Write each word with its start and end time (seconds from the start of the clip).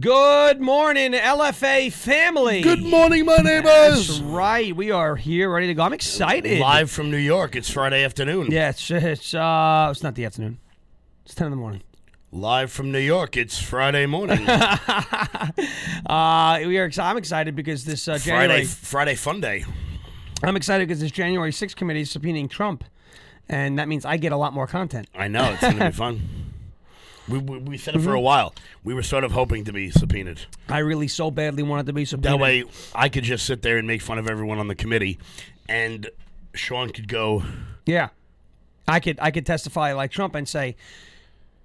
Good 0.00 0.62
morning, 0.62 1.12
LFA 1.12 1.92
family. 1.92 2.62
Good 2.62 2.82
morning, 2.82 3.26
my 3.26 3.36
neighbors. 3.36 4.08
That's 4.08 4.20
right. 4.20 4.74
We 4.74 4.90
are 4.90 5.14
here, 5.14 5.50
ready 5.50 5.66
to 5.66 5.74
go. 5.74 5.82
I'm 5.82 5.92
excited. 5.92 6.58
Live 6.58 6.90
from 6.90 7.10
New 7.10 7.18
York. 7.18 7.54
It's 7.54 7.68
Friday 7.68 8.02
afternoon. 8.02 8.50
Yeah, 8.50 8.70
it's 8.70 8.90
it's 8.90 9.34
uh, 9.34 9.88
it's 9.90 10.02
not 10.02 10.14
the 10.14 10.24
afternoon. 10.24 10.58
It's 11.26 11.34
ten 11.34 11.48
in 11.48 11.50
the 11.50 11.58
morning. 11.58 11.82
Live 12.32 12.72
from 12.72 12.90
New 12.92 12.98
York. 13.00 13.36
It's 13.36 13.58
Friday 13.58 14.06
morning. 14.06 14.46
Uh, 16.06 16.60
we 16.66 16.78
are. 16.78 16.86
Ex- 16.86 16.98
I'm 16.98 17.18
excited 17.18 17.54
because 17.54 17.84
this 17.84 18.08
uh, 18.08 18.16
Friday. 18.16 18.64
Friday 18.64 19.14
fun 19.16 19.40
day. 19.40 19.64
I'm 20.42 20.56
excited 20.56 20.88
because 20.88 21.00
this 21.00 21.10
January 21.10 21.50
6th 21.50 21.76
committee 21.76 22.00
is 22.00 22.14
subpoenaing 22.16 22.48
Trump, 22.48 22.84
and 23.48 23.78
that 23.78 23.86
means 23.86 24.06
I 24.06 24.16
get 24.16 24.32
a 24.32 24.36
lot 24.36 24.54
more 24.54 24.66
content. 24.66 25.08
I 25.14 25.28
know 25.28 25.52
it's 25.52 25.60
gonna 25.60 25.90
be 25.90 25.92
fun. 25.92 26.22
We, 27.28 27.38
we, 27.38 27.58
we 27.58 27.78
said 27.78 27.94
it 27.94 27.98
for 27.98 28.06
Mm-hmm. 28.08 28.16
a 28.16 28.20
while. 28.20 28.54
We 28.82 28.94
were 28.94 29.02
sort 29.02 29.24
of 29.24 29.32
hoping 29.32 29.64
to 29.64 29.72
be 29.72 29.90
subpoenaed. 29.90 30.40
I 30.68 30.78
really 30.78 31.08
so 31.08 31.30
badly 31.30 31.62
wanted 31.62 31.86
to 31.86 31.92
be 31.92 32.04
subpoenaed. 32.04 32.38
That 32.38 32.42
way, 32.42 32.64
I 32.94 33.08
could 33.08 33.24
just 33.24 33.46
sit 33.46 33.62
there 33.62 33.78
and 33.78 33.86
make 33.86 34.02
fun 34.02 34.18
of 34.18 34.28
everyone 34.28 34.58
on 34.58 34.68
the 34.68 34.74
committee, 34.74 35.18
and 35.68 36.08
Sean 36.54 36.90
could 36.90 37.08
go. 37.08 37.44
Yeah, 37.86 38.08
I 38.88 39.00
could 39.00 39.18
I 39.20 39.30
could 39.30 39.46
testify 39.46 39.92
like 39.92 40.10
Trump 40.10 40.34
and 40.34 40.48
say, 40.48 40.76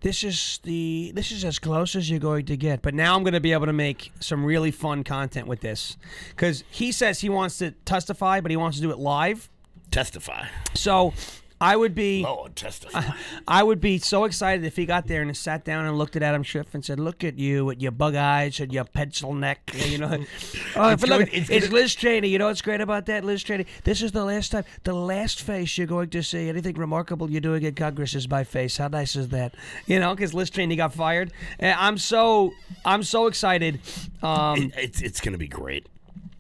this 0.02 0.24
is 0.24 0.60
the 0.64 1.12
this 1.16 1.32
is 1.32 1.44
as 1.44 1.58
close 1.58 1.96
as 1.96 2.10
you're 2.10 2.20
going 2.20 2.46
to 2.46 2.58
get. 2.58 2.82
But 2.84 2.94
now 2.94 3.16
I'm 3.16 3.24
going 3.24 3.34
to 3.34 3.40
be 3.40 3.54
able 3.54 3.66
to 3.66 3.74
make 3.74 4.12
some 4.20 4.46
really 4.46 4.72
fun 4.72 5.04
content 5.04 5.48
with 5.48 5.62
this 5.62 5.98
because 6.30 6.64
he 6.70 6.92
says 6.92 7.22
he 7.22 7.30
wants 7.30 7.58
to 7.60 7.72
testify, 7.86 8.40
but 8.42 8.52
he 8.52 8.58
wants 8.58 8.78
to 8.78 8.84
do 8.84 8.92
it 8.92 9.00
live. 9.00 9.50
Testify. 9.90 10.46
So 10.76 11.14
I 11.62 11.76
would 11.78 11.96
be. 11.96 12.22
Lord, 12.24 12.56
testify. 12.56 13.04
I 13.48 13.64
would 13.64 13.80
be 13.80 13.98
so 13.98 14.26
excited 14.26 14.66
if 14.66 14.76
he 14.76 14.86
got 14.86 15.08
there 15.08 15.22
and 15.22 15.36
sat 15.38 15.64
down 15.64 15.86
and 15.86 15.98
looked 15.98 16.16
at 16.18 16.22
Adam 16.24 16.44
Schiff 16.44 16.74
and 16.74 16.84
said, 16.84 17.00
"Look 17.00 17.24
at 17.24 17.40
you 17.40 17.66
with 17.66 17.82
your 17.82 17.92
bug 17.94 18.14
eyes 18.16 18.60
and 18.60 18.74
your 18.74 18.84
pencil 18.84 19.34
neck." 19.34 19.72
You 19.74 19.98
know, 20.00 20.26
oh, 20.76 20.90
It's 20.90 21.08
look, 21.08 21.34
it's, 21.34 21.50
it's 21.50 21.70
Liz 21.70 21.96
Cheney. 21.96 22.28
You 22.28 22.38
know 22.40 22.48
what's 22.48 22.62
great 22.62 22.82
about 22.82 23.06
that, 23.06 23.24
Liz 23.24 23.42
Cheney? 23.44 23.66
This 23.86 24.02
is 24.02 24.12
the 24.12 24.26
last 24.26 24.52
time, 24.52 24.66
the 24.84 24.94
last 24.94 25.42
face 25.42 25.78
you're 25.78 25.88
going 25.88 26.10
to 26.10 26.22
see. 26.24 26.50
Anything 26.50 26.76
remarkable 26.76 27.32
you're 27.32 27.40
doing 27.42 27.64
in 27.64 27.74
Congress 27.76 28.16
is 28.16 28.30
my 28.30 28.44
face. 28.44 28.78
How 28.78 28.90
nice 28.90 29.16
is 29.16 29.30
that? 29.30 29.56
You 29.86 30.00
know, 30.00 30.14
because 30.14 30.34
Liz 30.34 30.50
Cheney 30.50 30.76
got 30.76 30.94
fired. 30.94 31.32
And 31.60 31.76
I'm 31.80 31.98
so, 31.98 32.52
I'm 32.84 33.04
so 33.04 33.28
excited. 33.28 33.80
Um, 34.22 34.58
It- 34.64 34.74
it's 34.78 35.02
it's 35.02 35.22
gonna 35.22 35.38
be 35.38 35.48
great. 35.48 35.88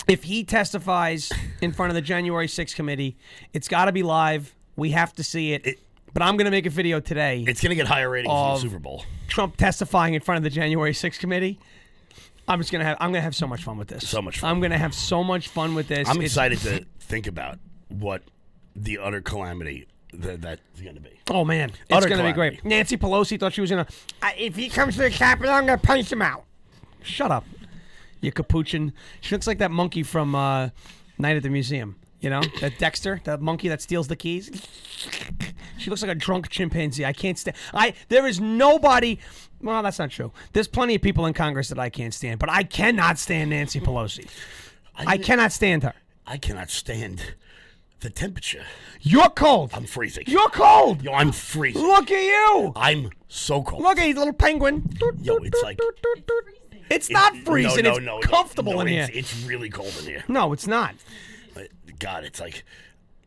if 0.07 0.23
he 0.25 0.43
testifies 0.43 1.31
in 1.61 1.71
front 1.71 1.89
of 1.89 1.95
the 1.95 2.01
January 2.01 2.47
6th 2.47 2.75
committee, 2.75 3.17
it's 3.53 3.67
got 3.67 3.85
to 3.85 3.91
be 3.91 4.03
live. 4.03 4.53
We 4.75 4.91
have 4.91 5.13
to 5.15 5.23
see 5.23 5.53
it. 5.53 5.79
but 6.13 6.21
I'm 6.23 6.37
going 6.37 6.45
to 6.45 6.51
make 6.51 6.65
a 6.65 6.69
video 6.69 6.99
today. 6.99 7.43
It's 7.47 7.61
gonna 7.61 7.75
get 7.75 7.87
higher 7.87 8.09
ratings 8.09 8.33
than 8.33 8.53
the 8.53 8.59
Super 8.59 8.79
Bowl. 8.79 9.03
Trump 9.27 9.57
testifying 9.57 10.13
in 10.13 10.21
front 10.21 10.37
of 10.37 10.43
the 10.43 10.49
January 10.49 10.93
6th 10.93 11.19
committee. 11.19 11.59
I'm 12.47 12.59
just 12.59 12.71
gonna 12.71 12.83
have 12.83 12.97
I'm 12.99 13.11
gonna 13.11 13.21
have 13.21 13.35
so 13.35 13.47
much 13.47 13.63
fun 13.63 13.77
with 13.77 13.87
this. 13.87 14.07
So 14.07 14.21
much 14.21 14.39
fun. 14.39 14.49
I'm 14.51 14.61
gonna 14.61 14.77
have 14.77 14.93
so 14.93 15.23
much 15.23 15.47
fun 15.47 15.73
with 15.75 15.87
this. 15.87 16.07
I'm 16.07 16.17
It's- 16.17 16.31
excited 16.31 16.59
to 16.59 16.85
think 16.99 17.25
about 17.27 17.57
what 17.89 18.21
the 18.75 18.99
utter 18.99 19.19
calamity 19.21 19.87
that 20.13 20.41
that's 20.41 20.61
gonna 20.81 20.99
be. 20.99 21.19
Oh 21.29 21.43
man, 21.43 21.71
it's 21.71 21.77
Utter 21.91 22.07
gonna 22.07 22.23
be 22.23 22.33
great. 22.33 22.63
Nancy 22.63 22.97
Pelosi 22.97 23.39
thought 23.39 23.53
she 23.53 23.61
was 23.61 23.71
gonna. 23.71 23.87
"Uh, 24.21 24.29
if 24.37 24.55
he 24.55 24.69
comes 24.69 24.95
to 24.95 25.01
the 25.01 25.09
Capitol, 25.09 25.51
I'm 25.53 25.65
gonna 25.65 25.77
punch 25.79 26.11
him 26.11 26.21
out. 26.21 26.45
Shut 27.01 27.31
up, 27.31 27.45
you 28.21 28.31
capuchin. 28.31 28.93
She 29.21 29.33
looks 29.33 29.47
like 29.47 29.57
that 29.57 29.71
monkey 29.71 30.03
from 30.03 30.35
uh, 30.35 30.69
Night 31.17 31.35
at 31.37 31.43
the 31.43 31.49
Museum. 31.49 31.95
You 32.25 32.31
know 32.31 32.41
that 32.59 32.79
Dexter, 32.79 33.21
that 33.25 33.39
monkey 33.39 33.67
that 33.67 33.83
steals 33.83 34.07
the 34.07 34.15
keys. 34.15 34.49
She 35.77 35.91
looks 35.91 36.01
like 36.01 36.09
a 36.09 36.15
drunk 36.15 36.49
chimpanzee. 36.49 37.05
I 37.05 37.13
can't 37.13 37.37
stand. 37.37 37.55
I 37.71 37.93
there 38.09 38.25
is 38.25 38.41
nobody. 38.41 39.19
Well, 39.61 39.83
that's 39.83 39.99
not 39.99 40.09
true. 40.09 40.31
There's 40.51 40.67
plenty 40.67 40.95
of 40.95 41.03
people 41.03 41.27
in 41.27 41.35
Congress 41.35 41.69
that 41.69 41.77
I 41.77 41.91
can't 41.91 42.15
stand, 42.15 42.39
but 42.39 42.49
I 42.49 42.63
cannot 42.63 43.19
stand 43.19 43.51
Nancy 43.51 43.79
Pelosi. 43.79 44.27
I 44.95 45.19
cannot 45.19 45.51
stand 45.51 45.83
her. 45.83 45.93
I 46.25 46.37
cannot 46.37 46.71
stand 46.71 47.35
the 47.99 48.09
temperature. 48.09 48.65
You're 49.01 49.29
cold. 49.29 49.69
I'm 49.75 49.85
freezing. 49.85 50.23
You're 50.25 50.49
cold. 50.49 51.03
Yo, 51.03 51.13
I'm 51.13 51.31
freezing. 51.31 51.83
Look 51.83 52.09
at 52.09 52.23
you. 52.23 52.73
I'm 52.75 53.11
so 53.27 53.61
cold. 53.61 53.83
Look 53.83 53.99
at 53.99 54.07
you, 54.07 54.15
little 54.15 54.33
penguin. 54.33 54.89
Yo, 55.21 55.35
it's 55.43 55.61
like- 55.61 55.79
It's 56.89 57.11
not 57.11 57.37
freezing. 57.37 57.83
No, 57.83 57.97
no, 57.97 58.17
it's 58.17 58.25
no, 58.27 58.31
comfortable 58.31 58.81
in 58.81 58.87
it's, 58.87 59.09
here. 59.09 59.19
It's 59.19 59.43
really 59.43 59.69
cold 59.69 59.93
in 59.99 60.05
here. 60.05 60.23
No, 60.27 60.53
it's 60.53 60.65
not. 60.65 60.95
God, 61.99 62.23
it's 62.23 62.39
like 62.39 62.63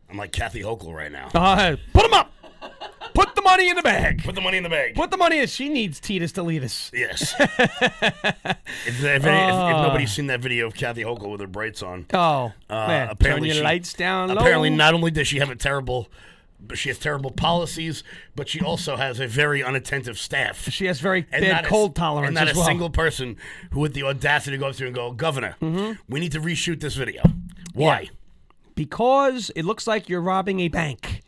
I'm 0.09 0.17
like 0.17 0.31
Kathy 0.31 0.61
Hochul 0.61 0.93
right 0.93 1.11
now. 1.11 1.29
Uh, 1.33 1.75
put 1.93 2.03
them 2.03 2.13
up. 2.13 2.31
Put 3.13 3.35
the 3.35 3.41
money 3.41 3.69
in 3.69 3.75
the 3.75 3.81
bag. 3.81 4.23
Put 4.23 4.35
the 4.35 4.41
money 4.41 4.57
in 4.57 4.63
the 4.63 4.69
bag. 4.69 4.95
Put 4.95 5.11
the 5.11 5.17
money 5.17 5.39
in. 5.39 5.47
She 5.47 5.69
needs 5.69 5.99
Titus 5.99 6.31
to 6.33 6.43
lead 6.43 6.63
us. 6.63 6.91
yes. 6.93 7.33
if, 7.39 7.51
if, 8.85 9.03
if, 9.03 9.23
if 9.23 9.23
nobody's 9.25 10.11
seen 10.11 10.27
that 10.27 10.39
video 10.41 10.67
of 10.67 10.73
Kathy 10.73 11.03
Hochul 11.03 11.31
with 11.31 11.41
her 11.41 11.47
brights 11.47 11.81
on, 11.83 12.05
Oh, 12.13 12.51
uh, 12.69 12.87
man. 12.87 13.07
Turn 13.07 13.11
apparently 13.11 13.47
your 13.49 13.57
she- 13.57 13.63
lights 13.63 13.93
down 13.93 14.29
low. 14.29 14.35
Apparently, 14.35 14.69
not 14.69 14.93
only 14.93 15.11
does 15.11 15.27
she 15.27 15.39
have 15.39 15.49
a 15.49 15.55
terrible, 15.55 16.07
but 16.61 16.77
she 16.77 16.89
has 16.89 16.97
terrible 16.99 17.31
policies, 17.31 18.03
but 18.35 18.47
she 18.49 18.61
also 18.61 18.95
has 18.95 19.19
a 19.19 19.27
very 19.27 19.63
unattentive 19.63 20.17
staff. 20.19 20.69
She 20.69 20.85
has 20.85 20.99
very 20.99 21.25
And 21.31 21.41
bad 21.43 21.51
not 21.51 21.65
a- 21.65 21.67
cold 21.69 21.95
tolerance 21.95 22.27
And 22.27 22.35
not 22.35 22.53
a 22.53 22.57
well. 22.57 22.65
single 22.67 22.89
person 22.89 23.37
who 23.71 23.83
had 23.83 23.93
the 23.93 24.03
audacity 24.03 24.51
to 24.57 24.59
go 24.59 24.67
up 24.67 24.75
there 24.75 24.87
and 24.87 24.95
go, 24.95 25.11
Governor, 25.11 25.55
Mm-hmm. 25.61 25.93
we 26.07 26.19
need 26.19 26.31
to 26.33 26.39
reshoot 26.41 26.79
this 26.81 26.95
video. 26.95 27.23
Why? 27.73 28.09
Because 28.79 29.51
it 29.57 29.65
looks 29.65 29.87
like 29.87 30.07
you're 30.07 30.21
robbing 30.21 30.61
a 30.61 30.69
bank. 30.69 31.21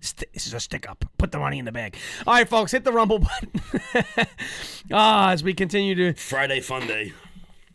St- 0.00 0.32
this 0.32 0.48
is 0.48 0.52
a 0.52 0.58
stick 0.58 0.90
up. 0.90 1.04
Put 1.16 1.30
the 1.30 1.38
money 1.38 1.60
in 1.60 1.64
the 1.64 1.70
bag. 1.70 1.96
All 2.26 2.34
right, 2.34 2.48
folks, 2.48 2.72
hit 2.72 2.82
the 2.82 2.90
rumble 2.92 3.18
button. 3.20 3.52
ah, 4.92 5.30
as 5.30 5.44
we 5.44 5.54
continue 5.54 5.94
to 5.94 6.12
Friday 6.14 6.58
fun 6.60 6.88
day. 6.88 7.12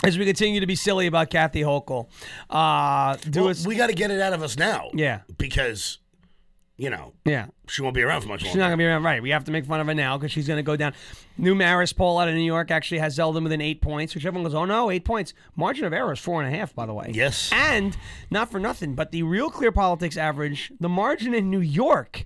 as 0.03 0.17
we 0.17 0.25
continue 0.25 0.59
to 0.59 0.67
be 0.67 0.75
silly 0.75 1.07
about 1.07 1.29
Kathy 1.29 1.61
Hochul. 1.61 2.09
Uh, 2.49 3.15
do 3.29 3.41
Well, 3.43 3.49
us. 3.51 3.65
we 3.65 3.77
got 3.77 3.87
to 3.87 3.93
get 3.95 4.11
it 4.11 4.19
out 4.19 4.33
of 4.33 4.43
us 4.43 4.57
now. 4.57 4.89
Yeah. 4.93 5.21
Because, 5.37 5.99
you 6.81 6.89
know, 6.89 7.13
yeah. 7.25 7.45
she 7.67 7.83
won't 7.83 7.93
be 7.93 8.01
around 8.01 8.21
for 8.21 8.29
much 8.29 8.41
longer. 8.41 8.49
She's 8.49 8.55
not 8.55 8.65
gonna 8.65 8.77
be 8.77 8.85
around. 8.85 9.03
Right. 9.03 9.21
We 9.21 9.29
have 9.29 9.43
to 9.43 9.51
make 9.51 9.65
fun 9.65 9.79
of 9.79 9.85
her 9.85 9.93
now 9.93 10.17
because 10.17 10.31
she's 10.31 10.47
gonna 10.47 10.63
go 10.63 10.75
down. 10.75 10.93
New 11.37 11.53
Marist 11.53 11.95
poll 11.95 12.17
out 12.17 12.27
of 12.27 12.33
New 12.33 12.41
York 12.41 12.71
actually 12.71 12.97
has 12.97 13.15
Zeldin 13.15 13.43
within 13.43 13.61
eight 13.61 13.83
points, 13.83 14.15
which 14.15 14.25
everyone 14.25 14.49
goes, 14.49 14.55
"Oh 14.55 14.65
no, 14.65 14.89
eight 14.89 15.05
points." 15.05 15.35
Margin 15.55 15.85
of 15.85 15.93
error 15.93 16.11
is 16.11 16.19
four 16.19 16.41
and 16.41 16.51
a 16.51 16.57
half, 16.57 16.73
by 16.73 16.87
the 16.87 16.93
way. 16.93 17.11
Yes. 17.13 17.51
And 17.53 17.95
not 18.31 18.49
for 18.49 18.59
nothing, 18.59 18.95
but 18.95 19.11
the 19.11 19.21
real 19.21 19.51
Clear 19.51 19.71
Politics 19.71 20.17
average, 20.17 20.73
the 20.79 20.89
margin 20.89 21.35
in 21.35 21.51
New 21.51 21.59
York 21.59 22.25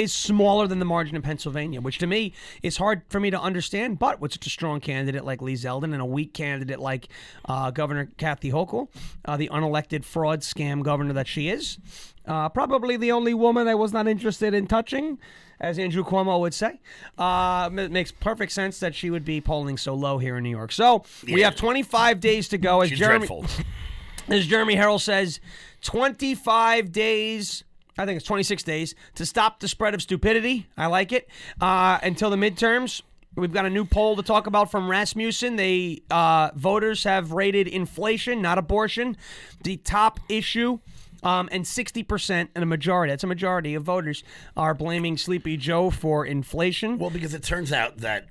is 0.00 0.14
smaller 0.14 0.66
than 0.66 0.78
the 0.78 0.84
margin 0.86 1.14
in 1.14 1.20
Pennsylvania, 1.20 1.78
which 1.78 1.98
to 1.98 2.06
me 2.06 2.32
is 2.62 2.78
hard 2.78 3.02
for 3.10 3.20
me 3.20 3.28
to 3.30 3.38
understand. 3.38 3.98
But 3.98 4.18
with 4.18 4.32
such 4.32 4.46
a 4.46 4.50
strong 4.50 4.80
candidate 4.80 5.26
like 5.26 5.42
Lee 5.42 5.52
Zeldin 5.52 5.92
and 5.92 6.00
a 6.00 6.06
weak 6.06 6.32
candidate 6.32 6.80
like 6.80 7.08
uh, 7.44 7.70
Governor 7.70 8.08
Kathy 8.16 8.50
Hochul, 8.50 8.88
uh, 9.26 9.36
the 9.36 9.50
unelected 9.52 10.06
fraud 10.06 10.40
scam 10.40 10.82
governor 10.82 11.12
that 11.12 11.28
she 11.28 11.50
is, 11.50 11.76
uh, 12.26 12.48
probably 12.48 12.96
the 12.96 13.12
only 13.12 13.34
woman 13.34 13.68
I 13.68 13.74
was 13.74 13.92
not 13.92 14.06
interested 14.06 14.54
in 14.54 14.66
touching, 14.66 15.18
as 15.60 15.78
Andrew 15.78 16.04
Cuomo 16.04 16.40
would 16.40 16.54
say, 16.54 16.80
uh, 17.18 17.68
it 17.72 17.90
makes 17.90 18.12
perfect 18.12 18.52
sense 18.52 18.80
that 18.80 18.94
she 18.94 19.10
would 19.10 19.24
be 19.24 19.40
polling 19.40 19.76
so 19.76 19.94
low 19.94 20.18
here 20.18 20.36
in 20.36 20.44
New 20.44 20.50
York. 20.50 20.72
So 20.72 21.04
we 21.26 21.42
have 21.42 21.56
25 21.56 22.20
days 22.20 22.48
to 22.48 22.58
go. 22.58 22.80
As 22.80 22.88
She's 22.88 22.98
Jeremy, 22.98 23.26
dreadful. 23.26 23.46
as 24.28 24.46
Jeremy 24.46 24.76
Harrell 24.76 25.00
says, 25.00 25.40
25 25.82 26.92
days. 26.92 27.64
I 27.98 28.06
think 28.06 28.16
it's 28.16 28.26
26 28.26 28.62
days 28.62 28.94
to 29.16 29.26
stop 29.26 29.60
the 29.60 29.68
spread 29.68 29.94
of 29.94 30.00
stupidity. 30.00 30.66
I 30.76 30.86
like 30.86 31.12
it. 31.12 31.28
Uh, 31.60 31.98
until 32.02 32.30
the 32.30 32.36
midterms. 32.36 33.02
We've 33.36 33.52
got 33.52 33.64
a 33.64 33.70
new 33.70 33.84
poll 33.84 34.16
to 34.16 34.24
talk 34.24 34.48
about 34.48 34.72
from 34.72 34.90
Rasmussen. 34.90 35.54
They 35.54 36.02
uh, 36.10 36.50
voters 36.56 37.04
have 37.04 37.30
rated 37.30 37.68
inflation, 37.68 38.42
not 38.42 38.58
abortion, 38.58 39.16
the 39.62 39.76
top 39.76 40.18
issue. 40.28 40.80
Um, 41.22 41.48
and 41.52 41.64
60% 41.64 42.48
and 42.54 42.62
a 42.62 42.66
majority, 42.66 43.12
that's 43.12 43.24
a 43.24 43.26
majority 43.26 43.74
of 43.74 43.82
voters, 43.82 44.24
are 44.56 44.74
blaming 44.74 45.16
Sleepy 45.16 45.56
Joe 45.56 45.90
for 45.90 46.24
inflation. 46.24 46.98
Well, 46.98 47.10
because 47.10 47.34
it 47.34 47.42
turns 47.42 47.72
out 47.72 47.98
that, 47.98 48.28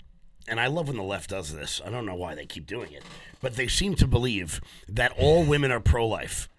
and 0.48 0.60
I 0.60 0.68
love 0.68 0.88
when 0.88 0.98
the 0.98 1.04
left 1.04 1.30
does 1.30 1.54
this. 1.54 1.82
I 1.86 1.90
don't 1.90 2.06
know 2.06 2.16
why 2.16 2.36
they 2.36 2.46
keep 2.46 2.66
doing 2.66 2.92
it, 2.92 3.04
but 3.42 3.56
they 3.56 3.68
seem 3.68 3.96
to 3.96 4.08
believe 4.08 4.62
that 4.88 5.14
all 5.18 5.44
women 5.44 5.72
are 5.72 5.80
pro-life. 5.80 6.50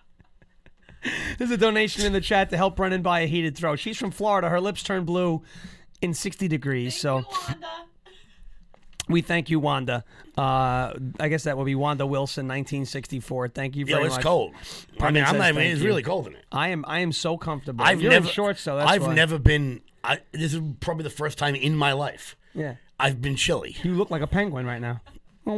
There's 1.38 1.50
a 1.50 1.56
donation 1.56 2.04
in 2.04 2.12
the 2.12 2.20
chat 2.20 2.50
to 2.50 2.56
help 2.56 2.76
Brennan 2.76 3.02
buy 3.02 3.20
a 3.20 3.26
heated 3.26 3.56
throw. 3.56 3.74
She's 3.76 3.98
from 3.98 4.10
Florida. 4.10 4.48
Her 4.48 4.60
lips 4.60 4.82
turn 4.82 5.04
blue 5.04 5.42
in 6.00 6.14
60 6.14 6.48
degrees. 6.48 6.94
so 6.94 7.24
we 9.10 9.22
thank 9.22 9.50
you, 9.50 9.60
Wanda. 9.60 10.04
Uh, 10.38 10.94
I 11.18 11.28
guess 11.28 11.44
that 11.44 11.56
would 11.58 11.64
be 11.66 11.74
Wanda 11.74 12.06
Wilson, 12.06 12.46
1964. 12.46 13.48
Thank 13.48 13.76
you 13.76 13.84
Yo, 13.84 13.96
very 13.96 14.06
it's 14.06 14.16
much. 14.16 14.24
cold. 14.24 14.54
I 15.00 15.10
mean, 15.10 15.24
I'm 15.24 15.36
not 15.38 15.54
It's 15.56 15.80
you. 15.80 15.86
really 15.86 16.02
cold 16.02 16.26
in 16.28 16.34
it. 16.34 16.44
I 16.52 16.68
am. 16.68 16.84
I 16.88 17.00
am 17.00 17.12
so 17.12 17.36
comfortable. 17.36 17.84
I've 17.84 18.00
You're 18.00 18.10
never. 18.12 18.26
in 18.26 18.32
shorts, 18.32 18.64
though. 18.64 18.76
That's 18.76 18.90
I've 18.90 19.06
why. 19.06 19.14
never 19.14 19.38
been. 19.38 19.80
I, 20.02 20.18
this 20.32 20.54
is 20.54 20.60
probably 20.80 21.04
the 21.04 21.10
first 21.10 21.36
time 21.36 21.54
in 21.54 21.76
my 21.76 21.92
life 21.92 22.34
Yeah. 22.54 22.76
I've 22.98 23.20
been 23.20 23.36
chilly. 23.36 23.76
You 23.82 23.94
look 23.94 24.10
like 24.10 24.22
a 24.22 24.26
penguin 24.26 24.64
right 24.64 24.80
now. 24.80 25.02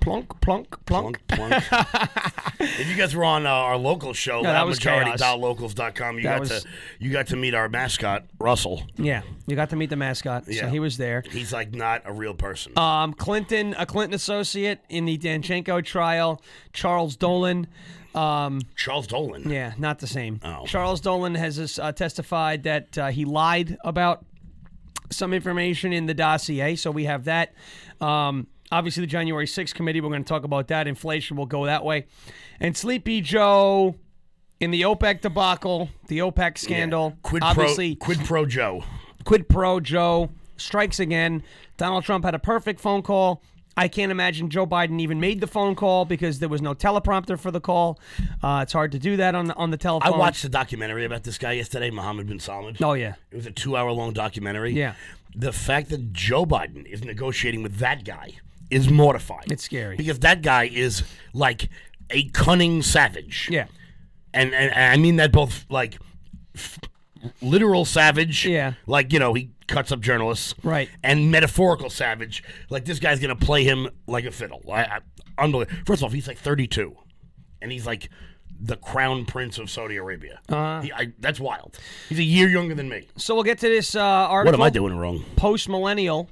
Plunk, 0.00 0.40
plunk. 0.40 0.86
Plunk, 0.86 1.20
plunk. 1.28 1.54
if 2.60 2.88
you 2.88 2.96
guys 2.96 3.14
were 3.14 3.24
on 3.24 3.46
uh, 3.46 3.50
our 3.50 3.76
local 3.76 4.12
show, 4.12 4.42
that 4.42 4.66
was 4.66 4.78
chaos. 4.78 5.20
loudmajority.locals.com, 5.20 6.16
you 6.16 6.22
That 6.24 6.30
got 6.32 6.40
was- 6.40 6.62
to 6.62 6.68
you 6.98 7.10
got 7.12 7.28
to 7.28 7.36
meet 7.36 7.54
our 7.54 7.68
mascot, 7.68 8.24
Russell. 8.38 8.82
Yeah, 8.96 9.22
you 9.46 9.56
got 9.56 9.70
to 9.70 9.76
meet 9.76 9.90
the 9.90 9.96
mascot, 9.96 10.46
so 10.46 10.50
Yeah. 10.52 10.70
he 10.70 10.80
was 10.80 10.96
there. 10.96 11.22
He's 11.30 11.52
like 11.52 11.74
not 11.74 12.02
a 12.04 12.12
real 12.12 12.34
person. 12.34 12.76
Um, 12.78 13.12
Clinton, 13.14 13.74
a 13.78 13.86
Clinton 13.86 14.14
associate 14.14 14.80
in 14.88 15.04
the 15.04 15.18
Danchenko 15.18 15.84
trial, 15.84 16.42
Charles 16.72 17.16
Dolan. 17.16 17.66
Um, 18.14 18.60
Charles 18.74 19.06
Dolan. 19.06 19.48
yeah, 19.48 19.74
not 19.78 20.00
the 20.00 20.06
same. 20.08 20.40
Oh. 20.42 20.66
Charles 20.66 21.00
Dolan 21.00 21.36
has 21.36 21.78
uh, 21.78 21.92
testified 21.92 22.64
that 22.64 22.98
uh, 22.98 23.06
he 23.08 23.24
lied 23.24 23.76
about 23.84 24.24
some 25.10 25.32
information 25.32 25.92
in 25.92 26.06
the 26.06 26.14
dossier, 26.14 26.76
so 26.76 26.90
we 26.90 27.04
have 27.04 27.24
that. 27.24 27.54
Um, 28.00 28.46
obviously, 28.70 29.02
the 29.02 29.06
January 29.06 29.46
6th 29.46 29.74
committee, 29.74 30.00
we're 30.00 30.08
going 30.10 30.24
to 30.24 30.28
talk 30.28 30.44
about 30.44 30.68
that. 30.68 30.86
Inflation 30.86 31.36
will 31.36 31.46
go 31.46 31.66
that 31.66 31.84
way. 31.84 32.06
And 32.60 32.76
Sleepy 32.76 33.20
Joe 33.20 33.96
in 34.60 34.70
the 34.70 34.82
OPEC 34.82 35.20
debacle, 35.20 35.88
the 36.08 36.18
OPEC 36.18 36.58
scandal, 36.58 37.16
Quid 37.22 37.42
obviously 37.42 37.96
pro, 37.96 38.14
quid 38.14 38.26
pro 38.26 38.46
Joe. 38.46 38.84
quid 39.24 39.48
pro 39.48 39.80
Joe 39.80 40.30
strikes 40.56 41.00
again. 41.00 41.42
Donald 41.76 42.04
Trump 42.04 42.24
had 42.24 42.34
a 42.34 42.38
perfect 42.38 42.78
phone 42.80 43.02
call. 43.02 43.42
I 43.80 43.88
can't 43.88 44.12
imagine 44.12 44.50
Joe 44.50 44.66
Biden 44.66 45.00
even 45.00 45.20
made 45.20 45.40
the 45.40 45.46
phone 45.46 45.74
call 45.74 46.04
because 46.04 46.38
there 46.38 46.48
was 46.48 46.60
no 46.60 46.74
teleprompter 46.74 47.38
for 47.38 47.50
the 47.50 47.60
call. 47.60 47.98
Uh, 48.42 48.60
it's 48.62 48.72
hard 48.72 48.92
to 48.92 48.98
do 48.98 49.16
that 49.16 49.34
on 49.34 49.46
the, 49.46 49.54
on 49.56 49.70
the 49.70 49.76
telephone. 49.76 50.12
I 50.12 50.16
watched 50.16 50.44
a 50.44 50.48
documentary 50.48 51.04
about 51.04 51.22
this 51.24 51.38
guy 51.38 51.52
yesterday, 51.52 51.90
Mohammed 51.90 52.26
bin 52.28 52.38
Salman. 52.40 52.76
Oh 52.82 52.92
yeah, 52.92 53.14
It 53.30 53.36
was 53.36 53.46
a 53.46 53.50
two-hour-long 53.50 54.12
documentary. 54.12 54.72
Yeah. 54.72 54.94
The 55.34 55.52
fact 55.52 55.88
that 55.90 56.12
Joe 56.12 56.44
Biden 56.44 56.84
is 56.86 57.04
negotiating 57.04 57.62
with 57.62 57.76
that 57.78 58.04
guy 58.04 58.32
is 58.70 58.90
mortifying. 58.90 59.46
It's 59.50 59.64
scary. 59.64 59.96
because 59.96 60.18
that 60.20 60.42
guy 60.42 60.64
is 60.64 61.02
like 61.32 61.68
a 62.10 62.24
cunning 62.30 62.82
savage. 62.82 63.48
yeah, 63.50 63.66
and 64.34 64.52
and, 64.54 64.72
and 64.74 64.92
I 64.92 64.96
mean 64.96 65.16
that 65.16 65.32
both 65.32 65.64
like 65.70 65.98
f- 66.54 66.78
literal 67.40 67.84
savage. 67.84 68.46
Yeah. 68.46 68.74
like 68.86 69.12
you 69.12 69.18
know 69.18 69.34
he 69.34 69.50
cuts 69.70 69.92
up 69.92 70.00
journalists. 70.00 70.54
Right. 70.62 70.90
and 71.02 71.30
metaphorical 71.30 71.88
savage. 71.88 72.42
Like 72.68 72.84
this 72.84 72.98
guy's 72.98 73.20
gonna 73.20 73.36
play 73.36 73.64
him 73.64 73.88
like 74.06 74.24
a 74.24 74.30
fiddle. 74.30 74.62
I, 74.70 74.82
I, 74.84 74.98
unbelievable. 75.38 75.80
First 75.86 76.02
off, 76.02 76.12
he's 76.12 76.28
like 76.28 76.38
32, 76.38 76.94
and 77.62 77.72
he's 77.72 77.86
like 77.86 78.10
the 78.62 78.76
crown 78.76 79.24
prince 79.24 79.58
of 79.58 79.70
Saudi 79.70 79.96
Arabia. 79.96 80.40
Uh, 80.48 80.82
he, 80.82 80.92
I, 80.92 81.12
that's 81.18 81.40
wild. 81.40 81.78
He's 82.08 82.18
a 82.18 82.22
year 82.24 82.48
younger 82.48 82.74
than 82.74 82.88
me. 82.88 83.08
So 83.16 83.34
we'll 83.34 83.44
get 83.44 83.58
to 83.60 83.68
this 83.68 83.94
uh, 83.94 84.00
article. 84.00 84.52
What 84.52 84.60
am 84.60 84.66
I 84.66 84.70
doing 84.70 84.96
wrong? 84.96 85.24
Post 85.36 85.68
millennial, 85.68 86.28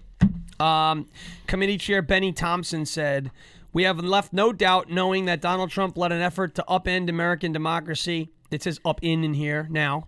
um, 0.61 1.09
committee 1.47 1.79
chair 1.79 2.03
Bennie 2.03 2.33
Thompson 2.33 2.85
said, 2.85 3.31
"We 3.73 3.85
have 3.85 3.99
left 3.99 4.33
no 4.33 4.53
doubt, 4.53 4.91
knowing 4.91 5.25
that 5.25 5.41
Donald 5.41 5.71
Trump 5.71 5.97
led 5.97 6.13
an 6.13 6.21
effort 6.21 6.55
to 6.57 6.65
upend 6.69 7.09
American 7.09 7.53
democracy. 7.53 8.31
It 8.51 8.63
says 8.63 8.81
up 8.85 9.01
in 9.03 9.25
in 9.25 9.35
here 9.35 9.67
now. 9.71 10.05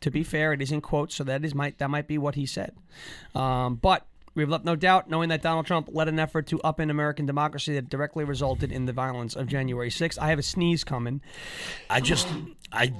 To 0.00 0.10
be 0.10 0.22
fair, 0.22 0.52
it 0.52 0.60
is 0.60 0.72
in 0.72 0.80
quotes, 0.80 1.14
so 1.14 1.24
that 1.24 1.44
is 1.44 1.54
might 1.54 1.78
that 1.78 1.90
might 1.90 2.06
be 2.06 2.18
what 2.18 2.34
he 2.34 2.46
said. 2.46 2.72
Um, 3.34 3.76
but." 3.76 4.06
We 4.36 4.42
have 4.42 4.50
left 4.50 4.64
no 4.64 4.74
doubt, 4.74 5.08
knowing 5.08 5.28
that 5.28 5.42
Donald 5.42 5.64
Trump 5.64 5.88
led 5.92 6.08
an 6.08 6.18
effort 6.18 6.48
to 6.48 6.58
upend 6.64 6.90
American 6.90 7.24
democracy 7.24 7.74
that 7.74 7.88
directly 7.88 8.24
resulted 8.24 8.72
in 8.72 8.84
the 8.84 8.92
violence 8.92 9.36
of 9.36 9.46
January 9.46 9.90
6th. 9.90 10.18
I 10.18 10.30
have 10.30 10.40
a 10.40 10.42
sneeze 10.42 10.82
coming. 10.82 11.20
I 11.88 12.00
just 12.00 12.26
I 12.72 12.92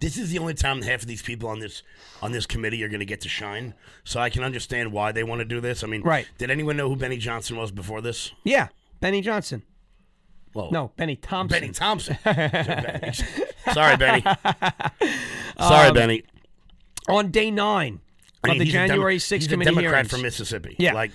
this 0.00 0.16
is 0.16 0.30
the 0.30 0.38
only 0.38 0.54
time 0.54 0.82
half 0.82 1.02
of 1.02 1.06
these 1.08 1.22
people 1.22 1.48
on 1.48 1.60
this 1.60 1.82
on 2.22 2.32
this 2.32 2.46
committee 2.46 2.82
are 2.84 2.88
going 2.88 3.00
to 3.00 3.06
get 3.06 3.20
to 3.22 3.28
shine. 3.28 3.74
So 4.04 4.20
I 4.20 4.30
can 4.30 4.44
understand 4.44 4.92
why 4.92 5.12
they 5.12 5.24
want 5.24 5.40
to 5.40 5.44
do 5.44 5.60
this. 5.60 5.82
I 5.82 5.86
mean, 5.86 6.02
Right. 6.02 6.28
Did 6.38 6.50
anyone 6.50 6.76
know 6.76 6.88
who 6.88 6.96
Benny 6.96 7.16
Johnson 7.16 7.56
was 7.56 7.70
before 7.70 8.00
this? 8.00 8.32
Yeah, 8.44 8.68
Benny 9.00 9.20
Johnson. 9.20 9.62
Well, 10.54 10.70
No, 10.70 10.92
Bennie 10.96 11.16
Thompson. 11.16 11.60
Bennie 11.60 11.72
Thompson. 11.72 12.16
Sorry, 13.72 13.96
Benny. 13.96 14.24
Sorry, 15.58 15.92
Benny. 15.92 16.22
On 17.08 17.30
day 17.30 17.50
nine 17.50 18.00
I 18.42 18.48
mean, 18.48 18.56
of 18.56 18.58
the 18.66 18.70
a 18.70 18.72
Dem- 18.72 18.88
January 18.88 19.16
6th 19.18 19.32
he's 19.34 19.46
a 19.46 19.50
committee 19.50 19.70
Democrat 19.70 19.92
hearings. 19.92 20.10
from 20.10 20.22
Mississippi. 20.22 20.76
Yeah. 20.78 20.94
like 20.94 21.10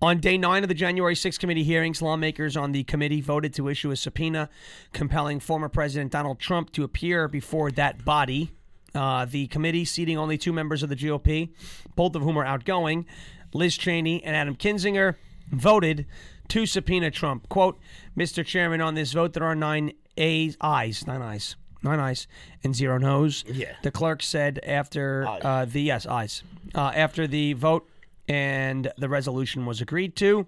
On 0.00 0.18
day 0.20 0.38
nine 0.38 0.62
of 0.62 0.68
the 0.68 0.74
January 0.74 1.14
6th 1.14 1.38
committee 1.38 1.64
hearings, 1.64 2.00
lawmakers 2.00 2.56
on 2.56 2.72
the 2.72 2.84
committee 2.84 3.20
voted 3.20 3.52
to 3.54 3.68
issue 3.68 3.90
a 3.90 3.96
subpoena 3.96 4.48
compelling 4.92 5.40
former 5.40 5.68
President 5.68 6.12
Donald 6.12 6.38
Trump 6.38 6.72
to 6.72 6.84
appear 6.84 7.28
before 7.28 7.70
that 7.72 8.04
body. 8.04 8.52
Uh, 8.94 9.24
the 9.24 9.48
committee, 9.48 9.84
seating 9.84 10.16
only 10.16 10.38
two 10.38 10.52
members 10.52 10.82
of 10.84 10.88
the 10.88 10.94
GOP, 10.96 11.50
both 11.96 12.14
of 12.14 12.22
whom 12.22 12.38
are 12.38 12.44
outgoing, 12.44 13.06
Liz 13.52 13.76
Cheney 13.76 14.22
and 14.22 14.36
Adam 14.36 14.54
Kinzinger, 14.54 15.16
voted 15.50 16.06
to 16.48 16.64
subpoena 16.64 17.10
Trump. 17.10 17.48
Quote, 17.48 17.78
Mr. 18.16 18.44
Chairman, 18.44 18.80
on 18.80 18.94
this 18.94 19.12
vote, 19.12 19.32
there 19.32 19.44
are 19.44 19.54
nine 19.54 19.92
A's, 20.16 20.56
ayes, 20.60 21.06
nine 21.06 21.22
ayes, 21.22 21.56
nine 21.82 21.98
ayes, 21.98 22.26
and 22.62 22.74
zero 22.74 22.98
no's. 22.98 23.44
Yeah. 23.46 23.74
The 23.82 23.90
clerk 23.90 24.22
said 24.22 24.60
after 24.64 25.26
uh, 25.26 25.64
the, 25.64 25.82
yes, 25.82 26.06
ayes, 26.06 26.42
uh, 26.74 26.92
after 26.94 27.26
the 27.26 27.54
vote 27.54 27.88
and 28.28 28.90
the 28.96 29.08
resolution 29.08 29.66
was 29.66 29.80
agreed 29.80 30.16
to. 30.16 30.46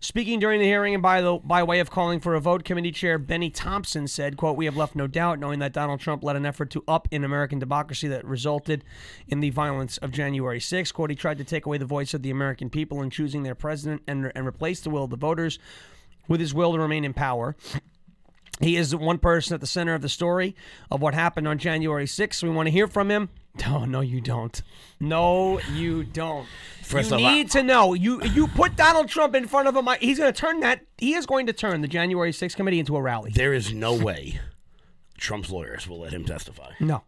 Speaking 0.00 0.38
during 0.38 0.60
the 0.60 0.66
hearing 0.66 0.92
and 0.92 1.02
by 1.02 1.22
the 1.22 1.40
by 1.42 1.62
way 1.62 1.80
of 1.80 1.90
calling 1.90 2.20
for 2.20 2.34
a 2.34 2.40
vote, 2.40 2.62
committee 2.62 2.92
chair 2.92 3.16
Bennie 3.16 3.48
Thompson 3.48 4.06
said, 4.06 4.36
quote, 4.36 4.54
We 4.54 4.66
have 4.66 4.76
left 4.76 4.94
no 4.94 5.06
doubt, 5.06 5.38
knowing 5.38 5.60
that 5.60 5.72
Donald 5.72 5.98
Trump 6.00 6.22
led 6.22 6.36
an 6.36 6.44
effort 6.44 6.68
to 6.72 6.84
up 6.86 7.08
in 7.10 7.24
American 7.24 7.58
democracy 7.58 8.08
that 8.08 8.22
resulted 8.22 8.84
in 9.28 9.40
the 9.40 9.48
violence 9.48 9.96
of 9.98 10.10
January 10.10 10.58
6th. 10.58 10.92
Quote, 10.92 11.08
he 11.08 11.16
tried 11.16 11.38
to 11.38 11.44
take 11.44 11.64
away 11.64 11.78
the 11.78 11.86
voice 11.86 12.12
of 12.12 12.22
the 12.22 12.30
American 12.30 12.68
people 12.68 13.00
in 13.00 13.08
choosing 13.08 13.44
their 13.44 13.54
president 13.54 14.02
and, 14.06 14.30
and 14.34 14.46
replace 14.46 14.80
the 14.82 14.90
will 14.90 15.04
of 15.04 15.10
the 15.10 15.16
voters 15.16 15.58
with 16.28 16.40
his 16.40 16.54
will 16.54 16.72
to 16.72 16.78
remain 16.78 17.04
in 17.04 17.12
power. 17.14 17.56
He 18.60 18.76
is 18.76 18.94
one 18.94 19.18
person 19.18 19.54
at 19.54 19.60
the 19.60 19.66
center 19.66 19.94
of 19.94 20.02
the 20.02 20.08
story 20.08 20.54
of 20.90 21.02
what 21.02 21.12
happened 21.12 21.48
on 21.48 21.58
January 21.58 22.06
6th. 22.06 22.42
We 22.42 22.50
want 22.50 22.66
to 22.66 22.70
hear 22.70 22.86
from 22.88 23.10
him. 23.10 23.28
No, 23.64 23.84
no, 23.84 24.00
you 24.00 24.20
don't. 24.20 24.60
No, 24.98 25.60
you 25.74 26.02
don't. 26.02 26.44
First 26.82 27.10
you 27.10 27.16
of 27.18 27.22
all, 27.22 27.28
I- 27.28 27.34
need 27.34 27.52
to 27.52 27.62
know. 27.62 27.94
You 27.94 28.20
you 28.24 28.48
put 28.48 28.74
Donald 28.74 29.08
Trump 29.08 29.36
in 29.36 29.46
front 29.46 29.68
of 29.68 29.76
him. 29.76 29.86
He's 30.00 30.18
going 30.18 30.32
to 30.32 30.36
turn 30.36 30.58
that. 30.58 30.80
He 30.98 31.14
is 31.14 31.24
going 31.24 31.46
to 31.46 31.52
turn 31.52 31.80
the 31.80 31.86
January 31.86 32.32
6th 32.32 32.56
committee 32.56 32.80
into 32.80 32.96
a 32.96 33.00
rally. 33.00 33.30
there 33.32 33.54
is 33.54 33.72
no 33.72 33.94
way 33.94 34.40
Trump's 35.16 35.50
lawyers 35.50 35.86
will 35.88 36.00
let 36.00 36.12
him 36.12 36.24
testify 36.24 36.72
No, 36.80 37.04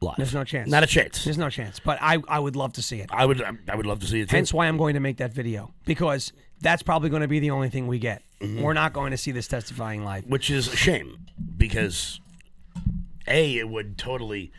live. 0.00 0.16
there's 0.16 0.32
no 0.32 0.42
chance. 0.42 0.70
Not 0.70 0.82
a 0.82 0.86
chance. 0.86 1.22
There's 1.22 1.36
no 1.36 1.50
chance. 1.50 1.80
But 1.80 1.98
I 2.00 2.16
I 2.28 2.38
would 2.38 2.56
love 2.56 2.72
to 2.74 2.82
see 2.82 3.00
it. 3.00 3.10
I 3.12 3.26
would 3.26 3.42
I 3.68 3.74
would 3.76 3.84
love 3.84 4.00
to 4.00 4.06
see 4.06 4.22
it. 4.22 4.30
Too. 4.30 4.36
Hence 4.36 4.54
why 4.54 4.68
I'm 4.68 4.78
going 4.78 4.94
to 4.94 5.00
make 5.00 5.18
that 5.18 5.34
video 5.34 5.74
because 5.84 6.32
that's 6.62 6.82
probably 6.82 7.10
going 7.10 7.20
to 7.20 7.28
be 7.28 7.40
the 7.40 7.50
only 7.50 7.68
thing 7.68 7.88
we 7.88 7.98
get. 7.98 8.22
Mm-hmm. 8.44 8.62
We're 8.62 8.72
not 8.74 8.92
going 8.92 9.10
to 9.10 9.16
see 9.16 9.30
this 9.32 9.48
testifying 9.48 10.04
live. 10.04 10.26
which 10.26 10.50
is 10.50 10.72
a 10.72 10.76
shame 10.76 11.26
because 11.56 12.20
a 13.26 13.58
it 13.58 13.68
would 13.68 13.96
totally 13.98 14.52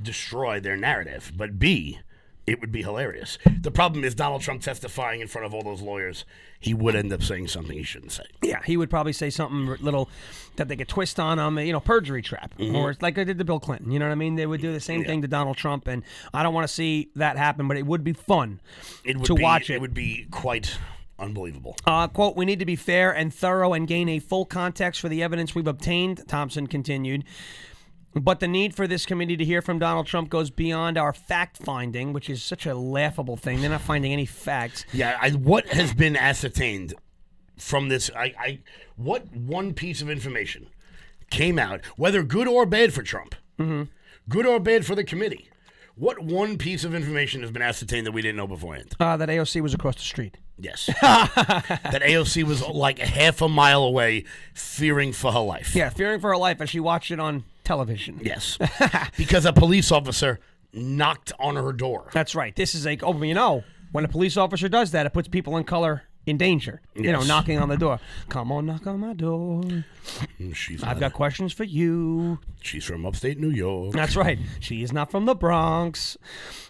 destroy 0.00 0.60
their 0.60 0.76
narrative, 0.76 1.32
but 1.36 1.58
b 1.58 2.00
it 2.46 2.60
would 2.60 2.70
be 2.70 2.82
hilarious. 2.82 3.38
The 3.60 3.72
problem 3.72 4.04
is 4.04 4.14
Donald 4.14 4.40
Trump 4.40 4.62
testifying 4.62 5.20
in 5.20 5.26
front 5.26 5.46
of 5.46 5.52
all 5.52 5.64
those 5.64 5.82
lawyers. 5.82 6.24
He 6.60 6.74
would 6.74 6.94
end 6.94 7.12
up 7.12 7.20
saying 7.20 7.48
something 7.48 7.76
he 7.76 7.82
shouldn't 7.82 8.12
say. 8.12 8.22
Yeah, 8.40 8.60
he 8.64 8.76
would 8.76 8.88
probably 8.88 9.12
say 9.12 9.30
something 9.30 9.66
little 9.84 10.08
that 10.54 10.68
they 10.68 10.76
could 10.76 10.86
twist 10.86 11.18
on 11.18 11.40
him, 11.40 11.58
you 11.58 11.72
know, 11.72 11.80
perjury 11.80 12.22
trap, 12.22 12.54
Mm-hmm. 12.56 12.76
or 12.76 12.94
like 13.00 13.16
they 13.16 13.24
did 13.24 13.38
to 13.38 13.44
Bill 13.44 13.58
Clinton. 13.58 13.90
You 13.90 13.98
know 13.98 14.06
what 14.06 14.12
I 14.12 14.14
mean? 14.16 14.36
They 14.36 14.46
would 14.46 14.60
do 14.60 14.72
the 14.72 14.78
same 14.78 15.02
thing 15.04 15.22
to 15.22 15.28
Donald 15.28 15.56
Trump, 15.56 15.88
and 15.88 16.04
I 16.32 16.44
don't 16.44 16.54
want 16.54 16.68
to 16.68 16.72
see 16.72 17.10
that 17.16 17.36
happen, 17.36 17.66
but 17.66 17.76
it 17.78 17.84
would 17.84 18.04
be 18.04 18.12
fun 18.12 18.60
It 19.02 19.16
would 19.16 19.26
to 19.26 19.34
be, 19.34 19.42
watch 19.42 19.68
it. 19.68 19.74
It 19.74 19.80
would 19.80 19.92
be 19.94 20.28
quite 20.30 20.78
unbelievable. 21.18 21.76
Uh, 21.86 22.08
quote, 22.08 22.36
we 22.36 22.44
need 22.44 22.58
to 22.58 22.66
be 22.66 22.76
fair 22.76 23.10
and 23.14 23.32
thorough 23.32 23.72
and 23.72 23.86
gain 23.88 24.08
a 24.08 24.18
full 24.18 24.44
context 24.44 25.00
for 25.00 25.08
the 25.08 25.22
evidence 25.22 25.54
we've 25.54 25.66
obtained, 25.66 26.26
Thompson 26.28 26.66
continued. 26.66 27.24
But 28.14 28.40
the 28.40 28.48
need 28.48 28.74
for 28.74 28.86
this 28.86 29.04
committee 29.04 29.36
to 29.36 29.44
hear 29.44 29.60
from 29.60 29.78
Donald 29.78 30.06
Trump 30.06 30.30
goes 30.30 30.48
beyond 30.50 30.96
our 30.96 31.12
fact 31.12 31.58
finding, 31.58 32.14
which 32.14 32.30
is 32.30 32.42
such 32.42 32.64
a 32.64 32.74
laughable 32.74 33.36
thing. 33.36 33.60
They're 33.60 33.68
not 33.68 33.82
finding 33.82 34.12
any 34.12 34.24
facts. 34.24 34.86
Yeah, 34.92 35.18
I, 35.20 35.30
what 35.32 35.66
has 35.68 35.92
been 35.92 36.16
ascertained 36.16 36.94
from 37.58 37.88
this? 37.90 38.10
I, 38.16 38.34
I 38.38 38.58
what 38.96 39.30
one 39.36 39.74
piece 39.74 40.00
of 40.00 40.08
information 40.08 40.68
came 41.28 41.58
out, 41.58 41.84
whether 41.96 42.22
good 42.22 42.48
or 42.48 42.64
bad 42.64 42.92
for 42.94 43.02
Trump, 43.02 43.34
Mm-hmm. 43.58 43.82
good 44.30 44.46
or 44.46 44.60
bad 44.60 44.86
for 44.86 44.94
the 44.94 45.04
committee? 45.04 45.50
What 45.94 46.18
one 46.22 46.56
piece 46.58 46.84
of 46.84 46.94
information 46.94 47.42
has 47.42 47.50
been 47.50 47.62
ascertained 47.62 48.06
that 48.06 48.12
we 48.12 48.22
didn't 48.22 48.36
know 48.36 48.46
beforehand? 48.46 48.94
Uh, 49.00 49.16
that 49.18 49.28
AOC 49.28 49.60
was 49.62 49.74
across 49.74 49.94
the 49.96 50.02
street. 50.02 50.36
Yes, 50.58 50.86
that 51.02 52.02
AOC 52.02 52.44
was 52.44 52.66
like 52.66 52.98
half 52.98 53.42
a 53.42 53.48
mile 53.48 53.82
away, 53.84 54.24
fearing 54.54 55.12
for 55.12 55.30
her 55.32 55.40
life. 55.40 55.74
Yeah, 55.74 55.90
fearing 55.90 56.20
for 56.20 56.30
her 56.30 56.36
life 56.36 56.60
as 56.60 56.70
she 56.70 56.80
watched 56.80 57.10
it 57.10 57.20
on 57.20 57.44
television. 57.64 58.20
Yes, 58.22 58.58
because 59.18 59.44
a 59.44 59.52
police 59.52 59.92
officer 59.92 60.40
knocked 60.72 61.32
on 61.38 61.56
her 61.56 61.72
door. 61.72 62.08
That's 62.12 62.34
right. 62.34 62.54
This 62.56 62.74
is 62.74 62.86
like, 62.86 63.02
oh, 63.02 63.22
you 63.22 63.34
know, 63.34 63.64
when 63.92 64.04
a 64.04 64.08
police 64.08 64.36
officer 64.36 64.68
does 64.68 64.92
that, 64.92 65.04
it 65.04 65.12
puts 65.12 65.28
people 65.28 65.56
in 65.58 65.64
color 65.64 66.04
in 66.26 66.36
danger. 66.36 66.80
You 66.94 67.12
know, 67.12 67.22
knocking 67.22 67.58
on 67.58 67.68
the 67.68 67.76
door. 67.76 68.00
Come 68.28 68.50
on, 68.50 68.66
knock 68.66 68.86
on 68.86 69.00
my 69.00 69.14
door. 69.14 69.62
Mm, 70.40 70.54
she's 70.54 70.82
I've 70.82 71.00
got 71.00 71.12
questions 71.12 71.52
for 71.52 71.64
you. 71.64 72.38
she's 72.62 72.84
from 72.84 73.06
upstate 73.06 73.38
New 73.38 73.50
York. 73.50 73.92
That's 73.92 74.16
right. 74.16 74.38
She 74.60 74.82
is 74.82 74.92
not 74.92 75.10
from 75.10 75.26
the 75.26 75.34
Bronx. 75.34 76.16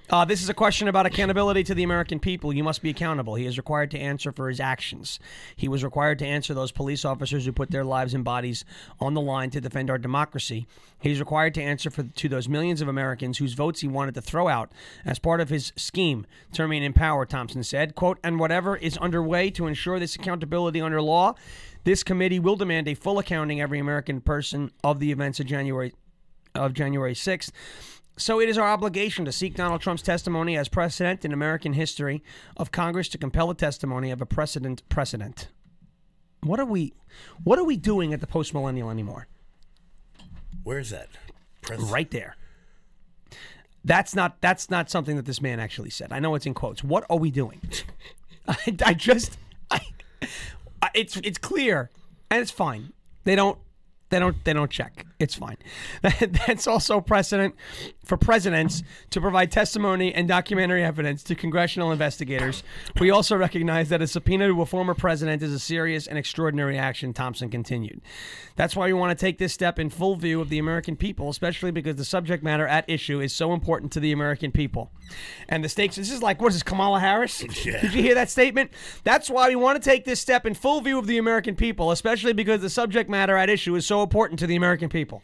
Uh, 0.08 0.24
this 0.24 0.40
is 0.40 0.48
a 0.48 0.54
question 0.54 0.86
about 0.86 1.04
accountability 1.04 1.64
to 1.64 1.74
the 1.74 1.82
American 1.82 2.20
people. 2.20 2.52
You 2.52 2.62
must 2.62 2.80
be 2.80 2.90
accountable. 2.90 3.34
He 3.34 3.44
is 3.44 3.56
required 3.56 3.90
to 3.90 3.98
answer 3.98 4.30
for 4.30 4.48
his 4.48 4.60
actions. 4.60 5.18
He 5.56 5.66
was 5.66 5.82
required 5.82 6.20
to 6.20 6.26
answer 6.26 6.54
those 6.54 6.70
police 6.70 7.04
officers 7.04 7.44
who 7.44 7.52
put 7.52 7.72
their 7.72 7.84
lives 7.84 8.14
and 8.14 8.22
bodies 8.22 8.64
on 9.00 9.14
the 9.14 9.20
line 9.20 9.50
to 9.50 9.60
defend 9.60 9.90
our 9.90 9.98
democracy. 9.98 10.68
He's 11.00 11.18
required 11.18 11.54
to 11.54 11.62
answer 11.62 11.90
for 11.90 12.04
to 12.04 12.28
those 12.28 12.48
millions 12.48 12.80
of 12.80 12.86
Americans 12.86 13.38
whose 13.38 13.54
votes 13.54 13.80
he 13.80 13.88
wanted 13.88 14.14
to 14.14 14.22
throw 14.22 14.46
out 14.46 14.70
as 15.04 15.18
part 15.18 15.40
of 15.40 15.48
his 15.48 15.72
scheme 15.74 16.24
to 16.52 16.62
remain 16.62 16.84
in 16.84 16.92
power. 16.92 17.26
Thompson 17.26 17.64
said, 17.64 17.96
"quote 17.96 18.20
And 18.22 18.38
whatever 18.38 18.76
is 18.76 18.96
underway 18.98 19.50
to 19.50 19.66
ensure 19.66 19.98
this 19.98 20.14
accountability 20.14 20.80
under 20.80 21.02
law, 21.02 21.34
this 21.82 22.04
committee 22.04 22.38
will 22.38 22.56
demand 22.56 22.86
a 22.86 22.94
full 22.94 23.18
accounting 23.18 23.60
every 23.60 23.80
American 23.80 24.20
person 24.20 24.70
of 24.84 25.00
the 25.00 25.10
events 25.10 25.40
of 25.40 25.46
January 25.46 25.94
of 26.54 26.74
January 26.74 27.14
6th." 27.14 27.50
So 28.18 28.40
it 28.40 28.48
is 28.48 28.56
our 28.56 28.66
obligation 28.68 29.24
to 29.26 29.32
seek 29.32 29.54
Donald 29.54 29.82
Trump's 29.82 30.02
testimony 30.02 30.56
as 30.56 30.68
precedent 30.68 31.24
in 31.24 31.32
American 31.32 31.74
history 31.74 32.22
of 32.56 32.70
Congress 32.72 33.08
to 33.10 33.18
compel 33.18 33.50
a 33.50 33.54
testimony 33.54 34.10
of 34.10 34.22
a 34.22 34.26
precedent 34.26 34.82
precedent. 34.88 35.48
What 36.42 36.58
are 36.60 36.64
we 36.64 36.94
what 37.44 37.58
are 37.58 37.64
we 37.64 37.76
doing 37.76 38.12
at 38.14 38.20
the 38.20 38.26
post 38.26 38.54
millennial 38.54 38.90
anymore? 38.90 39.26
Where 40.62 40.78
is 40.78 40.90
that? 40.90 41.08
Pres- 41.62 41.80
Right 41.80 42.10
there. 42.10 42.36
That's 43.84 44.14
not 44.14 44.40
that's 44.40 44.70
not 44.70 44.88
something 44.90 45.16
that 45.16 45.26
this 45.26 45.40
man 45.42 45.60
actually 45.60 45.90
said. 45.90 46.12
I 46.12 46.18
know 46.18 46.34
it's 46.34 46.46
in 46.46 46.54
quotes. 46.54 46.82
What 46.82 47.04
are 47.10 47.18
we 47.18 47.30
doing? 47.30 47.60
I, 48.48 48.76
I 48.84 48.94
just 48.94 49.36
I, 49.70 49.80
I- 50.80 50.90
it's 50.94 51.16
it's 51.18 51.38
clear 51.38 51.90
and 52.30 52.40
it's 52.40 52.50
fine. 52.50 52.92
They 53.24 53.36
don't 53.36 53.58
they 54.08 54.18
don't 54.18 54.42
they 54.44 54.52
don't 54.52 54.70
check. 54.70 55.04
It's 55.18 55.34
fine. 55.34 55.56
That's 56.46 56.66
also 56.66 57.00
precedent 57.00 57.54
for 58.04 58.16
presidents 58.16 58.84
to 59.10 59.20
provide 59.20 59.50
testimony 59.50 60.14
and 60.14 60.28
documentary 60.28 60.84
evidence 60.84 61.24
to 61.24 61.34
congressional 61.34 61.90
investigators. 61.90 62.62
We 63.00 63.10
also 63.10 63.36
recognize 63.36 63.88
that 63.88 64.00
a 64.00 64.06
subpoena 64.06 64.46
to 64.46 64.62
a 64.62 64.66
former 64.66 64.94
president 64.94 65.42
is 65.42 65.52
a 65.52 65.58
serious 65.58 66.06
and 66.06 66.18
extraordinary 66.18 66.78
action, 66.78 67.12
Thompson 67.12 67.50
continued. 67.50 68.00
That's 68.54 68.76
why 68.76 68.86
we 68.86 68.92
want 68.92 69.16
to 69.18 69.20
take 69.20 69.38
this 69.38 69.52
step 69.52 69.78
in 69.78 69.90
full 69.90 70.16
view 70.16 70.40
of 70.40 70.50
the 70.50 70.58
American 70.58 70.96
people, 70.96 71.28
especially 71.28 71.72
because 71.72 71.96
the 71.96 72.04
subject 72.04 72.44
matter 72.44 72.66
at 72.66 72.88
issue 72.88 73.20
is 73.20 73.34
so 73.34 73.52
important 73.52 73.90
to 73.92 74.00
the 74.00 74.12
American 74.12 74.52
people. 74.52 74.92
And 75.48 75.64
the 75.64 75.68
stakes 75.68 75.96
this 75.96 76.10
is 76.10 76.22
like 76.22 76.40
what 76.40 76.48
is 76.48 76.54
this, 76.54 76.62
Kamala 76.62 77.00
Harris? 77.00 77.44
Yeah. 77.66 77.80
Did 77.80 77.94
you 77.94 78.02
hear 78.02 78.14
that 78.14 78.30
statement? 78.30 78.70
That's 79.02 79.28
why 79.28 79.48
we 79.48 79.56
want 79.56 79.82
to 79.82 79.90
take 79.90 80.04
this 80.04 80.20
step 80.20 80.46
in 80.46 80.54
full 80.54 80.82
view 80.82 80.98
of 80.98 81.06
the 81.06 81.18
American 81.18 81.56
people, 81.56 81.90
especially 81.90 82.32
because 82.32 82.60
the 82.60 82.70
subject 82.70 83.08
matter 83.10 83.36
at 83.36 83.48
issue 83.48 83.74
is 83.74 83.86
so 83.86 83.95
important 84.02 84.38
to 84.40 84.46
the 84.46 84.56
American 84.56 84.88
people. 84.88 85.22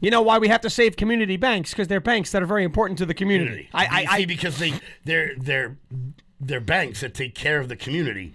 You 0.00 0.10
know 0.10 0.22
why 0.22 0.38
we 0.38 0.48
have 0.48 0.62
to 0.62 0.70
save 0.70 0.96
community 0.96 1.36
banks? 1.36 1.70
Because 1.70 1.88
they're 1.88 2.00
banks 2.00 2.32
that 2.32 2.42
are 2.42 2.46
very 2.46 2.64
important 2.64 2.98
to 2.98 3.06
the 3.06 3.14
community. 3.14 3.68
I, 3.74 3.84
I, 3.84 4.06
I, 4.10 4.24
because 4.24 4.58
they 4.58 4.74
they're 5.04 5.34
they're 5.36 5.76
they're 6.40 6.60
banks 6.60 7.02
that 7.02 7.14
take 7.14 7.34
care 7.34 7.60
of 7.60 7.68
the 7.68 7.76
community. 7.76 8.34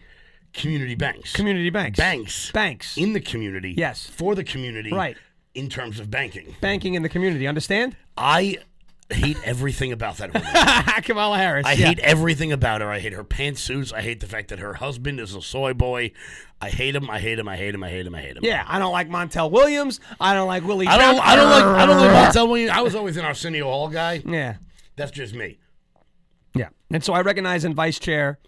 Community 0.54 0.96
banks. 0.96 1.34
community 1.34 1.70
banks. 1.70 1.98
banks. 1.98 2.52
Banks. 2.52 2.98
in 2.98 3.12
the 3.12 3.20
community. 3.20 3.74
Yes. 3.76 4.06
For 4.06 4.36
the 4.36 4.44
community. 4.44 4.94
Right. 4.94 5.18
In 5.54 5.70
terms 5.70 6.00
of 6.00 6.12
banking, 6.12 6.56
Banking 6.62 6.94
in 6.94 7.02
the 7.02 7.10
community. 7.10 7.48
Understand? 7.48 7.98
I 8.18 8.58
hate 9.10 9.38
everything 9.44 9.92
about 9.92 10.18
that 10.18 10.34
woman. 10.34 10.48
Kamala 11.04 11.38
Harris. 11.38 11.66
I 11.66 11.74
yeah. 11.74 11.88
hate 11.88 12.00
everything 12.00 12.52
about 12.52 12.82
her. 12.82 12.90
I 12.90 13.00
hate 13.00 13.14
her 13.14 13.24
pantsuits. 13.24 13.94
I 13.94 14.02
hate 14.02 14.20
the 14.20 14.28
fact 14.28 14.50
that 14.50 14.60
her 14.60 14.74
husband 14.74 15.20
is 15.20 15.36
a 15.36 15.42
soy 15.42 15.74
boy. 15.74 16.12
I 16.60 16.70
hate 16.70 16.96
him. 16.96 17.10
I 17.10 17.20
hate 17.20 17.38
him. 17.38 17.48
I 17.48 17.58
hate 17.58 17.76
him. 17.76 17.84
I 17.84 17.90
hate 17.90 18.08
him. 18.08 18.16
I 18.16 18.22
hate 18.22 18.38
him. 18.38 18.44
Yeah, 18.44 18.64
I 18.68 18.80
don't 18.80 18.92
like 18.92 19.10
Montel 19.10 19.52
Williams. 19.52 20.00
I 20.20 20.34
don't 20.34 20.48
like 20.48 20.64
Willie. 20.64 20.88
I 20.88 20.98
don't. 20.98 21.20
I 21.20 21.36
don't 21.36 21.50
like. 21.50 21.64
I 21.64 21.86
don't 21.86 21.98
like 21.98 22.10
Montel 22.34 22.48
Williams. 22.48 22.72
I 22.72 22.82
was 22.82 22.96
always 22.96 23.18
an 23.18 23.26
Arsenio 23.26 23.66
Hall 23.66 23.90
guy. 23.90 24.22
Yeah. 24.26 24.56
That's 24.96 25.12
just 25.12 25.36
me. 25.36 25.60
Yeah. 26.56 26.70
And 26.90 27.04
so 27.04 27.14
I 27.14 27.22
recognize 27.22 27.66
in 27.66 27.76
Vice 27.76 28.00
Chair 28.00 28.40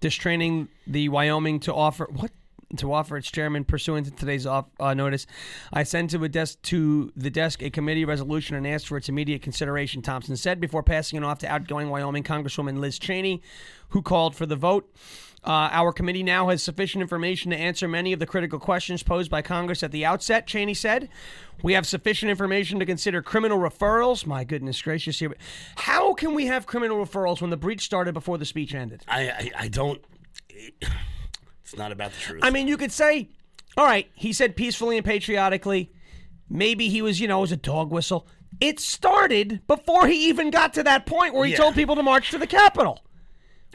distraining 0.00 0.68
the 0.86 1.08
Wyoming 1.08 1.60
to 1.60 1.72
offer 1.72 2.08
what 2.10 2.32
to 2.78 2.92
offer 2.92 3.16
its 3.16 3.30
chairman 3.30 3.64
pursuant 3.64 4.06
to 4.06 4.12
today's 4.12 4.46
off, 4.46 4.66
uh, 4.80 4.94
notice. 4.94 5.26
I 5.72 5.82
sent 5.82 6.10
to 6.10 6.28
desk 6.28 6.60
to 6.62 7.12
the 7.16 7.30
desk 7.30 7.62
a 7.62 7.70
committee 7.70 8.04
resolution 8.04 8.56
and 8.56 8.66
asked 8.66 8.88
for 8.88 8.96
its 8.96 9.08
immediate 9.08 9.42
consideration. 9.42 10.02
Thompson 10.02 10.36
said 10.36 10.60
before 10.60 10.82
passing 10.82 11.16
it 11.16 11.24
off 11.24 11.38
to 11.40 11.46
outgoing 11.46 11.90
Wyoming 11.90 12.22
Congresswoman 12.22 12.78
Liz 12.78 12.98
Cheney, 12.98 13.42
who 13.88 14.02
called 14.02 14.34
for 14.34 14.46
the 14.46 14.56
vote. 14.56 14.90
Uh, 15.44 15.68
our 15.72 15.92
committee 15.92 16.22
now 16.22 16.48
has 16.50 16.62
sufficient 16.62 17.02
information 17.02 17.50
to 17.50 17.56
answer 17.56 17.88
many 17.88 18.12
of 18.12 18.20
the 18.20 18.26
critical 18.26 18.60
questions 18.60 19.02
posed 19.02 19.28
by 19.28 19.42
Congress 19.42 19.82
at 19.82 19.90
the 19.90 20.04
outset, 20.04 20.46
Cheney 20.46 20.74
said. 20.74 21.08
We 21.64 21.72
have 21.72 21.84
sufficient 21.84 22.30
information 22.30 22.78
to 22.78 22.86
consider 22.86 23.22
criminal 23.22 23.58
referrals. 23.58 24.24
My 24.24 24.44
goodness 24.44 24.80
gracious 24.80 25.18
here. 25.18 25.34
How 25.76 26.14
can 26.14 26.34
we 26.34 26.46
have 26.46 26.66
criminal 26.66 27.04
referrals 27.04 27.40
when 27.40 27.50
the 27.50 27.56
breach 27.56 27.82
started 27.84 28.14
before 28.14 28.38
the 28.38 28.44
speech 28.44 28.72
ended? 28.72 29.02
I. 29.08 29.22
I, 29.22 29.50
I 29.58 29.68
don't. 29.68 30.04
It's 31.72 31.78
not 31.78 31.90
about 31.90 32.12
the 32.12 32.18
truth. 32.18 32.40
I 32.44 32.50
mean, 32.50 32.68
you 32.68 32.76
could 32.76 32.92
say, 32.92 33.30
all 33.78 33.86
right, 33.86 34.10
he 34.14 34.34
said 34.34 34.56
peacefully 34.56 34.98
and 34.98 35.06
patriotically. 35.06 35.90
Maybe 36.50 36.90
he 36.90 37.00
was, 37.00 37.18
you 37.18 37.26
know, 37.26 37.38
it 37.38 37.42
was 37.42 37.52
a 37.52 37.56
dog 37.56 37.90
whistle. 37.90 38.26
It 38.60 38.78
started 38.78 39.66
before 39.66 40.06
he 40.06 40.28
even 40.28 40.50
got 40.50 40.74
to 40.74 40.82
that 40.82 41.06
point 41.06 41.32
where 41.32 41.46
he 41.46 41.52
Yeah. 41.52 41.56
told 41.58 41.74
people 41.74 41.94
to 41.96 42.02
march 42.02 42.30
to 42.32 42.36
the 42.38 42.46
Capitol. 42.46 43.00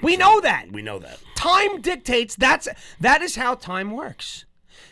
We 0.04 0.16
know 0.16 0.40
that. 0.42 0.72
we 0.72 0.84
know 0.84 1.00
that. 1.00 1.18
time 1.36 1.82
dictates 1.82 2.36
that's 2.36 2.68
that 3.02 3.24
is 3.24 3.36
how 3.36 3.56
time 3.56 3.90
works 3.90 4.46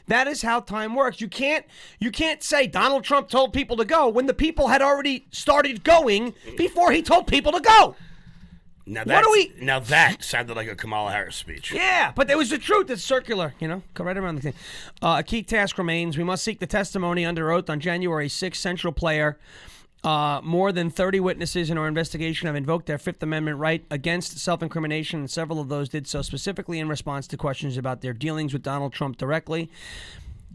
that 0.08 0.28
is 0.28 0.42
how 0.42 0.60
time 0.62 0.96
works 0.96 1.22
you 1.22 1.28
can't 1.28 1.64
you 2.00 2.10
can't 2.10 2.42
say 2.42 2.66
donald 2.66 3.04
trump 3.04 3.30
told 3.30 3.54
people 3.54 3.78
to 3.78 3.86
go 3.86 4.08
when 4.08 4.26
the 4.26 4.34
people 4.34 4.68
had 4.70 4.82
already 4.82 5.28
started 5.32 5.84
going 5.84 6.34
before 6.58 6.92
he 6.92 7.02
told 7.04 7.28
people 7.28 7.52
to 7.52 7.60
go 7.62 7.96
Now 8.88 9.00
What 9.02 9.08
that 9.08 9.24
do 9.24 9.32
we- 9.32 9.52
Now 9.66 9.80
that 9.80 10.24
sounded 10.24 10.56
like 10.56 10.68
a 10.68 10.76
Kamala 10.76 11.12
Harris 11.12 11.36
speech. 11.36 11.72
yeah 11.74 12.12
but 12.16 12.28
there 12.28 12.38
was 12.38 12.50
the 12.52 12.58
truth. 12.58 12.90
It's 12.90 13.04
circular 13.04 13.54
you 13.60 13.68
know? 13.68 13.82
Go 13.94 14.04
right 14.04 14.18
around 14.18 14.36
the 14.36 14.42
thing. 14.42 14.54
Uh, 15.02 15.18
a 15.20 15.24
key 15.24 15.42
task 15.44 15.78
remains. 15.78 16.18
We 16.18 16.24
must 16.24 16.44
seek 16.44 16.60
the 16.60 16.68
testimony 16.68 17.26
under 17.26 17.52
oath 17.52 17.70
on 17.70 17.80
january 17.80 18.28
6th 18.30 18.58
central 18.58 18.94
player. 18.94 19.38
Uh, 20.04 20.40
more 20.44 20.72
than 20.72 20.92
30 20.92 21.20
witnesses 21.20 21.72
in 21.72 21.80
our 21.80 21.88
investigation 21.88 22.46
have 22.46 22.56
invoked 22.56 22.86
their 22.86 23.00
Fifth 23.00 23.24
Amendment 23.24 23.58
right 23.58 23.84
against 23.90 24.38
self 24.38 24.62
incrimination, 24.62 25.22
and 25.22 25.32
several 25.32 25.60
of 25.60 25.68
those 25.68 25.90
did 25.90 26.06
so 26.06 26.22
specifically 26.22 26.78
in 26.78 26.88
response 26.88 27.26
to 27.26 27.38
questions 27.38 27.76
about 27.76 28.02
their 28.02 28.14
dealings 28.14 28.54
with 28.54 28.62
Donald 28.62 28.94
Trump 28.94 29.18
directly. 29.18 29.68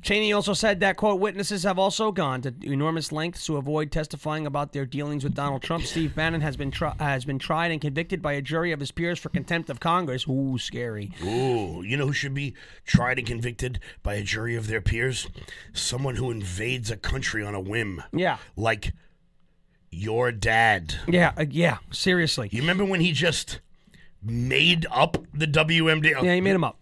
Cheney 0.02 0.32
also 0.32 0.54
said 0.54 0.80
that, 0.80 0.96
quote, 0.96 1.20
witnesses 1.20 1.62
have 1.64 1.78
also 1.78 2.10
gone 2.10 2.40
to 2.42 2.54
enormous 2.62 3.12
lengths 3.12 3.44
to 3.46 3.56
avoid 3.56 3.92
testifying 3.92 4.46
about 4.46 4.72
their 4.72 4.86
dealings 4.86 5.24
with 5.24 5.34
Donald 5.34 5.62
Trump. 5.62 5.84
Steve 5.84 6.14
Bannon 6.14 6.40
has 6.40 6.56
been, 6.56 6.70
tri- 6.70 6.94
has 6.98 7.24
been 7.24 7.38
tried 7.38 7.70
and 7.70 7.80
convicted 7.80 8.22
by 8.22 8.32
a 8.32 8.42
jury 8.42 8.72
of 8.72 8.80
his 8.80 8.90
peers 8.90 9.18
for 9.18 9.28
contempt 9.28 9.68
of 9.68 9.78
Congress. 9.78 10.26
Ooh, 10.26 10.56
scary. 10.58 11.12
Ooh, 11.22 11.82
you 11.82 11.96
know 11.96 12.06
who 12.06 12.12
should 12.12 12.34
be 12.34 12.54
tried 12.86 13.18
and 13.18 13.26
convicted 13.26 13.78
by 14.02 14.14
a 14.14 14.22
jury 14.22 14.56
of 14.56 14.68
their 14.68 14.80
peers? 14.80 15.28
Someone 15.72 16.16
who 16.16 16.30
invades 16.30 16.90
a 16.90 16.96
country 16.96 17.44
on 17.44 17.54
a 17.54 17.60
whim. 17.60 18.02
Yeah. 18.12 18.38
Like 18.56 18.92
your 19.90 20.32
dad. 20.32 20.94
Yeah, 21.08 21.32
uh, 21.36 21.44
yeah, 21.50 21.78
seriously. 21.90 22.48
You 22.52 22.62
remember 22.62 22.84
when 22.84 23.00
he 23.00 23.12
just 23.12 23.60
made 24.22 24.86
up 24.90 25.18
the 25.34 25.46
WMD? 25.46 26.22
Yeah, 26.22 26.34
he 26.34 26.40
made 26.40 26.54
him 26.54 26.64
up. 26.64 26.78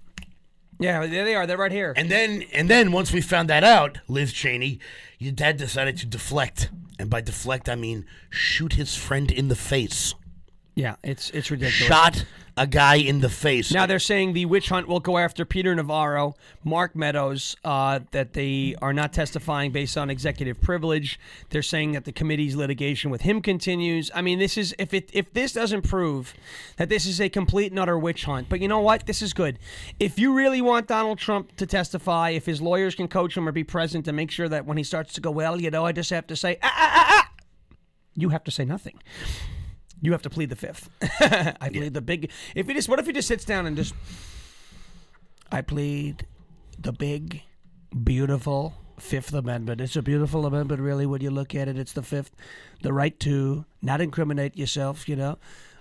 Yeah, 0.79 1.07
there 1.07 1.25
they 1.25 1.35
are. 1.35 1.47
They're 1.47 1.57
right 1.57 1.73
here. 1.73 1.93
And 1.97 2.11
then 2.11 2.45
and 2.53 2.69
then 2.71 2.93
once 2.93 3.13
we 3.13 3.21
found 3.21 3.51
that 3.51 3.65
out, 3.65 3.99
Liz 4.09 4.33
Cheney, 4.33 4.79
your 5.19 5.33
dad 5.33 5.57
decided 5.57 5.97
to 5.99 6.07
deflect. 6.07 6.71
And 6.99 7.11
by 7.11 7.21
deflect 7.21 7.69
I 7.69 7.75
mean 7.75 8.07
shoot 8.31 8.75
his 8.75 8.97
friend 8.97 9.31
in 9.31 9.49
the 9.49 9.57
face. 9.57 10.15
Yeah, 10.75 10.97
it's 11.03 11.31
it's 11.31 11.51
ridiculous. 11.51 11.75
Shot 11.75 12.25
a 12.59 12.67
guy 12.67 12.97
in 12.97 13.21
the 13.21 13.29
face. 13.29 13.73
Now 13.73 13.87
they're 13.87 13.99
saying 13.99 14.33
the 14.33 14.45
witch 14.45 14.69
hunt 14.69 14.89
will 14.89 15.01
go 15.01 15.17
after 15.17 15.45
Peter 15.45 15.75
Navarro, 15.75 16.35
Mark 16.65 16.97
Meadows, 16.97 17.57
uh, 17.65 18.01
that 18.11 18.33
they 18.33 18.75
are 18.83 18.93
not 18.93 19.13
testifying 19.13 19.71
based 19.71 19.97
on 19.97 20.11
executive 20.11 20.61
privilege. 20.61 21.21
They're 21.51 21.63
saying 21.63 21.93
that 21.93 22.05
the 22.05 22.13
committee's 22.13 22.57
litigation 22.57 23.11
with 23.11 23.23
him 23.23 23.41
continues. 23.41 24.11
I 24.15 24.23
mean, 24.23 24.39
this 24.39 24.59
is 24.59 24.75
if 24.79 24.93
it 24.93 25.09
if 25.13 25.33
this 25.33 25.53
doesn't 25.53 25.83
prove 25.83 26.35
that 26.77 26.89
this 26.89 27.07
is 27.07 27.21
a 27.21 27.29
complete 27.29 27.71
and 27.73 27.79
utter 27.79 27.99
witch 27.99 28.25
hunt. 28.25 28.49
But 28.49 28.61
you 28.61 28.69
know 28.69 28.81
what? 28.81 29.07
This 29.07 29.23
is 29.23 29.33
good. 29.33 29.59
If 30.01 30.19
you 30.19 30.35
really 30.35 30.61
want 30.61 30.89
Donald 30.89 31.19
Trump 31.19 31.55
to 31.57 31.67
testify, 31.67 32.31
if 32.31 32.47
his 32.47 32.61
lawyers 32.61 32.95
can 32.95 33.09
coach 33.09 33.37
him 33.37 33.49
or 33.49 33.53
be 33.53 33.65
present 33.65 34.05
to 34.07 34.13
make 34.13 34.31
sure 34.31 34.49
that 34.49 34.67
when 34.67 34.77
he 34.77 34.85
starts 34.85 35.15
to 35.15 35.21
go, 35.21 35.31
well, 35.31 35.61
you 35.61 35.71
know, 35.71 35.87
I 35.87 35.93
just 35.93 36.11
have 36.11 36.27
to 36.27 36.37
say, 36.37 36.59
ah, 36.63 36.73
ah, 36.75 36.93
ah, 36.95 37.07
ah, 37.11 37.31
you 38.15 38.31
have 38.31 38.45
to 38.45 38.51
say 38.51 38.65
nothing. 38.65 39.01
You 40.01 40.13
have 40.13 40.23
to 40.23 40.31
plead 40.31 40.51
the 40.51 40.57
fifth. 40.57 40.91
I 41.61 41.71
plead 41.73 41.95
the 41.95 42.01
big. 42.01 42.31
If 42.55 42.69
he 42.69 42.75
just, 42.75 42.89
what 42.89 42.99
if 42.99 43.07
he 43.07 43.13
just 43.13 43.29
sits 43.29 43.45
down 43.45 43.67
and 43.67 43.77
just, 43.77 43.95
I 45.51 45.61
plead 45.63 46.27
the 46.79 46.93
big, 46.93 47.43
beautiful 48.05 48.75
Fifth 49.01 49.33
Amendment. 49.33 49.81
It's 49.81 49.97
a 49.97 50.03
beautiful 50.03 50.47
amendment, 50.47 50.81
really. 50.81 51.07
When 51.07 51.21
you 51.21 51.31
look 51.31 51.55
at 51.55 51.69
it, 51.69 51.79
it's 51.79 51.93
the 51.93 52.03
fifth, 52.03 52.35
the 52.83 52.93
right 52.93 53.19
to 53.21 53.65
not 53.83 54.01
incriminate 54.01 54.57
yourself. 54.57 55.09
You 55.09 55.17
know, 55.17 55.39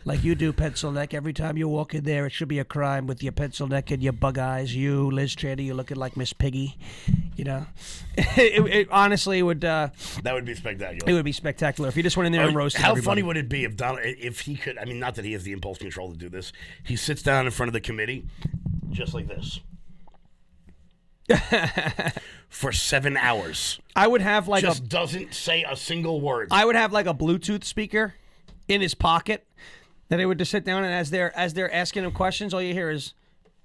like 0.08 0.24
you 0.24 0.36
do, 0.36 0.54
pencil 0.54 0.90
neck. 0.90 1.14
Every 1.14 1.34
time 1.34 1.58
you 1.58 1.68
walk 1.68 1.94
in 1.94 2.06
there, 2.06 2.26
it 2.26 2.32
should 2.32 2.48
be 2.48 2.60
a 2.60 2.64
crime 2.64 3.08
with 3.08 3.22
your 3.22 3.34
pencil 3.34 3.68
neck 3.68 3.92
and 3.92 4.02
your 4.02 4.14
bug 4.14 4.38
eyes. 4.38 4.74
You, 4.74 5.12
Liz 5.12 5.36
Cheney, 5.36 5.64
you're 5.64 5.76
looking 5.76 5.98
like 5.98 6.16
Miss 6.16 6.32
Piggy. 6.32 6.78
You 7.36 7.44
know, 7.44 7.66
it, 8.18 8.66
it 8.74 8.88
honestly 8.90 9.44
would 9.44 9.66
uh, 9.66 9.90
That 10.24 10.34
would 10.34 10.46
be 10.46 10.56
spectacular. 10.56 11.12
it 11.12 11.14
would 11.14 11.26
be 11.26 11.34
spectacular 11.34 11.90
if 11.90 11.98
you 11.98 12.04
just 12.04 12.16
went 12.16 12.28
in 12.28 12.32
there 12.32 12.48
and 12.48 12.56
roasted 12.56 12.82
How 12.82 12.92
everybody. 12.92 13.06
funny 13.06 13.24
would 13.24 13.36
it 13.36 13.50
be 13.50 13.66
if 13.66 13.76
Donald, 13.76 14.00
if 14.04 14.40
he 14.40 14.56
could? 14.56 14.78
I 14.78 14.86
mean, 14.86 14.98
not 14.98 15.16
that 15.16 15.26
he 15.26 15.34
has 15.34 15.44
the 15.44 15.52
impulse 15.52 15.78
control 15.78 16.10
to 16.12 16.18
do 16.18 16.30
this. 16.30 16.54
He 16.86 16.96
sits 16.96 17.22
down 17.22 17.46
in 17.46 17.52
front 17.52 17.68
of 17.68 17.74
the 17.74 17.82
committee, 17.82 18.26
just 18.92 19.14
like 19.14 19.28
this, 19.28 19.60
for 22.48 22.72
seven 22.72 23.18
hours. 23.18 23.82
I 23.94 24.08
would 24.08 24.22
have 24.22 24.48
like 24.48 24.64
a 24.64 24.68
Just 24.68 24.88
doesn't 24.88 25.34
say 25.34 25.66
a 25.70 25.76
single 25.76 26.22
word. 26.22 26.48
I 26.52 26.64
would 26.64 26.78
have 26.78 26.94
like 26.94 27.08
a 27.08 27.14
Bluetooth 27.14 27.66
speaker 27.66 28.16
in 28.70 28.80
his 28.80 28.94
pocket 28.94 29.44
that 30.10 30.18
they 30.18 30.26
would 30.26 30.38
just 30.38 30.52
sit 30.52 30.64
down 30.64 30.84
and 30.84 30.94
as 30.94 31.10
they're 31.10 31.38
as 31.38 31.54
they're 31.54 31.74
asking 31.74 32.04
him 32.06 32.12
questions, 32.12 32.54
all 32.54 32.62
you 32.62 32.74
hear 32.74 32.90
is. 32.90 33.14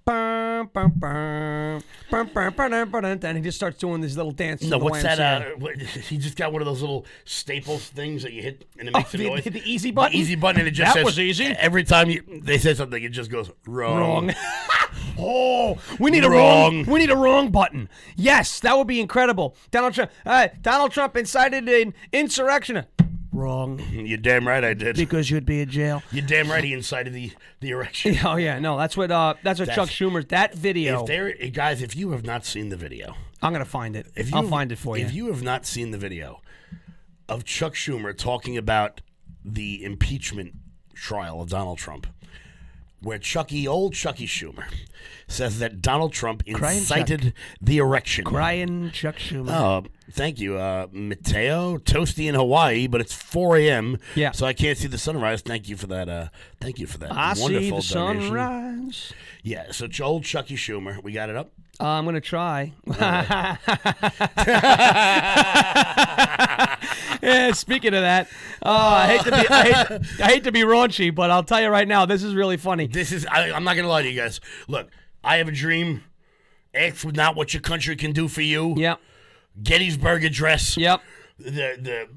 Bum, 0.04 0.68
bum, 0.72 0.90
bum, 0.96 1.80
bum, 2.10 2.30
bum, 2.34 2.52
bum, 2.56 2.90
bum, 2.90 3.04
and 3.04 3.36
he 3.38 3.40
just 3.44 3.56
starts 3.56 3.78
doing 3.78 4.00
this 4.00 4.16
little 4.16 4.32
dance. 4.32 4.60
No, 4.64 4.78
what's 4.78 5.00
that? 5.04 5.20
Uh, 5.20 5.50
what- 5.58 5.76
he 5.80 6.18
just 6.18 6.36
got 6.36 6.52
one 6.52 6.60
of 6.60 6.66
those 6.66 6.80
little 6.80 7.06
staples 7.24 7.86
things 7.88 8.24
that 8.24 8.32
you 8.32 8.42
hit 8.42 8.64
and 8.80 8.88
it 8.88 8.94
oh, 8.96 8.98
makes 8.98 9.14
a 9.14 9.16
the- 9.16 9.28
noise. 9.28 9.44
the- 9.44 9.62
easy 9.64 9.92
button? 9.92 10.16
easy 10.18 10.34
button, 10.34 10.58
and 10.60 10.66
it 10.66 10.72
just 10.72 10.88
That 10.94 10.98
says 11.00 11.04
was 11.04 11.20
easy. 11.20 11.44
Every 11.44 11.84
time 11.84 12.10
you, 12.10 12.24
they 12.42 12.58
say 12.58 12.74
something, 12.74 13.00
it 13.00 13.10
just 13.10 13.30
goes 13.30 13.48
wrong. 13.64 14.26
Wrong. 14.26 14.34
oh, 15.18 15.78
we 16.00 16.10
need 16.10 16.24
a 16.24 16.30
Wrong. 16.30 16.78
wrong. 16.78 16.86
We 16.86 16.98
need 16.98 17.10
a 17.10 17.16
wrong 17.16 17.50
button. 17.50 17.88
Yes, 18.16 18.58
that 18.60 18.76
would 18.76 18.86
be 18.88 19.00
incredible. 19.00 19.54
Donald 19.70 19.94
Trump. 19.94 20.10
Uh, 20.26 20.48
Donald 20.60 20.90
Trump 20.90 21.16
incited 21.16 21.68
an 21.68 21.94
insurrection. 22.12 22.84
Wrong, 23.32 23.80
You're 23.92 24.18
damn 24.18 24.46
right, 24.46 24.62
I 24.62 24.74
did. 24.74 24.96
because 24.96 25.30
you'd 25.30 25.46
be 25.46 25.62
in 25.62 25.70
jail. 25.70 26.02
You're 26.12 26.26
damn 26.26 26.50
right. 26.50 26.62
He 26.62 26.74
incited 26.74 27.14
the 27.14 27.32
the 27.60 27.70
erection. 27.70 28.16
Oh 28.24 28.36
yeah, 28.36 28.58
no, 28.58 28.76
that's 28.76 28.96
what. 28.96 29.10
Uh, 29.10 29.34
that's 29.42 29.58
what 29.58 29.70
Chuck 29.70 29.88
Schumer. 29.88 30.26
That 30.28 30.54
video. 30.54 31.00
If 31.00 31.06
there, 31.06 31.32
guys, 31.50 31.80
if 31.82 31.96
you 31.96 32.10
have 32.10 32.24
not 32.24 32.44
seen 32.44 32.68
the 32.68 32.76
video, 32.76 33.16
I'm 33.40 33.52
gonna 33.52 33.64
find 33.64 33.96
it. 33.96 34.06
if 34.14 34.30
you 34.30 34.36
I'll 34.36 34.42
find 34.42 34.70
it 34.70 34.76
for 34.76 34.98
you. 34.98 35.06
If 35.06 35.14
you 35.14 35.26
have 35.28 35.42
not 35.42 35.64
seen 35.64 35.92
the 35.92 35.98
video 35.98 36.42
of 37.28 37.44
Chuck 37.44 37.72
Schumer 37.74 38.16
talking 38.16 38.58
about 38.58 39.00
the 39.44 39.82
impeachment 39.82 40.52
trial 40.94 41.40
of 41.40 41.48
Donald 41.48 41.78
Trump, 41.78 42.06
where 43.02 43.18
Chucky, 43.18 43.66
old 43.66 43.94
Chucky 43.94 44.26
Schumer, 44.26 44.64
says 45.26 45.58
that 45.58 45.82
Donald 45.82 46.12
Trump 46.12 46.44
Crying 46.52 46.78
incited 46.78 47.34
the 47.60 47.78
erection. 47.78 48.24
Crying 48.24 48.90
Chuck 48.92 49.16
Schumer. 49.16 49.50
Oh, 49.50 49.84
thank 50.10 50.38
you, 50.38 50.56
uh, 50.56 50.86
Mateo. 50.92 51.78
Toasty 51.78 52.28
in 52.28 52.34
Hawaii, 52.34 52.86
but 52.86 53.00
it's 53.00 53.14
4 53.14 53.56
a.m. 53.58 53.98
Yeah. 54.14 54.32
so 54.32 54.46
I 54.46 54.52
can't 54.52 54.78
see 54.78 54.88
the 54.88 54.98
sunrise. 54.98 55.42
Thank 55.42 55.68
you 55.68 55.76
for 55.76 55.86
that. 55.88 56.08
Uh, 56.08 56.28
thank 56.60 56.78
you 56.78 56.86
for 56.86 56.98
that. 56.98 57.12
I 57.12 57.34
wonderful 57.38 57.82
see 57.82 57.88
the 57.88 57.94
donation. 57.94 58.28
sunrise. 58.28 59.12
Yeah, 59.42 59.72
so 59.72 59.88
old 60.02 60.24
Chucky 60.24 60.56
Schumer, 60.56 61.02
we 61.02 61.12
got 61.12 61.30
it 61.30 61.36
up. 61.36 61.52
Uh, 61.80 61.86
I'm 61.86 62.04
gonna 62.04 62.20
try. 62.20 62.72
yeah, 67.22 67.52
speaking 67.52 67.94
of 67.94 68.02
that, 68.02 68.28
uh, 68.62 68.70
I 68.70 69.06
hate 69.06 69.24
to 69.24 69.30
be 69.30 69.48
I 69.48 69.62
hate, 69.62 70.20
I 70.20 70.26
hate 70.32 70.44
to 70.44 70.52
be 70.52 70.62
raunchy, 70.62 71.14
but 71.14 71.30
I'll 71.30 71.44
tell 71.44 71.60
you 71.60 71.68
right 71.68 71.88
now, 71.88 72.04
this 72.04 72.22
is 72.22 72.34
really 72.34 72.56
funny. 72.56 72.86
This 72.86 73.12
is, 73.12 73.26
I, 73.26 73.52
I'm 73.52 73.64
not 73.64 73.74
going 73.74 73.84
to 73.84 73.90
lie 73.90 74.02
to 74.02 74.10
you 74.10 74.20
guys. 74.20 74.40
Look, 74.68 74.88
I 75.22 75.36
have 75.36 75.48
a 75.48 75.52
dream. 75.52 76.02
Ask 76.74 77.04
not 77.06 77.36
what 77.36 77.54
your 77.54 77.60
country 77.60 77.96
can 77.96 78.12
do 78.12 78.28
for 78.28 78.40
you. 78.40 78.74
Yep, 78.76 78.98
Gettysburg 79.62 80.24
Address. 80.24 80.76
yep, 80.76 81.02
The, 81.38 81.76
the, 81.78 82.08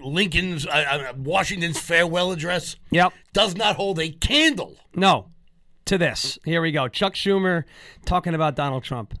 Lincoln's, 0.00 0.66
uh, 0.66 0.70
uh, 0.70 1.12
Washington's 1.16 1.78
farewell 1.78 2.30
address 2.30 2.76
yep. 2.90 3.12
does 3.32 3.56
not 3.56 3.76
hold 3.76 3.98
a 3.98 4.10
candle. 4.10 4.76
No, 4.94 5.26
to 5.86 5.98
this. 5.98 6.38
Here 6.44 6.62
we 6.62 6.72
go. 6.72 6.88
Chuck 6.88 7.14
Schumer 7.14 7.64
talking 8.04 8.34
about 8.34 8.54
Donald 8.54 8.84
Trump. 8.84 9.18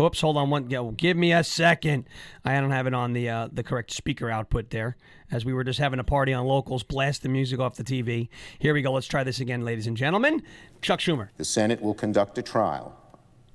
Oops, 0.00 0.18
hold 0.18 0.38
on 0.38 0.48
one. 0.48 0.70
yeah, 0.70 0.90
Give 0.96 1.14
me 1.14 1.32
a 1.34 1.44
second. 1.44 2.06
I 2.42 2.58
don't 2.58 2.70
have 2.70 2.86
it 2.86 2.94
on 2.94 3.12
the 3.12 3.28
uh, 3.28 3.48
the 3.52 3.62
correct 3.62 3.90
speaker 3.90 4.30
output 4.30 4.70
there, 4.70 4.96
as 5.30 5.44
we 5.44 5.52
were 5.52 5.62
just 5.62 5.78
having 5.78 6.00
a 6.00 6.04
party 6.04 6.32
on 6.32 6.46
locals, 6.46 6.82
blast 6.82 7.22
the 7.22 7.28
music 7.28 7.60
off 7.60 7.76
the 7.76 7.84
TV. 7.84 8.28
Here 8.58 8.72
we 8.72 8.80
go. 8.80 8.92
Let's 8.92 9.06
try 9.06 9.24
this 9.24 9.40
again, 9.40 9.60
ladies 9.62 9.86
and 9.86 9.96
gentlemen. 9.96 10.42
Chuck 10.80 11.00
Schumer. 11.00 11.28
The 11.36 11.44
Senate 11.44 11.82
will 11.82 11.92
conduct 11.92 12.38
a 12.38 12.42
trial 12.42 12.96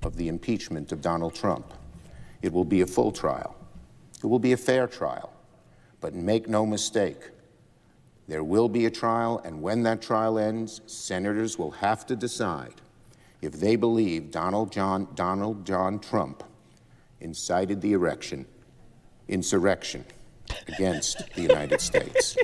of 0.04 0.16
the 0.16 0.28
impeachment 0.28 0.92
of 0.92 1.00
Donald 1.00 1.34
Trump. 1.34 1.74
It 2.42 2.52
will 2.52 2.64
be 2.64 2.80
a 2.82 2.86
full 2.86 3.10
trial. 3.10 3.56
It 4.22 4.26
will 4.26 4.38
be 4.38 4.52
a 4.52 4.56
fair 4.56 4.86
trial. 4.86 5.32
But 6.00 6.14
make 6.14 6.48
no 6.48 6.64
mistake, 6.64 7.30
there 8.28 8.44
will 8.44 8.68
be 8.68 8.86
a 8.86 8.90
trial, 8.90 9.40
and 9.44 9.62
when 9.62 9.82
that 9.82 10.00
trial 10.00 10.38
ends, 10.38 10.80
senators 10.86 11.58
will 11.58 11.72
have 11.72 12.06
to 12.06 12.14
decide 12.14 12.74
if 13.42 13.52
they 13.52 13.76
believe 13.76 14.30
Donald 14.30 14.72
John, 14.72 15.08
Donald 15.14 15.64
John 15.66 15.98
Trump 15.98 16.42
incited 17.20 17.80
the 17.80 17.92
erection, 17.92 18.46
insurrection 19.28 20.04
against 20.68 21.22
the 21.34 21.42
United 21.42 21.80
States. 21.80 22.36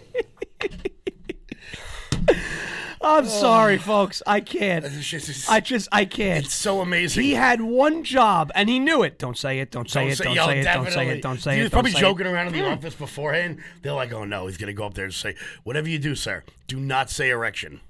I'm 3.04 3.26
sorry, 3.26 3.78
folks. 3.78 4.22
I 4.26 4.40
can't. 4.40 4.84
I 5.48 5.60
just 5.60 5.88
I 5.90 6.04
can't. 6.04 6.44
it's 6.44 6.54
so 6.54 6.80
amazing. 6.80 7.24
He 7.24 7.32
had 7.32 7.60
one 7.60 8.04
job, 8.04 8.52
and 8.54 8.68
he 8.68 8.78
knew 8.78 9.02
it. 9.02 9.18
Don't 9.18 9.36
say 9.36 9.58
it. 9.58 9.70
Don't 9.70 9.90
say 9.90 10.08
it. 10.08 10.18
Don't 10.18 10.36
say 10.36 10.60
it. 10.60 10.64
Don't 10.64 10.90
say 10.90 11.08
it. 11.08 11.22
Don't 11.22 11.40
say 11.40 11.52
it. 11.52 11.54
he 11.54 11.60
it. 11.60 11.64
was 11.64 11.72
probably 11.72 11.92
joking 11.92 12.26
around 12.26 12.48
in 12.48 12.52
the 12.52 12.60
hmm. 12.60 12.72
office 12.72 12.94
beforehand. 12.94 13.58
They're 13.82 13.92
like, 13.92 14.12
"Oh 14.12 14.24
no, 14.24 14.46
he's 14.46 14.56
gonna 14.56 14.72
go 14.72 14.86
up 14.86 14.94
there 14.94 15.04
and 15.04 15.14
say, 15.14 15.34
whatever 15.64 15.88
you 15.88 15.98
do, 15.98 16.14
sir, 16.14 16.44
do 16.68 16.78
not 16.78 17.10
say 17.10 17.30
erection." 17.30 17.80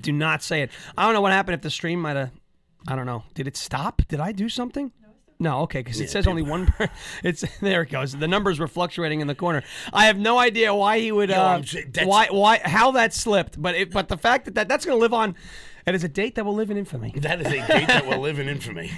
Do 0.00 0.12
not 0.12 0.42
say 0.42 0.62
it. 0.62 0.70
I 0.96 1.04
don't 1.04 1.12
know 1.14 1.20
what 1.20 1.32
happened 1.32 1.54
if 1.56 1.60
the 1.62 1.70
stream 1.70 2.00
might 2.00 2.16
have. 2.16 2.30
I 2.88 2.96
don't 2.96 3.06
know. 3.06 3.24
Did 3.34 3.46
it 3.46 3.56
stop? 3.56 4.02
Did 4.08 4.20
I 4.20 4.32
do 4.32 4.48
something? 4.48 4.92
No, 5.40 5.60
okay, 5.62 5.80
because 5.80 6.00
it 6.00 6.10
says 6.10 6.26
only 6.26 6.42
one. 6.42 6.66
Per, 6.66 6.88
it's 7.24 7.44
there. 7.60 7.82
It 7.82 7.90
goes. 7.90 8.12
The 8.16 8.28
numbers 8.28 8.58
were 8.60 8.68
fluctuating 8.68 9.20
in 9.20 9.26
the 9.26 9.34
corner. 9.34 9.62
I 9.92 10.06
have 10.06 10.16
no 10.16 10.38
idea 10.38 10.72
why 10.74 11.00
he 11.00 11.10
would. 11.12 11.28
Yo, 11.28 11.36
uh, 11.40 11.44
I'm 11.44 11.62
j- 11.64 11.82
that's- 11.84 12.06
why? 12.06 12.28
Why? 12.30 12.60
How 12.64 12.92
that 12.92 13.12
slipped? 13.12 13.60
But 13.60 13.74
it, 13.74 13.90
but 13.90 14.08
the 14.08 14.16
fact 14.16 14.44
that, 14.44 14.54
that 14.54 14.68
that's 14.68 14.84
going 14.86 14.96
to 14.96 15.00
live 15.00 15.12
on, 15.12 15.34
it 15.86 15.94
is 15.94 16.04
a 16.04 16.08
date 16.08 16.36
that 16.36 16.46
will 16.46 16.54
live 16.54 16.70
in 16.70 16.76
infamy. 16.76 17.12
That 17.16 17.40
is 17.40 17.48
a 17.48 17.66
date 17.66 17.88
that 17.88 18.06
will 18.06 18.20
live 18.20 18.38
in 18.38 18.48
infamy. 18.48 18.92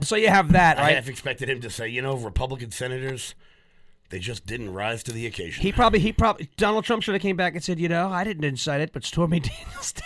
So 0.00 0.16
you 0.16 0.28
have 0.28 0.52
that, 0.52 0.76
Right? 0.76 0.82
I 0.82 0.86
right? 0.88 0.94
half 0.96 1.08
expected 1.08 1.48
him 1.48 1.60
to 1.62 1.70
say, 1.70 1.88
"You 1.88 2.02
know, 2.02 2.16
Republican 2.16 2.70
senators, 2.70 3.34
they 4.10 4.18
just 4.18 4.46
didn't 4.46 4.72
rise 4.72 5.02
to 5.04 5.12
the 5.12 5.26
occasion." 5.26 5.62
He 5.62 5.72
probably 5.72 5.98
he 6.00 6.12
probably 6.12 6.48
Donald 6.56 6.84
Trump 6.84 7.02
should 7.02 7.14
have 7.14 7.22
came 7.22 7.36
back 7.36 7.54
and 7.54 7.62
said, 7.64 7.78
you 7.80 7.88
know, 7.88 8.08
I 8.08 8.24
didn't 8.24 8.44
incite 8.44 8.80
it, 8.80 8.92
but 8.92 9.04
Stormy 9.04 9.40
Daniels 9.40 9.92
did. 9.92 10.04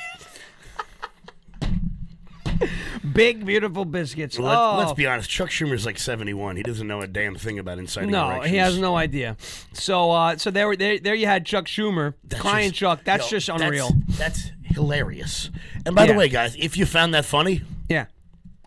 Big 3.12 3.44
beautiful 3.46 3.84
biscuits. 3.84 4.38
Let, 4.38 4.56
oh. 4.56 4.76
Let's 4.78 4.92
be 4.92 5.06
honest. 5.06 5.30
Chuck 5.30 5.48
Schumer's 5.48 5.86
like 5.86 5.98
seventy-one. 5.98 6.56
He 6.56 6.62
doesn't 6.62 6.86
know 6.86 7.00
a 7.00 7.06
damn 7.06 7.34
thing 7.36 7.58
about 7.58 7.78
inciting 7.78 8.10
No, 8.10 8.28
erections. 8.30 8.50
he 8.50 8.56
has 8.56 8.78
no 8.78 8.96
idea. 8.96 9.36
So, 9.72 10.10
uh, 10.10 10.36
so 10.36 10.50
there, 10.50 10.74
there, 10.76 10.98
there 10.98 11.14
you 11.14 11.26
had 11.26 11.46
Chuck 11.46 11.66
Schumer 11.66 12.14
That's 12.24 12.42
crying. 12.42 12.70
just- 12.70 12.80
Chuck, 12.80 13.00
that's 13.04 13.30
yo, 13.30 13.38
just 13.38 13.48
unreal. 13.48 13.90
That's, 14.08 14.18
that's 14.18 14.50
hilarious. 14.64 15.50
And 15.86 15.94
by 15.94 16.06
the 16.06 16.14
way, 16.14 16.28
guys, 16.28 16.56
if 16.58 16.76
you 16.76 16.84
found 16.86 17.14
that 17.14 17.24
funny, 17.24 17.62
yeah, 17.88 18.06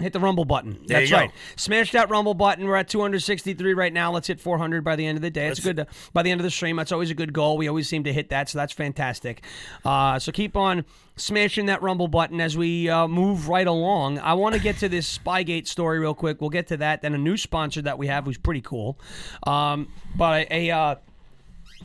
hit 0.01 0.13
the 0.13 0.19
Rumble 0.19 0.45
button. 0.45 0.79
There 0.85 0.99
that's 0.99 1.11
right. 1.11 1.31
Smash 1.55 1.91
that 1.91 2.09
Rumble 2.09 2.33
button. 2.33 2.65
We're 2.65 2.75
at 2.75 2.89
263 2.89 3.73
right 3.73 3.93
now. 3.93 4.11
Let's 4.11 4.27
hit 4.27 4.39
400 4.39 4.83
by 4.83 4.95
the 4.95 5.05
end 5.05 5.17
of 5.17 5.21
the 5.21 5.29
day. 5.29 5.47
It's 5.47 5.59
good. 5.59 5.77
To, 5.77 5.87
by 6.13 6.23
the 6.23 6.31
end 6.31 6.39
of 6.39 6.43
the 6.43 6.51
stream, 6.51 6.75
that's 6.75 6.91
always 6.91 7.11
a 7.11 7.13
good 7.13 7.33
goal. 7.33 7.57
We 7.57 7.67
always 7.67 7.87
seem 7.87 8.03
to 8.05 8.13
hit 8.13 8.29
that, 8.29 8.49
so 8.49 8.57
that's 8.57 8.73
fantastic. 8.73 9.43
Uh, 9.85 10.19
so 10.19 10.31
keep 10.31 10.55
on 10.55 10.85
smashing 11.15 11.67
that 11.67 11.81
Rumble 11.81 12.07
button 12.07 12.41
as 12.41 12.57
we 12.57 12.89
uh, 12.89 13.07
move 13.07 13.47
right 13.47 13.67
along. 13.67 14.19
I 14.19 14.33
want 14.33 14.55
to 14.55 14.61
get 14.61 14.77
to 14.77 14.89
this 14.89 15.17
Spygate 15.17 15.67
story 15.67 15.99
real 15.99 16.15
quick. 16.15 16.41
We'll 16.41 16.49
get 16.49 16.67
to 16.67 16.77
that. 16.77 17.01
Then 17.01 17.13
a 17.13 17.17
new 17.17 17.37
sponsor 17.37 17.81
that 17.83 17.97
we 17.97 18.07
have, 18.07 18.25
who's 18.25 18.37
pretty 18.37 18.61
cool. 18.61 18.99
Um, 19.45 19.91
but 20.15 20.51
a. 20.51 20.71
Uh, 20.71 20.95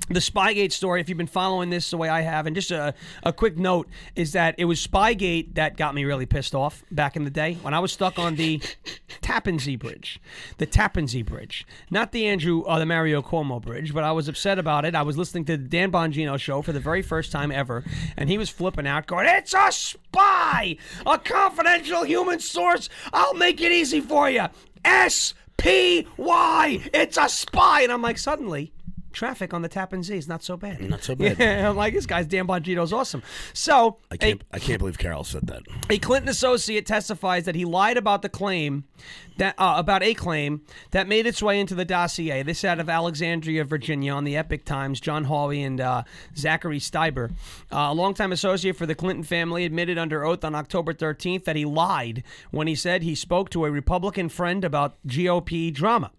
the 0.09 0.21
Spygate 0.21 0.73
story, 0.73 1.01
if 1.01 1.09
you've 1.09 1.19
been 1.19 1.27
following 1.27 1.71
this 1.71 1.91
the 1.91 1.97
way 1.97 2.09
I 2.09 2.21
have, 2.21 2.47
and 2.47 2.55
just 2.55 2.71
a, 2.71 2.95
a 3.23 3.33
quick 3.33 3.59
note 3.59 3.89
is 4.15 4.33
that 4.33 4.55
it 4.59 4.67
was 4.67 4.85
Spygate 4.85 5.55
that 5.55 5.77
got 5.77 5.95
me 5.95 6.05
really 6.05 6.27
pissed 6.27 6.55
off 6.55 6.85
back 6.91 7.17
in 7.17 7.25
the 7.25 7.31
day 7.31 7.55
when 7.63 7.75
I 7.75 7.81
was 7.81 7.93
stuck 7.93 8.19
on 8.19 8.37
the 8.37 8.63
Tappan 9.21 9.59
Zee 9.59 9.77
Bridge. 9.77 10.21
The 10.59 10.67
Tappan 10.67 11.09
Zee 11.09 11.23
Bridge. 11.23 11.67
Not 11.91 12.13
the 12.13 12.27
Andrew 12.27 12.61
or 12.61 12.79
the 12.79 12.87
Mario 12.87 13.21
Cuomo 13.21 13.61
Bridge, 13.61 13.93
but 13.93 14.05
I 14.05 14.13
was 14.13 14.29
upset 14.29 14.59
about 14.59 14.85
it. 14.85 14.95
I 14.95 15.03
was 15.03 15.19
listening 15.19 15.45
to 15.47 15.57
the 15.57 15.69
Dan 15.69 15.91
Bongino 15.91 16.39
show 16.39 16.63
for 16.63 16.73
the 16.73 16.81
very 16.81 17.03
first 17.03 17.33
time 17.33 17.51
ever, 17.51 17.85
and 18.17 18.29
he 18.29 18.39
was 18.39 18.49
flipping 18.49 18.87
out, 18.87 19.07
going, 19.07 19.27
It's 19.27 19.55
a 19.55 19.73
spy! 19.73 20.77
A 21.05 21.19
confidential 21.19 22.05
human 22.05 22.39
source! 22.39 22.89
I'll 23.13 23.35
make 23.35 23.61
it 23.61 23.73
easy 23.73 24.01
for 24.01 24.31
you! 24.31 24.47
S 24.85 25.35
P 25.57 26.07
Y! 26.17 26.89
It's 26.95 27.17
a 27.17 27.29
spy! 27.29 27.83
And 27.83 27.93
I'm 27.93 28.03
like, 28.03 28.19
suddenly. 28.19 28.73
Traffic 29.17 29.55
on 29.55 29.63
the 29.63 29.69
Tappan 29.69 30.03
Zee 30.03 30.19
is 30.19 30.29
not 30.29 30.43
so 30.43 30.59
bad. 30.59 30.79
Not 30.83 31.03
so 31.03 31.15
bad. 31.17 31.39
Yeah, 31.39 31.71
I'm 31.71 31.77
like, 31.77 31.95
this 31.95 32.05
guy's 32.05 32.27
Dan 32.27 32.47
Bongino's 32.47 32.93
awesome. 32.93 33.23
So, 33.55 33.97
I 34.11 34.19
can't. 34.19 34.45
I 34.53 34.59
can't 34.59 34.79
believe 34.79 34.99
Carol 34.99 35.25
said 35.25 35.47
that. 35.47 35.63
a 35.89 35.97
Clinton 35.99 36.29
associate 36.29 36.85
testifies 36.85 37.47
that 37.47 37.55
he 37.55 37.65
lied 37.65 37.97
about 37.97 38.21
the 38.21 38.29
claim 38.29 38.85
that 39.39 39.55
uh, 39.57 39.75
about 39.79 40.03
a 40.03 40.13
claim 40.13 40.61
that 40.91 41.09
made 41.09 41.27
its 41.27 41.43
way 41.43 41.59
into 41.59 41.75
the 41.75 41.87
dossier. 41.87 42.43
This 42.43 42.63
out 42.63 42.79
of 42.79 42.91
Alexandria, 42.91 43.65
Virginia, 43.65 44.13
on 44.13 44.25
the 44.25 44.37
Epoch 44.37 44.67
Times. 44.67 45.01
John 45.01 45.25
Hawley 45.25 45.63
and 45.63 45.81
uh, 45.81 46.03
Zachary 46.37 46.79
Stieber, 46.79 47.31
uh, 47.73 47.89
a 47.89 47.95
longtime 47.95 48.33
associate 48.33 48.77
for 48.77 48.85
the 48.85 48.95
Clinton 48.95 49.25
family, 49.25 49.65
admitted 49.65 49.97
under 49.97 50.25
oath 50.27 50.45
on 50.45 50.55
October 50.55 50.93
13th 50.93 51.45
that 51.45 51.57
he 51.57 51.65
lied 51.65 52.23
when 52.51 52.67
he 52.67 52.75
said 52.75 53.03
he 53.03 53.15
spoke 53.15 53.49
to 53.49 53.65
a 53.65 53.71
Republican 53.71 54.29
friend 54.29 54.63
about 54.63 54.99
GOP 55.07 55.73
drama. 55.73 56.11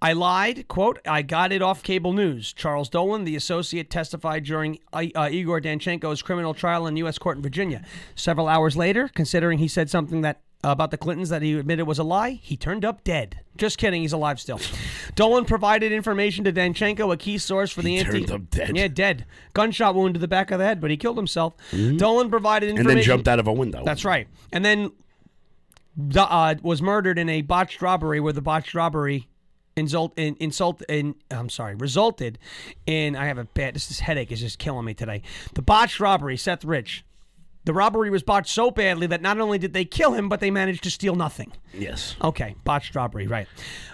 I 0.00 0.12
lied, 0.12 0.68
quote, 0.68 0.98
I 1.06 1.22
got 1.22 1.52
it 1.52 1.62
off 1.62 1.82
cable 1.82 2.12
news. 2.12 2.52
Charles 2.52 2.88
Dolan, 2.88 3.24
the 3.24 3.36
associate, 3.36 3.90
testified 3.90 4.44
during 4.44 4.78
uh, 4.92 5.28
Igor 5.30 5.60
Danchenko's 5.60 6.22
criminal 6.22 6.54
trial 6.54 6.86
in 6.86 6.96
U.S. 6.98 7.18
court 7.18 7.36
in 7.36 7.42
Virginia. 7.42 7.82
Several 8.14 8.48
hours 8.48 8.76
later, 8.76 9.08
considering 9.14 9.58
he 9.58 9.68
said 9.68 9.90
something 9.90 10.20
that 10.22 10.40
uh, 10.64 10.70
about 10.70 10.90
the 10.90 10.96
Clintons 10.98 11.28
that 11.28 11.40
he 11.40 11.56
admitted 11.56 11.86
was 11.86 12.00
a 12.00 12.04
lie, 12.04 12.30
he 12.42 12.56
turned 12.56 12.84
up 12.84 13.04
dead. 13.04 13.40
Just 13.56 13.78
kidding, 13.78 14.02
he's 14.02 14.12
alive 14.12 14.40
still. 14.40 14.60
Dolan 15.14 15.44
provided 15.44 15.92
information 15.92 16.44
to 16.44 16.52
Danchenko, 16.52 17.12
a 17.12 17.16
key 17.16 17.38
source 17.38 17.70
for 17.70 17.80
the 17.82 17.90
He 17.90 17.98
anti. 17.98 18.10
turned 18.24 18.30
up 18.32 18.50
dead. 18.50 18.76
Yeah, 18.76 18.88
dead. 18.88 19.24
Gunshot 19.54 19.94
wound 19.94 20.14
to 20.14 20.20
the 20.20 20.26
back 20.28 20.50
of 20.50 20.58
the 20.58 20.64
head, 20.64 20.80
but 20.80 20.90
he 20.90 20.96
killed 20.96 21.16
himself. 21.16 21.54
Dolan 21.70 22.28
provided 22.28 22.70
information. 22.70 22.90
And 22.90 22.98
then 22.98 23.04
jumped 23.04 23.28
out 23.28 23.38
of 23.38 23.46
a 23.46 23.52
window. 23.52 23.82
That's 23.84 24.04
right. 24.04 24.26
And 24.52 24.64
then 24.64 24.90
uh, 26.16 26.54
was 26.62 26.80
murdered 26.82 27.18
in 27.18 27.28
a 27.28 27.42
botched 27.42 27.80
robbery 27.82 28.20
where 28.20 28.32
the 28.32 28.42
botched 28.42 28.74
robbery 28.74 29.28
insult 29.78 30.12
in, 30.18 30.36
insult 30.40 30.82
in 30.88 31.14
I'm 31.30 31.48
sorry 31.48 31.74
resulted 31.74 32.38
in 32.86 33.16
I 33.16 33.26
have 33.26 33.38
a 33.38 33.44
bad 33.44 33.74
this, 33.74 33.86
this 33.86 34.00
headache 34.00 34.32
is 34.32 34.40
just 34.40 34.58
killing 34.58 34.84
me 34.84 34.94
today. 34.94 35.22
The 35.54 35.62
botched 35.62 36.00
robbery, 36.00 36.36
Seth 36.36 36.64
Rich. 36.64 37.04
The 37.64 37.74
robbery 37.74 38.08
was 38.08 38.22
botched 38.22 38.48
so 38.48 38.70
badly 38.70 39.06
that 39.08 39.20
not 39.20 39.38
only 39.38 39.58
did 39.58 39.74
they 39.74 39.84
kill 39.84 40.14
him, 40.14 40.30
but 40.30 40.40
they 40.40 40.50
managed 40.50 40.84
to 40.84 40.90
steal 40.90 41.14
nothing. 41.16 41.52
Yes. 41.74 42.16
Okay, 42.22 42.54
botched 42.64 42.94
robbery, 42.94 43.26
right. 43.26 43.46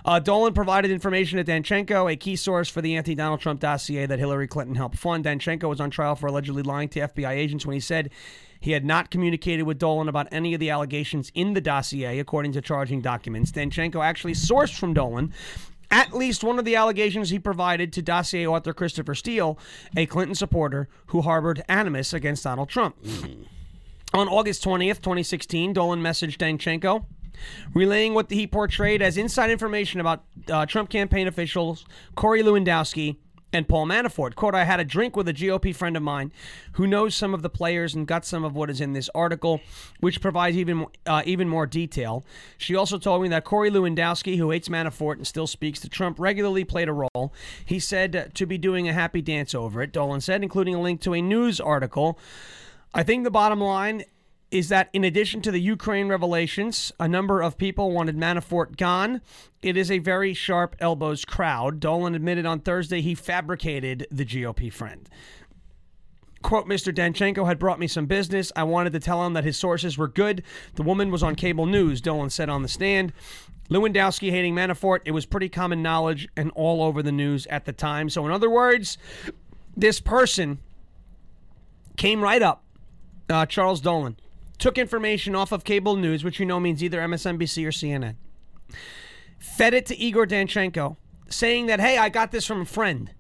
Uh, 0.05 0.21
Dolan 0.21 0.53
provided 0.53 0.93
information 0.93 1.39
to 1.39 1.45
Danchenko, 1.45 2.13
a 2.13 2.15
key 2.15 2.37
source 2.37 2.69
for 2.69 2.81
the 2.81 2.95
anti 2.95 3.17
Donald 3.17 3.41
Trump 3.41 3.59
dossier 3.59 4.07
that 4.07 4.21
Hillary 4.21 4.47
Clinton 4.47 4.77
helped 4.77 4.97
fund. 4.97 5.25
Danchenko 5.25 5.69
was 5.69 5.81
on 5.81 5.91
trial 5.91 6.15
for 6.15 6.29
allegedly 6.29 6.63
lying 6.63 6.89
to 6.91 7.01
FBI 7.01 7.31
agents 7.31 7.67
when 7.67 7.75
he 7.75 7.81
said 7.81 8.11
he 8.61 8.71
had 8.71 8.85
not 8.85 9.11
communicated 9.11 9.65
with 9.65 9.79
Dolan 9.79 10.09
about 10.09 10.29
any 10.31 10.55
of 10.55 10.61
the 10.61 10.71
allegations 10.71 11.31
in 11.35 11.53
the 11.53 11.61
dossier, 11.61 12.19
according 12.19 12.53
to 12.53 12.61
charging 12.61 13.01
documents. 13.01 13.51
Danchenko 13.51 14.03
actually 14.05 14.35
sourced 14.35 14.75
from 14.79 14.95
Dolan. 14.95 15.35
At 15.95 16.13
least 16.13 16.43
one 16.43 16.59
of 16.59 16.65
the 16.65 16.75
allegations 16.75 17.31
he 17.31 17.39
provided 17.39 17.93
to 17.93 18.03
dossier 18.03 18.45
author 18.49 18.75
Christopher 18.75 19.15
Steele, 19.15 19.57
a 19.97 20.07
Clinton 20.07 20.35
supporter 20.35 20.89
who 21.07 21.21
harbored 21.21 21.63
animus 21.69 22.13
against 22.13 22.43
Donald 22.43 22.69
Trump. 22.69 22.97
On 24.13 24.27
August 24.27 24.65
20th, 24.65 24.97
2016, 24.97 25.73
Dolan 25.73 26.03
messaged 26.03 26.39
Danchenko, 26.39 27.05
relaying 27.75 28.13
what 28.13 28.29
he 28.29 28.45
portrayed 28.45 29.03
as 29.03 29.17
inside 29.17 29.51
information 29.51 30.01
about 30.01 30.25
uh, 30.49 30.67
Trump 30.67 30.91
campaign 30.91 31.29
officials 31.29 31.87
Corey 32.17 32.43
Lewandowski 32.43 33.15
and 33.55 33.69
Paul 33.69 33.87
Manafort. 33.87 34.35
Quote, 34.35 34.55
I 34.55 34.65
had 34.65 34.81
a 34.81 34.85
drink 34.85 35.17
with 35.17 35.29
a 35.29 35.33
GOP 35.33 35.75
friend 35.75 35.97
of 35.97 36.03
mine 36.03 36.33
who 36.73 36.87
knows 36.87 37.15
some 37.15 37.33
of 37.33 37.43
the 37.43 37.49
players 37.49 37.95
and 37.95 38.07
got 38.07 38.25
some 38.25 38.45
of 38.45 38.55
what 38.55 38.69
is 38.69 38.81
in 38.81 38.93
this 38.93 39.09
article, 39.15 39.61
which 40.01 40.21
provides 40.21 40.57
even, 40.57 40.87
uh, 41.07 41.23
even 41.25 41.49
more 41.49 41.67
detail. 41.67 42.25
She 42.59 42.75
also 42.75 42.99
told 42.99 43.23
me 43.23 43.29
that 43.29 43.45
Corey 43.45 43.71
Lewandowski, 43.71 44.37
who 44.37 44.51
hates 44.51 44.69
Manafort 44.69 45.17
and 45.17 45.27
still 45.27 45.47
speaks 45.47 45.81
to 45.81 45.89
Trump, 45.89 46.19
regularly 46.19 46.65
played 46.65 46.89
a 46.89 46.93
role. 46.93 47.33
He 47.65 47.79
said 47.79 48.33
to 48.35 48.47
be 48.47 48.59
doing 48.59 48.89
a 48.89 48.93
happy 48.93 49.23
dance 49.23 49.55
over 49.55 49.81
it, 49.83 49.93
Dolan 49.93 50.21
said, 50.21 50.43
including 50.43 50.75
a 50.75 50.81
link 50.81 51.01
to 51.03 51.15
a 51.15 51.23
news 51.23 51.61
article. 51.61 52.19
I 52.93 53.03
think 53.03 53.25
the 53.25 53.31
bottom 53.31 53.61
line 53.61 54.05
is 54.55 54.69
that 54.69 54.89
in 54.93 55.03
addition 55.03 55.43
to 55.43 55.51
the 55.51 55.61
Ukraine 55.61 56.07
revelations, 56.07 56.93
a 57.01 57.09
number 57.09 57.43
of 57.43 57.59
people 57.59 57.91
wanted 57.91 58.17
Manafort 58.17 58.77
gone. 58.77 59.21
It 59.63 59.77
is 59.77 59.91
a 59.91 59.99
very 59.99 60.33
sharp 60.33 60.77
elbows 60.79 61.25
crowd. 61.25 61.81
Dolan 61.81 62.15
admitted 62.15 62.47
on 62.47 62.61
Thursday 62.61 63.01
he 63.01 63.17
fabricated 63.17 64.07
the 64.13 64.25
GOP 64.25 64.73
friend. 64.73 65.09
Quote, 66.43 66.69
Mr. 66.69 66.95
Danchenko 66.95 67.45
had 67.49 67.59
brought 67.59 67.81
me 67.81 67.89
some 67.89 68.07
business. 68.07 68.53
I 68.55 68.63
wanted 68.63 68.93
to 68.93 69.01
tell 69.01 69.27
him 69.27 69.33
that 69.33 69.43
his 69.43 69.57
sources 69.57 69.99
were 69.99 70.07
good. 70.07 70.45
The 70.77 70.85
woman 70.85 71.11
was 71.11 71.25
on 71.25 71.35
cable 71.35 71.67
news, 71.67 72.01
Dolan 72.01 72.31
said 72.31 72.49
on 72.49 72.63
the 72.63 72.69
stand. 72.69 73.13
Lewandowski 73.71 74.31
hating 74.31 74.55
Manafort, 74.55 75.01
it 75.05 75.11
was 75.11 75.27
pretty 75.27 75.49
common 75.49 75.83
knowledge 75.83 76.29
and 76.37 76.53
all 76.55 76.81
over 76.81 77.03
the 77.03 77.11
news 77.11 77.49
at 77.49 77.65
the 77.65 77.73
time. 77.73 78.09
So, 78.09 78.25
in 78.25 78.31
other 78.31 78.51
words, 78.51 78.99
this 79.77 79.99
person 79.99 80.61
came 81.97 82.23
right 82.23 82.43
up, 82.43 82.63
uh, 83.29 83.47
Charles 83.47 83.81
Dolan, 83.81 84.17
took 84.65 84.79
information 84.79 85.35
off 85.35 85.53
of 85.53 85.63
cable 85.63 85.95
news, 85.95 86.25
which 86.25 86.41
you 86.41 86.47
know 86.47 86.59
means 86.59 86.83
either 86.83 86.99
MSNBC 86.99 87.67
or 87.67 87.71
CNN, 87.71 88.15
fed 89.39 89.75
it 89.75 89.85
to 89.85 89.95
Igor 89.99 90.27
Danchenko, 90.27 90.97
saying 91.29 91.67
that, 91.67 91.81
hey, 91.81 91.99
I 91.99 92.09
got 92.09 92.33
this 92.33 92.47
from 92.47 92.63
a 92.63 92.65
friend. 92.65 93.11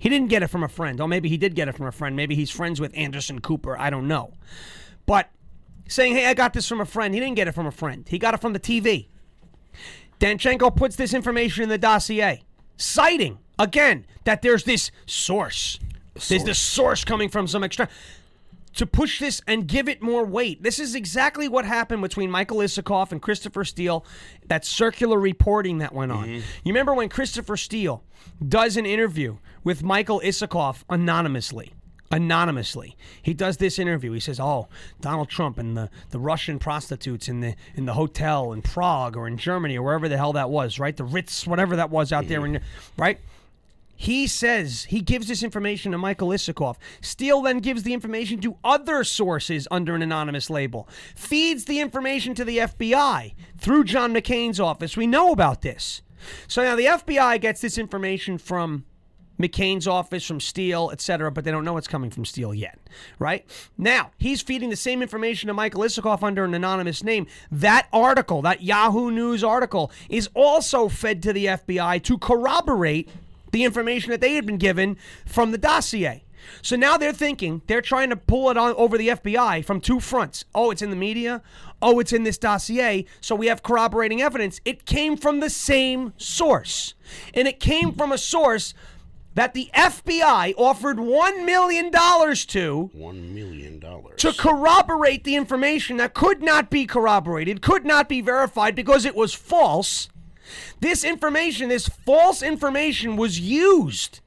He 0.00 0.08
didn't 0.08 0.26
get 0.26 0.42
it 0.42 0.48
from 0.48 0.64
a 0.64 0.68
friend. 0.68 1.00
Or 1.00 1.06
maybe 1.06 1.28
he 1.28 1.36
did 1.36 1.54
get 1.54 1.68
it 1.68 1.76
from 1.76 1.86
a 1.86 1.92
friend. 1.92 2.16
Maybe 2.16 2.34
he's 2.34 2.50
friends 2.50 2.80
with 2.80 2.90
Anderson 2.96 3.40
Cooper. 3.40 3.78
I 3.78 3.90
don't 3.90 4.08
know. 4.08 4.32
But 5.06 5.30
saying, 5.86 6.16
hey, 6.16 6.26
I 6.26 6.34
got 6.34 6.52
this 6.52 6.66
from 6.66 6.80
a 6.80 6.84
friend. 6.84 7.14
He 7.14 7.20
didn't 7.20 7.36
get 7.36 7.46
it 7.46 7.52
from 7.52 7.66
a 7.66 7.70
friend. 7.70 8.04
He 8.08 8.18
got 8.18 8.34
it 8.34 8.40
from 8.40 8.52
the 8.52 8.58
TV. 8.58 9.06
Danchenko 10.18 10.74
puts 10.74 10.96
this 10.96 11.14
information 11.14 11.62
in 11.62 11.68
the 11.68 11.78
dossier, 11.78 12.42
citing, 12.76 13.38
again, 13.56 14.04
that 14.24 14.42
there's 14.42 14.64
this 14.64 14.90
source. 15.06 15.78
There's 16.26 16.42
this 16.42 16.58
source 16.58 17.04
coming 17.04 17.28
from 17.28 17.46
some 17.46 17.62
extra. 17.62 17.88
To 18.78 18.86
push 18.86 19.18
this 19.18 19.42
and 19.48 19.66
give 19.66 19.88
it 19.88 20.00
more 20.00 20.24
weight. 20.24 20.62
This 20.62 20.78
is 20.78 20.94
exactly 20.94 21.48
what 21.48 21.64
happened 21.64 22.00
between 22.00 22.30
Michael 22.30 22.58
Isikoff 22.58 23.10
and 23.10 23.20
Christopher 23.20 23.64
Steele, 23.64 24.06
that 24.46 24.64
circular 24.64 25.18
reporting 25.18 25.78
that 25.78 25.92
went 25.92 26.12
on. 26.12 26.28
Mm-hmm. 26.28 26.36
You 26.62 26.72
remember 26.72 26.94
when 26.94 27.08
Christopher 27.08 27.56
Steele 27.56 28.04
does 28.46 28.76
an 28.76 28.86
interview 28.86 29.38
with 29.64 29.82
Michael 29.82 30.20
Isikoff 30.24 30.84
anonymously? 30.88 31.72
anonymously. 32.10 32.96
He 33.20 33.34
does 33.34 33.58
this 33.58 33.78
interview. 33.78 34.12
He 34.12 34.20
says, 34.20 34.40
"Oh, 34.40 34.68
Donald 35.00 35.28
Trump 35.28 35.58
and 35.58 35.76
the, 35.76 35.90
the 36.10 36.18
Russian 36.18 36.58
prostitutes 36.58 37.28
in 37.28 37.40
the 37.40 37.54
in 37.74 37.84
the 37.84 37.94
hotel 37.94 38.52
in 38.52 38.62
Prague 38.62 39.16
or 39.16 39.26
in 39.26 39.36
Germany 39.36 39.76
or 39.76 39.82
wherever 39.82 40.08
the 40.08 40.16
hell 40.16 40.32
that 40.34 40.50
was, 40.50 40.78
right? 40.78 40.96
The 40.96 41.04
Ritz, 41.04 41.46
whatever 41.46 41.76
that 41.76 41.90
was 41.90 42.12
out 42.12 42.28
there, 42.28 42.40
mm-hmm. 42.40 42.56
in, 42.56 42.62
right?" 42.96 43.18
He 44.00 44.28
says 44.28 44.84
he 44.84 45.00
gives 45.00 45.26
this 45.26 45.42
information 45.42 45.90
to 45.90 45.98
Michael 45.98 46.28
Isikoff. 46.28 46.76
Steele 47.00 47.42
then 47.42 47.58
gives 47.58 47.82
the 47.82 47.92
information 47.92 48.40
to 48.42 48.56
other 48.62 49.02
sources 49.02 49.66
under 49.72 49.96
an 49.96 50.02
anonymous 50.02 50.48
label, 50.48 50.88
feeds 51.16 51.64
the 51.64 51.80
information 51.80 52.32
to 52.36 52.44
the 52.44 52.58
FBI 52.58 53.34
through 53.58 53.82
John 53.82 54.14
McCain's 54.14 54.60
office. 54.60 54.96
We 54.96 55.08
know 55.08 55.32
about 55.32 55.62
this. 55.62 56.02
So 56.46 56.62
now 56.62 56.76
the 56.76 56.84
FBI 56.84 57.40
gets 57.40 57.60
this 57.60 57.76
information 57.76 58.38
from 58.38 58.84
McCain's 59.36 59.88
office, 59.88 60.24
from 60.24 60.38
Steele, 60.38 60.90
etc., 60.92 61.32
but 61.32 61.42
they 61.42 61.50
don't 61.50 61.64
know 61.64 61.76
it's 61.76 61.88
coming 61.88 62.10
from 62.10 62.24
Steele 62.24 62.54
yet, 62.54 62.78
right? 63.18 63.44
Now, 63.76 64.12
he's 64.16 64.42
feeding 64.42 64.70
the 64.70 64.76
same 64.76 65.02
information 65.02 65.48
to 65.48 65.54
Michael 65.54 65.82
Isikoff 65.82 66.22
under 66.22 66.44
an 66.44 66.54
anonymous 66.54 67.02
name. 67.02 67.26
That 67.50 67.88
article, 67.92 68.42
that 68.42 68.62
Yahoo 68.62 69.10
News 69.10 69.42
article, 69.42 69.90
is 70.08 70.28
also 70.34 70.88
fed 70.88 71.20
to 71.24 71.32
the 71.32 71.46
FBI 71.46 72.00
to 72.04 72.16
corroborate 72.18 73.08
the 73.52 73.64
information 73.64 74.10
that 74.10 74.20
they 74.20 74.34
had 74.34 74.46
been 74.46 74.58
given 74.58 74.96
from 75.26 75.50
the 75.52 75.58
dossier. 75.58 76.24
So 76.62 76.76
now 76.76 76.96
they're 76.96 77.12
thinking, 77.12 77.62
they're 77.66 77.82
trying 77.82 78.10
to 78.10 78.16
pull 78.16 78.48
it 78.50 78.56
on 78.56 78.74
over 78.76 78.96
the 78.96 79.08
FBI 79.08 79.64
from 79.64 79.80
two 79.80 80.00
fronts. 80.00 80.44
Oh, 80.54 80.70
it's 80.70 80.80
in 80.82 80.90
the 80.90 80.96
media. 80.96 81.42
Oh, 81.82 81.98
it's 82.00 82.12
in 82.12 82.22
this 82.22 82.38
dossier. 82.38 83.04
So 83.20 83.34
we 83.34 83.48
have 83.48 83.62
corroborating 83.62 84.22
evidence. 84.22 84.60
It 84.64 84.86
came 84.86 85.16
from 85.16 85.40
the 85.40 85.50
same 85.50 86.14
source. 86.16 86.94
And 87.34 87.46
it 87.46 87.60
came 87.60 87.92
from 87.92 88.12
a 88.12 88.18
source 88.18 88.72
that 89.34 89.52
the 89.52 89.68
FBI 89.74 90.54
offered 90.56 90.96
$1 90.96 91.44
million 91.44 91.92
to 91.92 92.90
One 92.92 93.34
million 93.34 93.78
dollars. 93.78 94.14
to 94.18 94.32
corroborate 94.32 95.24
the 95.24 95.36
information 95.36 95.96
that 95.98 96.14
could 96.14 96.42
not 96.42 96.70
be 96.70 96.86
corroborated, 96.86 97.62
could 97.62 97.84
not 97.84 98.08
be 98.08 98.20
verified 98.20 98.74
because 98.74 99.04
it 99.04 99.14
was 99.14 99.34
false. 99.34 100.08
This 100.80 101.04
information, 101.04 101.68
this 101.68 101.88
false 101.88 102.42
information, 102.42 103.16
was 103.16 103.40
used 103.40 104.20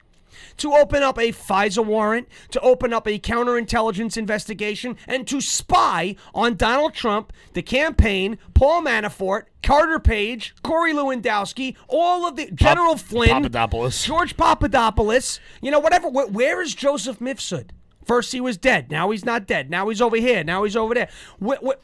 to 0.58 0.74
open 0.74 1.02
up 1.02 1.18
a 1.18 1.32
FISA 1.32 1.84
warrant, 1.84 2.28
to 2.50 2.60
open 2.60 2.92
up 2.92 3.06
a 3.08 3.18
counterintelligence 3.18 4.16
investigation, 4.16 4.96
and 5.06 5.26
to 5.26 5.40
spy 5.40 6.14
on 6.34 6.56
Donald 6.56 6.94
Trump, 6.94 7.32
the 7.54 7.62
campaign, 7.62 8.38
Paul 8.54 8.82
Manafort, 8.82 9.44
Carter 9.62 9.98
Page, 9.98 10.54
Corey 10.62 10.92
Lewandowski, 10.92 11.76
all 11.88 12.26
of 12.26 12.36
the 12.36 12.50
General 12.52 12.96
Flynn, 12.96 13.30
Papadopoulos. 13.30 14.04
George 14.04 14.36
Papadopoulos, 14.36 15.40
you 15.60 15.70
know, 15.70 15.80
whatever. 15.80 16.08
Where, 16.08 16.26
where 16.26 16.60
is 16.62 16.74
Joseph 16.74 17.18
Mifsud? 17.18 17.70
First 18.04 18.32
he 18.32 18.40
was 18.40 18.56
dead. 18.56 18.90
Now 18.90 19.10
he's 19.10 19.24
not 19.24 19.46
dead. 19.46 19.70
Now 19.70 19.88
he's 19.88 20.00
over 20.00 20.16
here. 20.16 20.42
Now 20.42 20.64
he's 20.64 20.76
over 20.76 20.92
there. 20.92 21.08
Wh- 21.40 21.64
wh- 21.64 21.78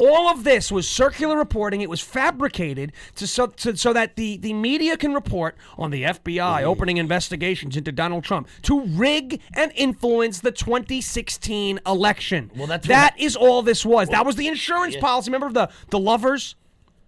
All 0.00 0.30
of 0.30 0.44
this 0.44 0.72
was 0.72 0.88
circular 0.88 1.36
reporting. 1.36 1.82
It 1.82 1.90
was 1.90 2.00
fabricated 2.00 2.92
to 3.16 3.26
so, 3.26 3.48
to, 3.48 3.76
so 3.76 3.92
that 3.92 4.16
the, 4.16 4.38
the 4.38 4.54
media 4.54 4.96
can 4.96 5.12
report 5.12 5.56
on 5.76 5.90
the 5.90 6.04
FBI 6.04 6.24
mm-hmm. 6.38 6.66
opening 6.66 6.96
investigations 6.96 7.76
into 7.76 7.92
Donald 7.92 8.24
Trump 8.24 8.48
to 8.62 8.80
rig 8.86 9.40
and 9.52 9.72
influence 9.74 10.40
the 10.40 10.52
2016 10.52 11.80
election. 11.86 12.50
Well, 12.56 12.66
that's 12.66 12.88
that 12.88 13.14
is 13.20 13.36
all 13.36 13.60
this 13.62 13.84
was. 13.84 14.08
that 14.08 14.24
was 14.24 14.36
the 14.36 14.48
insurance 14.48 14.96
policy. 14.96 15.30
Remember 15.30 15.52
the 15.52 15.70
the 15.90 15.98
lovers. 15.98 16.56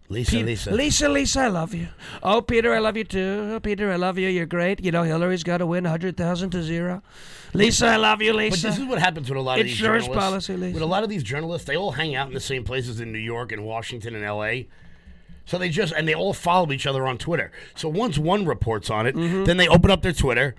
Lisa, 0.09 0.37
Lisa. 0.41 0.71
Lisa, 0.73 1.09
Lisa, 1.09 1.41
I 1.41 1.49
love 1.49 1.73
you. 1.75 1.89
Oh, 2.23 2.43
Peter, 2.43 2.75
I 2.75 2.81
love 2.81 2.99
you 2.99 3.05
too. 3.05 3.53
Oh, 3.55 3.61
Peter, 3.61 3.91
I 3.91 3.97
love 3.97 4.19
you. 4.19 4.29
You're 4.29 4.45
great. 4.45 4.85
You 4.85 4.93
know, 4.93 5.05
Hillary's 5.05 5.43
got 5.43 5.59
to 5.59 5.67
win 5.67 5.85
100,000 5.85 6.51
to 6.51 6.63
zero. 6.63 7.03
Lisa, 7.55 7.87
I 7.87 7.97
love 7.97 8.21
you, 8.21 8.35
Lisa. 8.35 8.57
But 8.57 8.71
this 8.71 8.79
is 8.79 8.85
what 8.85 8.99
happens 8.99 9.31
with 9.31 9.39
a 9.39 9.43
lot 9.43 9.59
of 9.59 9.65
these 9.65 9.73
Insurance 9.79 10.05
journalists. 10.07 10.29
policy, 10.29 10.57
Lisa. 10.57 10.75
with 10.75 10.83
a 10.83 10.87
lot 10.87 11.03
of 11.03 11.09
these 11.09 11.23
journalists, 11.23 11.67
they 11.67 11.77
all 11.77 11.93
hang 11.93 12.15
out 12.15 12.29
in 12.29 12.35
the 12.35 12.41
same 12.41 12.63
places 12.65 13.01
in 13.01 13.11
New 13.13 13.19
York 13.19 13.53
and 13.53 13.65
Washington 13.65 14.15
and 14.15 14.25
L.A. 14.25 14.69
So 15.47 15.57
they 15.59 15.71
just 15.71 15.93
and 15.95 16.07
they 16.07 16.15
all 16.15 16.35
follow 16.35 16.71
each 16.73 16.87
other 16.87 17.07
on 17.07 17.17
Twitter. 17.19 17.51
So 17.75 17.89
once 17.89 18.19
one 18.19 18.45
reports 18.45 18.91
on 18.91 19.07
it, 19.07 19.15
Mm-hmm. 19.17 19.45
then 19.45 19.57
they 19.57 19.67
open 19.69 19.91
up 19.91 20.03
their 20.03 20.13
Twitter. 20.13 20.55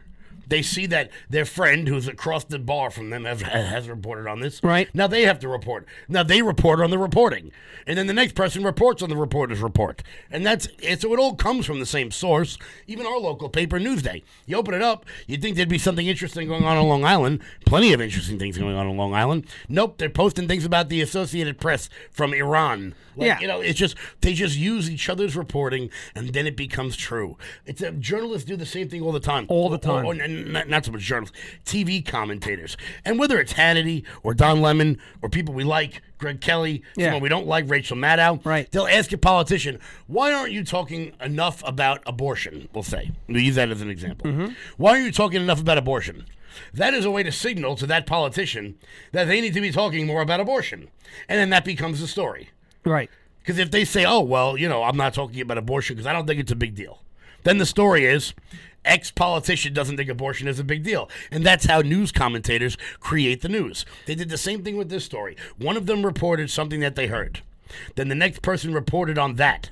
They 0.47 0.61
see 0.61 0.85
that 0.87 1.09
their 1.29 1.45
friend 1.45 1.87
who's 1.87 2.07
across 2.07 2.43
the 2.43 2.59
bar 2.59 2.89
from 2.89 3.09
them 3.09 3.25
has, 3.25 3.41
has 3.41 3.89
reported 3.89 4.27
on 4.27 4.39
this. 4.39 4.61
Right. 4.63 4.93
Now 4.93 5.07
they 5.07 5.23
have 5.23 5.39
to 5.39 5.47
report. 5.47 5.85
Now 6.07 6.23
they 6.23 6.41
report 6.41 6.81
on 6.81 6.89
the 6.89 6.97
reporting. 6.97 7.51
And 7.85 7.97
then 7.97 8.07
the 8.07 8.13
next 8.13 8.35
person 8.35 8.63
reports 8.63 9.01
on 9.01 9.09
the 9.09 9.17
reporter's 9.17 9.61
report. 9.61 10.03
And 10.31 10.45
that's 10.45 10.67
it, 10.79 11.01
so 11.01 11.13
it 11.13 11.19
all 11.19 11.35
comes 11.35 11.65
from 11.65 11.79
the 11.79 11.85
same 11.85 12.11
source. 12.11 12.57
Even 12.87 13.05
our 13.05 13.19
local 13.19 13.49
paper, 13.49 13.79
Newsday. 13.79 14.23
You 14.45 14.57
open 14.57 14.73
it 14.73 14.81
up, 14.81 15.05
you'd 15.27 15.41
think 15.41 15.55
there'd 15.55 15.69
be 15.69 15.77
something 15.77 16.07
interesting 16.07 16.47
going 16.47 16.63
on 16.63 16.77
on 16.77 16.87
Long 16.87 17.05
Island. 17.05 17.41
Plenty 17.65 17.93
of 17.93 18.01
interesting 18.01 18.39
things 18.39 18.57
going 18.57 18.75
on 18.75 18.87
on 18.87 18.97
Long 18.97 19.13
Island. 19.13 19.47
Nope, 19.67 19.97
they're 19.97 20.09
posting 20.09 20.47
things 20.47 20.65
about 20.65 20.89
the 20.89 21.01
Associated 21.01 21.59
Press 21.59 21.89
from 22.11 22.33
Iran. 22.33 22.95
Like, 23.15 23.27
Yeah. 23.27 23.39
You 23.39 23.47
know, 23.47 23.61
it's 23.61 23.77
just 23.79 23.95
they 24.21 24.33
just 24.33 24.57
use 24.57 24.89
each 24.89 25.09
other's 25.09 25.35
reporting 25.35 25.89
and 26.15 26.29
then 26.29 26.47
it 26.47 26.55
becomes 26.55 26.95
true. 26.95 27.37
It's 27.65 27.81
a, 27.81 27.91
journalists 27.91 28.45
do 28.47 28.55
the 28.55 28.65
same 28.65 28.89
thing 28.89 29.01
all 29.01 29.11
the 29.11 29.19
time. 29.19 29.45
All 29.49 29.69
the 29.69 29.75
Or- 29.77 29.79
time. 29.79 30.05
or- 30.05 30.13
and 30.13 30.53
not, 30.53 30.69
not 30.69 30.85
so 30.85 30.91
much 30.91 31.01
journalists, 31.01 31.37
TV 31.65 32.01
commentators. 32.05 32.77
And 33.05 33.19
whether 33.19 33.39
it's 33.39 33.53
Hannity 33.53 34.03
or 34.23 34.33
Don 34.33 34.61
Lemon 34.61 34.97
or 35.21 35.29
people 35.29 35.53
we 35.53 35.63
like, 35.63 36.01
Greg 36.17 36.39
Kelly, 36.41 36.83
Yeah. 36.95 37.07
someone 37.07 37.21
we 37.23 37.29
don't 37.29 37.47
like, 37.47 37.69
Rachel 37.69 37.97
Maddow, 37.97 38.43
Right. 38.45 38.71
they'll 38.71 38.87
ask 38.87 39.11
a 39.11 39.17
politician, 39.17 39.79
why 40.07 40.31
aren't 40.31 40.51
you 40.53 40.63
talking 40.63 41.11
enough 41.21 41.61
about 41.65 42.01
abortion? 42.05 42.69
We'll 42.73 42.83
say. 42.83 43.11
We'll 43.27 43.41
use 43.41 43.55
that 43.55 43.69
as 43.69 43.81
an 43.81 43.89
example. 43.89 44.31
Mm-hmm. 44.31 44.53
Why 44.77 44.91
aren't 44.91 45.03
you 45.05 45.11
talking 45.11 45.41
enough 45.41 45.59
about 45.59 45.77
abortion? 45.77 46.25
That 46.73 46.93
is 46.93 47.03
a 47.03 47.11
way 47.11 47.23
to 47.23 47.31
signal 47.31 47.75
to 47.77 47.87
that 47.87 48.05
politician 48.05 48.75
that 49.11 49.25
they 49.25 49.41
need 49.41 49.53
to 49.55 49.61
be 49.61 49.71
talking 49.71 50.05
more 50.05 50.21
about 50.21 50.39
abortion. 50.39 50.87
And 51.27 51.39
then 51.39 51.49
that 51.49 51.65
becomes 51.65 51.99
the 51.99 52.07
story. 52.07 52.49
Right. 52.85 53.09
Because 53.39 53.59
if 53.59 53.71
they 53.71 53.83
say, 53.83 54.05
oh, 54.05 54.21
well, 54.21 54.57
you 54.57 54.69
know, 54.69 54.83
I'm 54.83 54.95
not 54.95 55.13
talking 55.13 55.41
about 55.41 55.57
abortion 55.57 55.95
because 55.95 56.07
I 56.07 56.13
don't 56.13 56.25
think 56.25 56.39
it's 56.39 56.51
a 56.51 56.55
big 56.55 56.75
deal, 56.75 57.01
then 57.43 57.57
the 57.57 57.65
story 57.65 58.05
is 58.05 58.33
ex 58.85 59.11
politician 59.11 59.73
doesn't 59.73 59.97
think 59.97 60.09
abortion 60.09 60.47
is 60.47 60.59
a 60.59 60.63
big 60.63 60.83
deal. 60.83 61.09
And 61.29 61.45
that's 61.45 61.65
how 61.65 61.81
news 61.81 62.11
commentators 62.13 62.77
create 63.01 63.41
the 63.41 63.49
news. 63.49 63.85
They 64.05 64.15
did 64.15 64.29
the 64.29 64.37
same 64.37 64.63
thing 64.63 64.77
with 64.77 64.87
this 64.89 65.03
story. 65.03 65.35
One 65.57 65.75
of 65.75 65.87
them 65.87 66.05
reported 66.05 66.49
something 66.49 66.79
that 66.81 66.95
they 66.95 67.07
heard, 67.07 67.41
then 67.95 68.07
the 68.07 68.15
next 68.15 68.41
person 68.41 68.73
reported 68.73 69.17
on 69.17 69.35
that. 69.35 69.71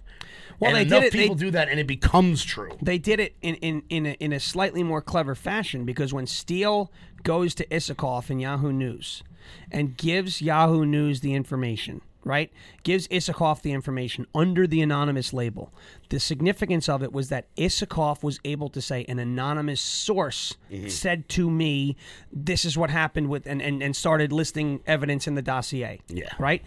Well, 0.59 0.75
and 0.75 0.77
they 0.79 0.83
did 0.83 0.91
enough 0.91 1.03
it- 1.05 1.11
they- 1.13 1.19
people 1.23 1.35
do 1.35 1.51
that 1.51 1.69
and 1.69 1.79
it 1.79 1.87
becomes 1.87 2.43
true. 2.43 2.77
They 2.81 2.97
did 2.97 3.19
it 3.21 3.35
in 3.41 3.55
in 3.55 3.83
in 3.89 4.05
a, 4.05 4.11
in 4.19 4.33
a 4.33 4.39
slightly 4.41 4.83
more 4.83 5.01
clever 5.01 5.33
fashion 5.33 5.85
because 5.85 6.13
when 6.13 6.27
Steele 6.27 6.91
goes 7.23 7.55
to 7.55 7.65
Isikoff 7.67 8.29
in 8.29 8.39
Yahoo 8.39 8.71
News 8.73 9.23
and 9.71 9.95
gives 9.97 10.41
Yahoo 10.41 10.85
News 10.85 11.21
the 11.21 11.33
information, 11.33 12.01
right? 12.23 12.51
Gives 12.83 13.07
Isikoff 13.07 13.61
the 13.61 13.71
information 13.71 14.27
under 14.33 14.67
the 14.67 14.81
anonymous 14.81 15.33
label. 15.33 15.73
The 16.09 16.19
significance 16.19 16.87
of 16.89 17.03
it 17.03 17.11
was 17.11 17.29
that 17.29 17.53
Isikoff 17.55 18.23
was 18.23 18.39
able 18.45 18.69
to 18.69 18.81
say 18.81 19.05
an 19.07 19.19
anonymous 19.19 19.81
source 19.81 20.55
mm-hmm. 20.71 20.87
said 20.87 21.29
to 21.29 21.49
me, 21.49 21.95
"This 22.31 22.65
is 22.65 22.77
what 22.77 22.89
happened 22.89 23.29
with," 23.29 23.45
and 23.45 23.61
and, 23.61 23.81
and 23.81 23.95
started 23.95 24.31
listing 24.31 24.81
evidence 24.85 25.27
in 25.27 25.35
the 25.35 25.41
dossier. 25.41 25.99
Yeah. 26.07 26.29
Right. 26.39 26.61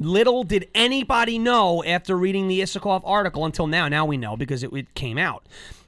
Little 0.00 0.44
did 0.44 0.68
anybody 0.74 1.38
know 1.40 1.82
after 1.84 2.16
reading 2.16 2.46
the 2.46 2.60
Isikoff 2.60 3.02
article 3.04 3.44
until 3.44 3.66
now. 3.66 3.88
Now 3.88 4.04
we 4.04 4.16
know 4.16 4.36
because 4.36 4.62
it, 4.62 4.72
it 4.72 4.94
came 4.94 5.18
out 5.18 5.44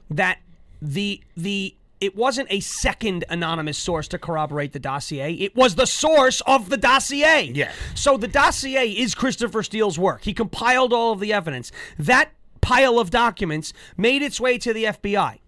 that 0.09 0.39
the 0.81 1.21
the 1.37 1.75
it 2.01 2.15
wasn't 2.15 2.51
a 2.51 2.59
second 2.59 3.23
anonymous 3.29 3.77
source 3.77 4.07
to 4.09 4.17
corroborate 4.17 4.73
the 4.73 4.79
dossier. 4.79 5.33
It 5.33 5.55
was 5.55 5.75
the 5.75 5.85
source 5.85 6.41
of 6.41 6.69
the 6.69 6.77
dossier. 6.77 7.51
Yeah. 7.53 7.71
So 7.93 8.17
the 8.17 8.27
dossier 8.27 8.89
is 8.89 9.13
Christopher 9.13 9.61
Steele's 9.61 9.99
work. 9.99 10.23
He 10.23 10.33
compiled 10.33 10.91
all 10.91 11.13
of 11.13 11.19
the 11.19 11.31
evidence. 11.31 11.71
That 11.99 12.31
pile 12.59 12.99
of 12.99 13.11
documents 13.11 13.71
made 13.95 14.23
its 14.23 14.41
way 14.41 14.57
to 14.57 14.73
the 14.73 14.85
FBI. 14.85 15.39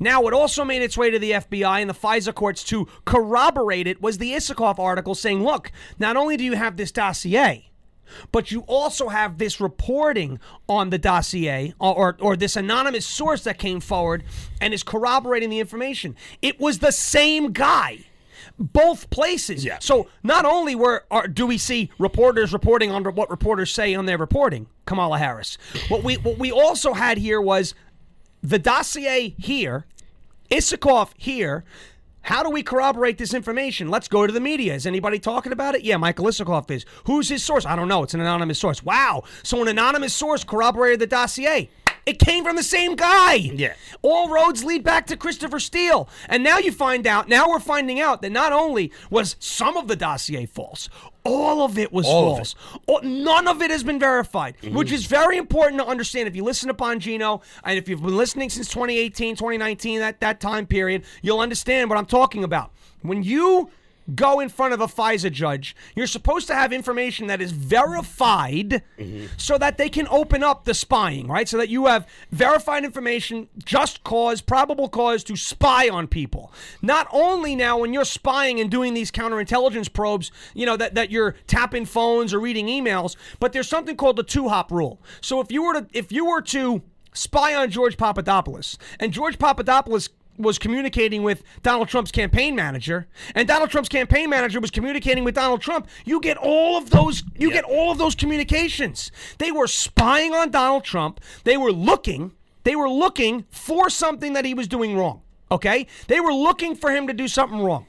Now, 0.00 0.22
what 0.22 0.32
also 0.32 0.64
made 0.64 0.82
its 0.82 0.96
way 0.98 1.10
to 1.10 1.18
the 1.18 1.32
FBI 1.32 1.80
and 1.80 1.88
the 1.88 1.94
FISA 1.94 2.34
courts 2.34 2.64
to 2.64 2.88
corroborate 3.04 3.86
it 3.86 4.02
was 4.02 4.18
the 4.18 4.32
Isikoff 4.32 4.78
article 4.78 5.14
saying, 5.14 5.44
look, 5.44 5.70
not 5.98 6.16
only 6.16 6.36
do 6.36 6.42
you 6.42 6.54
have 6.54 6.76
this 6.76 6.90
dossier, 6.90 7.69
but 8.32 8.50
you 8.50 8.60
also 8.66 9.08
have 9.08 9.38
this 9.38 9.60
reporting 9.60 10.38
on 10.68 10.90
the 10.90 10.98
dossier 10.98 11.74
or, 11.78 11.94
or, 11.94 12.16
or 12.20 12.36
this 12.36 12.56
anonymous 12.56 13.06
source 13.06 13.44
that 13.44 13.58
came 13.58 13.80
forward 13.80 14.24
and 14.60 14.74
is 14.74 14.82
corroborating 14.82 15.50
the 15.50 15.60
information. 15.60 16.16
It 16.42 16.60
was 16.60 16.78
the 16.78 16.92
same 16.92 17.52
guy. 17.52 18.04
Both 18.58 19.08
places. 19.08 19.64
Yeah. 19.64 19.78
So 19.80 20.08
not 20.22 20.44
only 20.44 20.74
were 20.74 21.04
are, 21.10 21.26
do 21.26 21.46
we 21.46 21.56
see 21.56 21.90
reporters 21.98 22.52
reporting 22.52 22.90
on 22.90 23.04
what 23.04 23.30
reporters 23.30 23.72
say 23.72 23.94
on 23.94 24.04
their 24.04 24.18
reporting, 24.18 24.66
Kamala 24.84 25.18
Harris. 25.18 25.56
What 25.88 26.02
we 26.02 26.16
what 26.16 26.38
we 26.38 26.52
also 26.52 26.92
had 26.92 27.16
here 27.16 27.40
was 27.40 27.74
the 28.42 28.58
dossier 28.58 29.34
here, 29.38 29.86
Isikoff 30.50 31.12
here. 31.16 31.64
How 32.22 32.42
do 32.42 32.50
we 32.50 32.62
corroborate 32.62 33.18
this 33.18 33.34
information? 33.34 33.88
Let's 33.88 34.08
go 34.08 34.26
to 34.26 34.32
the 34.32 34.40
media. 34.40 34.74
Is 34.74 34.86
anybody 34.86 35.18
talking 35.18 35.52
about 35.52 35.74
it? 35.74 35.82
Yeah, 35.82 35.96
Michael 35.96 36.26
Isikoff 36.26 36.70
is. 36.70 36.84
Who's 37.04 37.28
his 37.28 37.42
source? 37.42 37.66
I 37.66 37.76
don't 37.76 37.88
know. 37.88 38.02
It's 38.02 38.14
an 38.14 38.20
anonymous 38.20 38.58
source. 38.58 38.82
Wow. 38.82 39.24
So 39.42 39.60
an 39.62 39.68
anonymous 39.68 40.14
source 40.14 40.44
corroborated 40.44 41.00
the 41.00 41.06
dossier. 41.06 41.70
It 42.06 42.18
came 42.18 42.44
from 42.44 42.56
the 42.56 42.62
same 42.62 42.96
guy. 42.96 43.34
Yeah. 43.34 43.74
All 44.02 44.28
roads 44.30 44.64
lead 44.64 44.82
back 44.82 45.06
to 45.08 45.16
Christopher 45.16 45.60
Steele. 45.60 46.08
And 46.28 46.42
now 46.42 46.58
you 46.58 46.72
find 46.72 47.06
out, 47.06 47.28
now 47.28 47.48
we're 47.48 47.60
finding 47.60 48.00
out 48.00 48.22
that 48.22 48.30
not 48.30 48.52
only 48.52 48.90
was 49.10 49.36
some 49.38 49.76
of 49.76 49.86
the 49.86 49.96
dossier 49.96 50.46
false, 50.46 50.88
all 51.24 51.62
of 51.64 51.78
it 51.78 51.92
was 51.92 52.06
All 52.06 52.32
of 52.32 52.32
it. 52.32 52.36
false. 52.36 52.54
All- 52.86 53.02
none 53.02 53.46
of 53.48 53.62
it 53.62 53.70
has 53.70 53.82
been 53.82 53.98
verified, 53.98 54.56
mm-hmm. 54.62 54.74
which 54.74 54.92
is 54.92 55.06
very 55.06 55.36
important 55.36 55.80
to 55.80 55.86
understand. 55.86 56.28
If 56.28 56.36
you 56.36 56.44
listen 56.44 56.68
to 56.68 56.74
Bongino, 56.74 57.42
and 57.64 57.78
if 57.78 57.88
you've 57.88 58.02
been 58.02 58.16
listening 58.16 58.50
since 58.50 58.68
2018, 58.68 59.36
2019, 59.36 60.00
that, 60.00 60.20
that 60.20 60.40
time 60.40 60.66
period, 60.66 61.04
you'll 61.22 61.40
understand 61.40 61.90
what 61.90 61.98
I'm 61.98 62.06
talking 62.06 62.44
about. 62.44 62.72
When 63.02 63.22
you 63.22 63.70
go 64.14 64.40
in 64.40 64.48
front 64.48 64.74
of 64.74 64.80
a 64.80 64.86
FISA 64.86 65.32
judge, 65.32 65.76
you're 65.94 66.06
supposed 66.06 66.46
to 66.48 66.54
have 66.54 66.72
information 66.72 67.26
that 67.28 67.40
is 67.40 67.52
verified 67.52 68.82
mm-hmm. 68.98 69.26
so 69.36 69.58
that 69.58 69.78
they 69.78 69.88
can 69.88 70.06
open 70.08 70.42
up 70.42 70.64
the 70.64 70.74
spying, 70.74 71.26
right? 71.26 71.48
So 71.48 71.56
that 71.58 71.68
you 71.68 71.86
have 71.86 72.06
verified 72.30 72.84
information, 72.84 73.48
just 73.64 74.04
cause, 74.04 74.40
probable 74.40 74.88
cause 74.88 75.24
to 75.24 75.36
spy 75.36 75.88
on 75.88 76.06
people. 76.06 76.52
Not 76.82 77.08
only 77.12 77.56
now 77.56 77.78
when 77.78 77.92
you're 77.92 78.04
spying 78.04 78.60
and 78.60 78.70
doing 78.70 78.94
these 78.94 79.10
counterintelligence 79.10 79.92
probes, 79.92 80.30
you 80.54 80.66
know, 80.66 80.76
that, 80.76 80.94
that 80.94 81.10
you're 81.10 81.36
tapping 81.46 81.84
phones 81.84 82.34
or 82.34 82.40
reading 82.40 82.66
emails, 82.66 83.16
but 83.38 83.52
there's 83.52 83.68
something 83.68 83.96
called 83.96 84.16
the 84.16 84.22
two 84.22 84.48
hop 84.48 84.70
rule. 84.70 85.00
So 85.20 85.40
if 85.40 85.50
you 85.50 85.62
were 85.62 85.74
to 85.74 85.86
if 85.92 86.12
you 86.12 86.26
were 86.26 86.42
to 86.42 86.82
spy 87.12 87.54
on 87.54 87.70
George 87.70 87.96
Papadopoulos 87.96 88.78
and 88.98 89.12
George 89.12 89.38
Papadopoulos 89.38 90.08
was 90.40 90.58
communicating 90.58 91.22
with 91.22 91.42
Donald 91.62 91.88
Trump's 91.88 92.10
campaign 92.10 92.54
manager, 92.54 93.06
and 93.34 93.46
Donald 93.46 93.70
Trump's 93.70 93.88
campaign 93.88 94.30
manager 94.30 94.60
was 94.60 94.70
communicating 94.70 95.24
with 95.24 95.34
Donald 95.34 95.60
Trump. 95.60 95.86
You 96.04 96.20
get 96.20 96.36
all 96.36 96.76
of 96.76 96.90
those. 96.90 97.22
You 97.38 97.48
Yeah. 97.48 97.54
get 97.54 97.64
all 97.64 97.90
of 97.92 97.98
those 97.98 98.14
communications. 98.14 99.12
They 99.38 99.52
were 99.52 99.66
spying 99.66 100.34
on 100.34 100.50
Donald 100.50 100.84
Trump. 100.84 101.20
They 101.44 101.56
were 101.56 101.72
looking. 101.72 102.32
They 102.64 102.76
were 102.76 102.90
looking 102.90 103.44
for 103.50 103.88
something 103.88 104.32
that 104.34 104.44
he 104.44 104.54
was 104.54 104.68
doing 104.68 104.96
wrong. 104.96 105.22
Okay, 105.52 105.86
they 106.06 106.20
were 106.20 106.32
looking 106.32 106.76
for 106.76 106.90
him 106.92 107.06
to 107.08 107.12
do 107.12 107.26
something 107.26 107.60
wrong. 107.60 107.86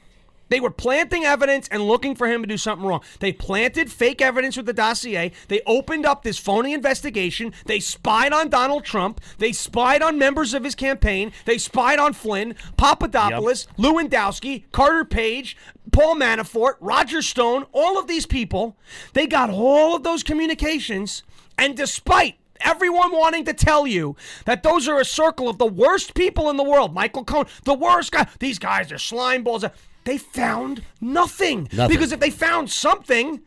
They 0.52 0.60
were 0.60 0.70
planting 0.70 1.24
evidence 1.24 1.66
and 1.68 1.82
looking 1.82 2.14
for 2.14 2.26
him 2.26 2.42
to 2.42 2.46
do 2.46 2.58
something 2.58 2.86
wrong. 2.86 3.00
They 3.20 3.32
planted 3.32 3.90
fake 3.90 4.20
evidence 4.20 4.54
with 4.54 4.66
the 4.66 4.74
dossier. 4.74 5.32
They 5.48 5.62
opened 5.66 6.04
up 6.04 6.22
this 6.22 6.36
phony 6.36 6.74
investigation. 6.74 7.54
They 7.64 7.80
spied 7.80 8.34
on 8.34 8.50
Donald 8.50 8.84
Trump. 8.84 9.22
They 9.38 9.52
spied 9.52 10.02
on 10.02 10.18
members 10.18 10.52
of 10.52 10.62
his 10.62 10.74
campaign. 10.74 11.32
They 11.46 11.56
spied 11.56 11.98
on 11.98 12.12
Flynn, 12.12 12.54
Papadopoulos, 12.76 13.66
Lewandowski, 13.78 14.64
Carter 14.72 15.06
Page, 15.06 15.56
Paul 15.90 16.16
Manafort, 16.16 16.74
Roger 16.80 17.22
Stone, 17.22 17.64
all 17.72 17.98
of 17.98 18.06
these 18.06 18.26
people. 18.26 18.76
They 19.14 19.26
got 19.26 19.48
all 19.48 19.96
of 19.96 20.02
those 20.02 20.22
communications. 20.22 21.22
And 21.56 21.74
despite 21.74 22.36
everyone 22.60 23.10
wanting 23.12 23.46
to 23.46 23.54
tell 23.54 23.86
you 23.86 24.16
that 24.44 24.62
those 24.62 24.86
are 24.86 25.00
a 25.00 25.04
circle 25.06 25.48
of 25.48 25.56
the 25.56 25.64
worst 25.64 26.12
people 26.12 26.50
in 26.50 26.58
the 26.58 26.62
world. 26.62 26.92
Michael 26.92 27.24
Cohen, 27.24 27.46
the 27.64 27.72
worst 27.72 28.12
guy. 28.12 28.26
These 28.38 28.58
guys 28.58 28.92
are 28.92 28.98
slime 28.98 29.44
balls. 29.44 29.64
They 30.04 30.18
found 30.18 30.82
nothing. 31.00 31.68
Nothing. 31.72 31.94
Because 31.96 32.12
if 32.12 32.20
they 32.20 32.30
found 32.30 32.70
something, 32.70 33.40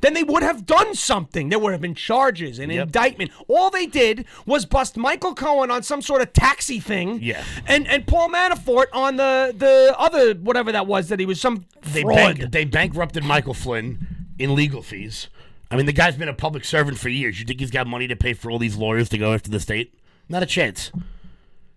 then 0.00 0.14
they 0.14 0.22
would 0.22 0.42
have 0.42 0.66
done 0.66 0.94
something. 0.94 1.48
There 1.48 1.58
would 1.58 1.72
have 1.72 1.80
been 1.80 1.94
charges, 1.94 2.58
an 2.58 2.70
Yep. 2.70 2.86
indictment. 2.86 3.30
All 3.48 3.70
they 3.70 3.86
did 3.86 4.24
was 4.46 4.66
bust 4.66 4.96
Michael 4.96 5.34
Cohen 5.34 5.70
on 5.70 5.82
some 5.82 6.02
sort 6.02 6.22
of 6.22 6.32
taxi 6.32 6.80
thing. 6.80 7.20
Yeah. 7.22 7.44
And 7.66 7.86
and 7.86 8.06
Paul 8.06 8.28
Manafort 8.30 8.86
on 8.92 9.16
the 9.16 9.54
the 9.56 9.94
other 9.98 10.34
whatever 10.34 10.72
that 10.72 10.86
was 10.86 11.08
that 11.08 11.20
he 11.20 11.26
was 11.26 11.40
some 11.40 11.66
They, 11.82 12.02
fraud. 12.02 12.16
bank, 12.16 12.50
they 12.52 12.64
bankrupted 12.64 13.24
Michael 13.24 13.54
Flynn 13.54 14.06
in 14.38 14.54
legal 14.54 14.82
fees. 14.82 15.28
I 15.70 15.76
mean, 15.76 15.86
the 15.86 15.92
guy's 15.92 16.16
been 16.16 16.28
a 16.28 16.34
public 16.34 16.64
servant 16.66 16.98
for 16.98 17.08
years. 17.08 17.38
You 17.40 17.46
think 17.46 17.60
he's 17.60 17.70
got 17.70 17.86
money 17.86 18.06
to 18.08 18.16
pay 18.16 18.34
for 18.34 18.50
all 18.50 18.58
these 18.58 18.76
lawyers 18.76 19.08
to 19.10 19.18
go 19.18 19.32
after 19.32 19.50
the 19.50 19.60
state? 19.60 19.94
Not 20.28 20.42
a 20.42 20.46
chance. 20.46 20.90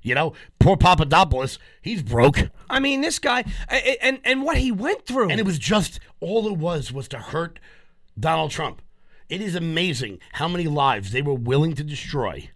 You 0.06 0.14
know, 0.14 0.34
poor 0.60 0.78
Papadopoulos, 0.78 1.58
he's 1.82 2.04
broke. 2.04 2.50
I 2.70 2.80
mean, 2.80 3.02
this 3.02 3.18
guy 3.18 3.44
and 4.02 4.20
and 4.24 4.44
what 4.44 4.58
he 4.58 4.72
went 4.72 5.06
through. 5.06 5.32
And 5.32 5.40
it 5.40 5.46
was 5.46 5.58
just 5.58 6.00
all 6.20 6.48
it 6.48 6.58
was 6.58 6.92
was 6.92 7.08
to 7.10 7.18
hurt 7.18 7.60
Donald 8.20 8.52
Trump. 8.52 8.82
It 9.30 9.42
is 9.42 9.56
amazing 9.56 10.20
how 10.34 10.48
many 10.48 10.66
lives 10.66 11.12
they 11.12 11.24
were 11.24 11.34
willing 11.34 11.74
to 11.74 11.84
destroy 11.84 12.52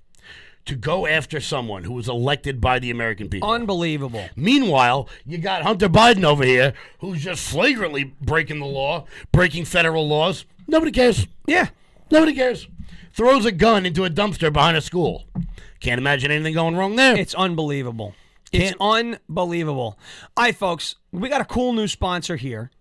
to 0.65 0.75
go 0.75 1.07
after 1.07 1.39
someone 1.39 1.85
who 1.85 1.93
was 1.93 2.07
elected 2.07 2.61
by 2.61 2.77
the 2.77 2.91
American 2.91 3.27
people. 3.27 3.49
unbelievable. 3.49 4.29
Meanwhile, 4.35 5.09
you 5.25 5.39
got 5.39 5.63
Hunter 5.63 5.89
Biden 5.89 6.23
over 6.23 6.43
here 6.43 6.73
who's 6.99 7.23
just 7.23 7.49
flagrantly 7.49 8.13
breaking 8.21 8.59
the 8.59 8.67
law, 8.67 9.05
breaking 9.31 9.65
federal 9.65 10.07
laws. 10.07 10.45
Nobody 10.67 10.91
cares. 10.91 11.25
Yeah. 11.47 11.69
Nobody 12.11 12.33
cares. 12.33 12.67
Throws 13.13 13.45
a 13.45 13.51
gun 13.51 13.85
into 13.85 14.05
a 14.05 14.09
dumpster 14.09 14.51
behind 14.51 14.77
a 14.77 14.81
school. 14.81 15.25
Can't 15.79 15.99
imagine 15.99 16.31
anything 16.31 16.53
going 16.53 16.75
wrong 16.75 16.95
there. 16.95 17.17
It's 17.17 17.33
unbelievable. 17.35 18.15
It's 18.51 18.75
unbelievable. 18.79 19.97
All 20.35 20.45
right, 20.45 20.55
folks, 20.55 20.95
we 21.11 21.29
got 21.29 21.41
a 21.41 21.45
cool 21.45 21.73
new 21.73 21.87
sponsor 21.87 22.35
here 22.35 22.71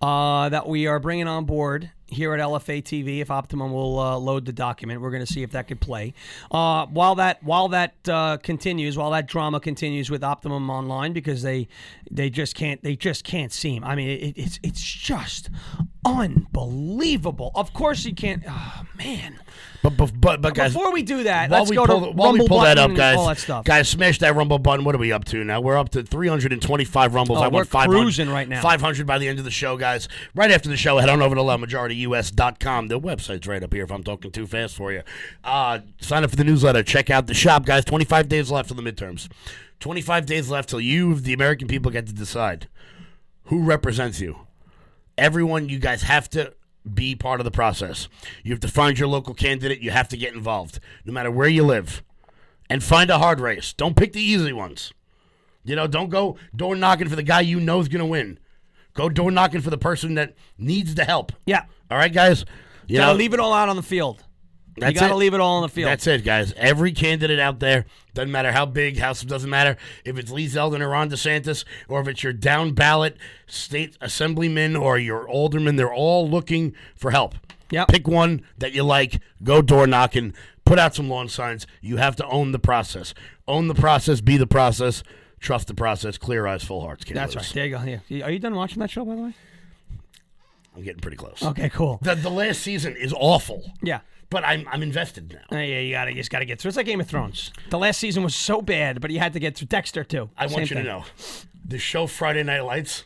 uh, 0.00 0.48
that 0.48 0.68
we 0.68 0.86
are 0.86 1.00
bringing 1.00 1.26
on 1.26 1.44
board 1.44 1.90
here 2.06 2.32
at 2.34 2.40
LFA 2.40 2.82
TV. 2.82 3.20
If 3.20 3.30
Optimum 3.30 3.72
will 3.72 3.98
uh, 3.98 4.16
load 4.16 4.44
the 4.44 4.52
document, 4.52 5.00
we're 5.00 5.10
going 5.10 5.24
to 5.24 5.32
see 5.32 5.42
if 5.42 5.50
that 5.52 5.66
could 5.66 5.80
play. 5.80 6.14
Uh, 6.50 6.86
while 6.86 7.16
that 7.16 7.42
while 7.42 7.68
that 7.68 7.94
uh, 8.08 8.36
continues, 8.38 8.96
while 8.96 9.10
that 9.10 9.26
drama 9.26 9.60
continues 9.60 10.10
with 10.10 10.22
Optimum 10.22 10.70
Online, 10.70 11.12
because 11.12 11.42
they 11.42 11.68
they 12.10 12.30
just 12.30 12.54
can't 12.54 12.82
they 12.82 12.96
just 12.96 13.24
can't 13.24 13.52
seem. 13.52 13.84
I 13.84 13.94
mean, 13.96 14.08
it, 14.08 14.34
it's 14.36 14.60
it's 14.62 14.82
just 14.82 15.50
unbelievable. 16.04 17.50
Of 17.54 17.72
course, 17.72 18.04
you 18.04 18.14
can't. 18.14 18.44
Oh 18.48 18.82
man. 18.96 19.40
But, 19.82 19.96
but, 19.96 20.12
but, 20.20 20.42
but 20.42 20.54
guys, 20.54 20.72
Before 20.72 20.92
we 20.92 21.02
do 21.02 21.22
that, 21.24 21.50
let's 21.50 21.70
go 21.70 21.86
pull, 21.86 22.00
to 22.00 22.06
the- 22.06 22.12
while 22.12 22.32
we 22.32 22.38
Rumble 22.40 22.48
pull 22.48 22.60
that 22.62 22.78
up, 22.78 22.94
guys, 22.94 23.16
all 23.18 23.28
that 23.28 23.38
stuff. 23.38 23.64
guys, 23.64 23.88
smash 23.88 24.18
that 24.18 24.34
Rumble 24.34 24.58
button. 24.58 24.84
What 24.84 24.94
are 24.94 24.98
we 24.98 25.12
up 25.12 25.24
to 25.26 25.44
now? 25.44 25.60
We're 25.60 25.78
up 25.78 25.90
to 25.90 26.02
325 26.02 27.14
Rumbles. 27.14 27.38
Oh, 27.38 27.42
I 27.42 27.48
we're 27.48 27.52
want 27.58 27.68
500, 27.68 27.98
cruising 28.00 28.28
right 28.30 28.48
now. 28.48 28.62
500 28.62 29.06
by 29.06 29.18
the 29.18 29.28
end 29.28 29.38
of 29.38 29.44
the 29.44 29.50
show, 29.50 29.76
guys. 29.76 30.08
Right 30.34 30.50
after 30.50 30.68
the 30.68 30.76
show, 30.76 30.98
head 30.98 31.08
on 31.08 31.22
over 31.22 31.34
to 31.34 31.40
loudmajorityus.com. 31.42 32.88
The 32.88 32.98
website's 33.00 33.46
right 33.46 33.62
up 33.62 33.72
here 33.72 33.84
if 33.84 33.90
I'm 33.92 34.02
talking 34.02 34.30
too 34.30 34.46
fast 34.46 34.74
for 34.74 34.92
you. 34.92 35.02
Uh, 35.44 35.80
sign 36.00 36.24
up 36.24 36.30
for 36.30 36.36
the 36.36 36.44
newsletter. 36.44 36.82
Check 36.82 37.10
out 37.10 37.26
the 37.26 37.34
shop, 37.34 37.64
guys. 37.64 37.84
25 37.84 38.28
days 38.28 38.50
left 38.50 38.68
till 38.68 38.76
the 38.80 38.90
midterms. 38.90 39.28
25 39.80 40.26
days 40.26 40.50
left 40.50 40.68
till 40.70 40.80
you, 40.80 41.14
the 41.14 41.32
American 41.32 41.68
people, 41.68 41.90
get 41.90 42.06
to 42.06 42.12
decide 42.12 42.68
who 43.44 43.62
represents 43.62 44.20
you. 44.20 44.36
Everyone, 45.18 45.68
you 45.68 45.78
guys 45.78 46.02
have 46.02 46.28
to 46.30 46.52
be 46.94 47.14
part 47.14 47.40
of 47.40 47.44
the 47.44 47.50
process. 47.50 48.08
You 48.42 48.52
have 48.52 48.60
to 48.60 48.68
find 48.68 48.98
your 48.98 49.08
local 49.08 49.34
candidate. 49.34 49.80
You 49.80 49.90
have 49.90 50.08
to 50.08 50.16
get 50.16 50.34
involved, 50.34 50.80
no 51.04 51.12
matter 51.12 51.30
where 51.30 51.48
you 51.48 51.64
live, 51.64 52.02
and 52.70 52.82
find 52.82 53.10
a 53.10 53.18
hard 53.18 53.40
race. 53.40 53.72
Don't 53.72 53.96
pick 53.96 54.12
the 54.12 54.22
easy 54.22 54.52
ones. 54.52 54.92
You 55.64 55.74
know, 55.74 55.86
don't 55.86 56.10
go 56.10 56.38
door 56.54 56.76
knocking 56.76 57.08
for 57.08 57.16
the 57.16 57.22
guy 57.22 57.40
you 57.40 57.58
know 57.58 57.80
is 57.80 57.88
going 57.88 58.00
to 58.00 58.06
win. 58.06 58.38
Go 58.94 59.08
door 59.08 59.30
knocking 59.30 59.60
for 59.60 59.70
the 59.70 59.78
person 59.78 60.14
that 60.14 60.34
needs 60.56 60.94
the 60.94 61.04
help. 61.04 61.32
Yeah. 61.44 61.64
All 61.90 61.98
right, 61.98 62.12
guys. 62.12 62.44
You 62.86 62.98
gotta 62.98 63.12
know, 63.12 63.18
leave 63.18 63.34
it 63.34 63.40
all 63.40 63.52
out 63.52 63.68
on 63.68 63.76
the 63.76 63.82
field. 63.82 64.24
That's 64.78 64.94
you 64.94 65.00
gotta 65.00 65.16
leave 65.16 65.34
it 65.34 65.40
all 65.40 65.56
on 65.56 65.62
the 65.62 65.68
field. 65.68 65.88
That's 65.88 66.06
it, 66.06 66.24
guys. 66.24 66.52
Every 66.56 66.92
candidate 66.92 67.38
out 67.38 67.60
there, 67.60 67.86
doesn't 68.14 68.30
matter 68.30 68.52
how 68.52 68.66
big, 68.66 68.98
how 68.98 69.12
doesn't 69.12 69.50
matter 69.50 69.76
if 70.04 70.18
it's 70.18 70.30
Lee 70.30 70.46
Zeldin 70.46 70.80
or 70.80 70.88
Ron 70.88 71.10
DeSantis, 71.10 71.64
or 71.88 72.00
if 72.00 72.08
it's 72.08 72.22
your 72.22 72.32
down 72.32 72.72
ballot 72.72 73.16
state 73.46 73.96
assemblyman 74.00 74.76
or 74.76 74.98
your 74.98 75.28
alderman, 75.28 75.76
they're 75.76 75.92
all 75.92 76.28
looking 76.28 76.74
for 76.94 77.10
help. 77.10 77.34
Yep. 77.70 77.88
Pick 77.88 78.06
one 78.06 78.42
that 78.58 78.72
you 78.72 78.84
like, 78.84 79.20
go 79.42 79.60
door 79.60 79.86
knocking, 79.86 80.34
put 80.64 80.78
out 80.78 80.94
some 80.94 81.08
lawn 81.08 81.28
signs. 81.28 81.66
You 81.80 81.96
have 81.96 82.16
to 82.16 82.26
own 82.26 82.52
the 82.52 82.58
process. 82.58 83.12
Own 83.48 83.68
the 83.68 83.74
process, 83.74 84.20
be 84.20 84.36
the 84.36 84.46
process, 84.46 85.02
trust 85.40 85.66
the 85.68 85.74
process, 85.74 86.16
clear 86.18 86.46
eyes, 86.46 86.62
full 86.62 86.80
hearts. 86.80 87.04
Can't 87.04 87.16
That's 87.16 87.34
lose. 87.34 87.46
right. 87.46 87.54
There 87.54 87.66
you 87.66 87.98
go. 87.98 88.00
Yeah. 88.08 88.24
Are 88.26 88.30
you 88.30 88.38
done 88.38 88.54
watching 88.54 88.80
that 88.80 88.90
show, 88.90 89.04
by 89.04 89.16
the 89.16 89.22
way? 89.22 89.34
I'm 90.76 90.82
getting 90.82 91.00
pretty 91.00 91.16
close. 91.16 91.42
Okay, 91.42 91.68
cool. 91.70 91.98
The, 92.02 92.14
the 92.14 92.30
last 92.30 92.60
season 92.60 92.94
is 92.96 93.12
awful, 93.16 93.62
Yeah. 93.82 94.00
but 94.30 94.44
I'm, 94.44 94.66
I'm 94.70 94.82
invested 94.82 95.32
now. 95.32 95.56
Uh, 95.56 95.60
yeah, 95.62 95.80
you 95.80 95.92
gotta 95.92 96.10
you 96.12 96.16
just 96.18 96.30
gotta 96.30 96.44
get 96.44 96.60
through. 96.60 96.68
It's 96.68 96.76
like 96.76 96.86
Game 96.86 97.00
of 97.00 97.08
Thrones. 97.08 97.50
The 97.70 97.78
last 97.78 97.98
season 97.98 98.22
was 98.22 98.34
so 98.34 98.60
bad, 98.60 99.00
but 99.00 99.10
you 99.10 99.18
had 99.18 99.32
to 99.32 99.40
get 99.40 99.56
through 99.56 99.68
Dexter 99.68 100.04
too. 100.04 100.28
I 100.36 100.44
want 100.46 100.52
Same 100.54 100.60
you 100.62 100.66
thing. 100.68 100.76
to 100.78 100.84
know 100.84 101.04
the 101.64 101.78
show 101.78 102.06
Friday 102.06 102.42
Night 102.42 102.60
Lights 102.60 103.04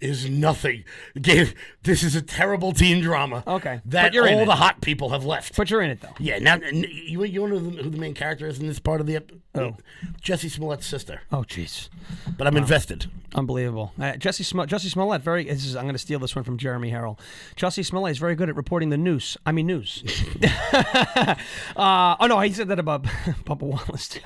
is 0.00 0.28
nothing. 0.28 0.84
Game, 1.20 1.48
this 1.82 2.02
is 2.02 2.14
a 2.16 2.20
terrible 2.22 2.72
teen 2.72 3.00
drama. 3.02 3.42
Okay, 3.46 3.80
that 3.86 4.02
but 4.06 4.14
you're 4.14 4.28
all 4.30 4.44
the 4.44 4.56
hot 4.56 4.80
people 4.80 5.10
have 5.10 5.24
left. 5.24 5.56
But 5.56 5.70
you're 5.70 5.80
in 5.82 5.90
it 5.90 6.00
though. 6.00 6.14
yeah, 6.18 6.38
now 6.38 6.56
you 6.56 7.24
you 7.24 7.48
know 7.48 7.58
who 7.58 7.70
the, 7.70 7.82
who 7.82 7.90
the 7.90 7.98
main 7.98 8.14
character 8.14 8.46
is 8.46 8.58
in 8.58 8.66
this 8.66 8.78
part 8.80 9.00
of 9.00 9.06
the 9.06 9.16
episode? 9.16 9.40
Oh. 9.56 9.76
Jussie 10.22 10.50
Smollett's 10.50 10.86
sister. 10.86 11.20
Oh, 11.30 11.42
jeez, 11.42 11.88
But 12.36 12.46
I'm 12.48 12.56
invested. 12.56 13.06
Unbelievable. 13.34 13.92
Uh, 14.00 14.16
Jesse 14.16 14.44
Sm- 14.44 14.60
Jussie 14.60 14.90
Smollett, 14.90 15.22
very. 15.22 15.44
This 15.44 15.66
is, 15.66 15.74
I'm 15.74 15.84
going 15.84 15.94
to 15.94 15.98
steal 15.98 16.18
this 16.18 16.36
one 16.36 16.44
from 16.44 16.56
Jeremy 16.56 16.90
Herrell. 16.90 17.18
Jussie 17.56 17.84
Smollett 17.84 18.12
is 18.12 18.18
very 18.18 18.34
good 18.34 18.48
at 18.48 18.56
reporting 18.56 18.90
the 18.90 18.96
news. 18.96 19.36
I 19.44 19.52
mean 19.52 19.66
news. 19.66 20.04
uh, 21.76 22.16
oh 22.20 22.26
no, 22.28 22.38
he 22.40 22.52
said 22.52 22.68
that 22.68 22.78
about 22.78 23.02
Bubba 23.44 23.62
Wallace 23.62 24.08
too. 24.08 24.20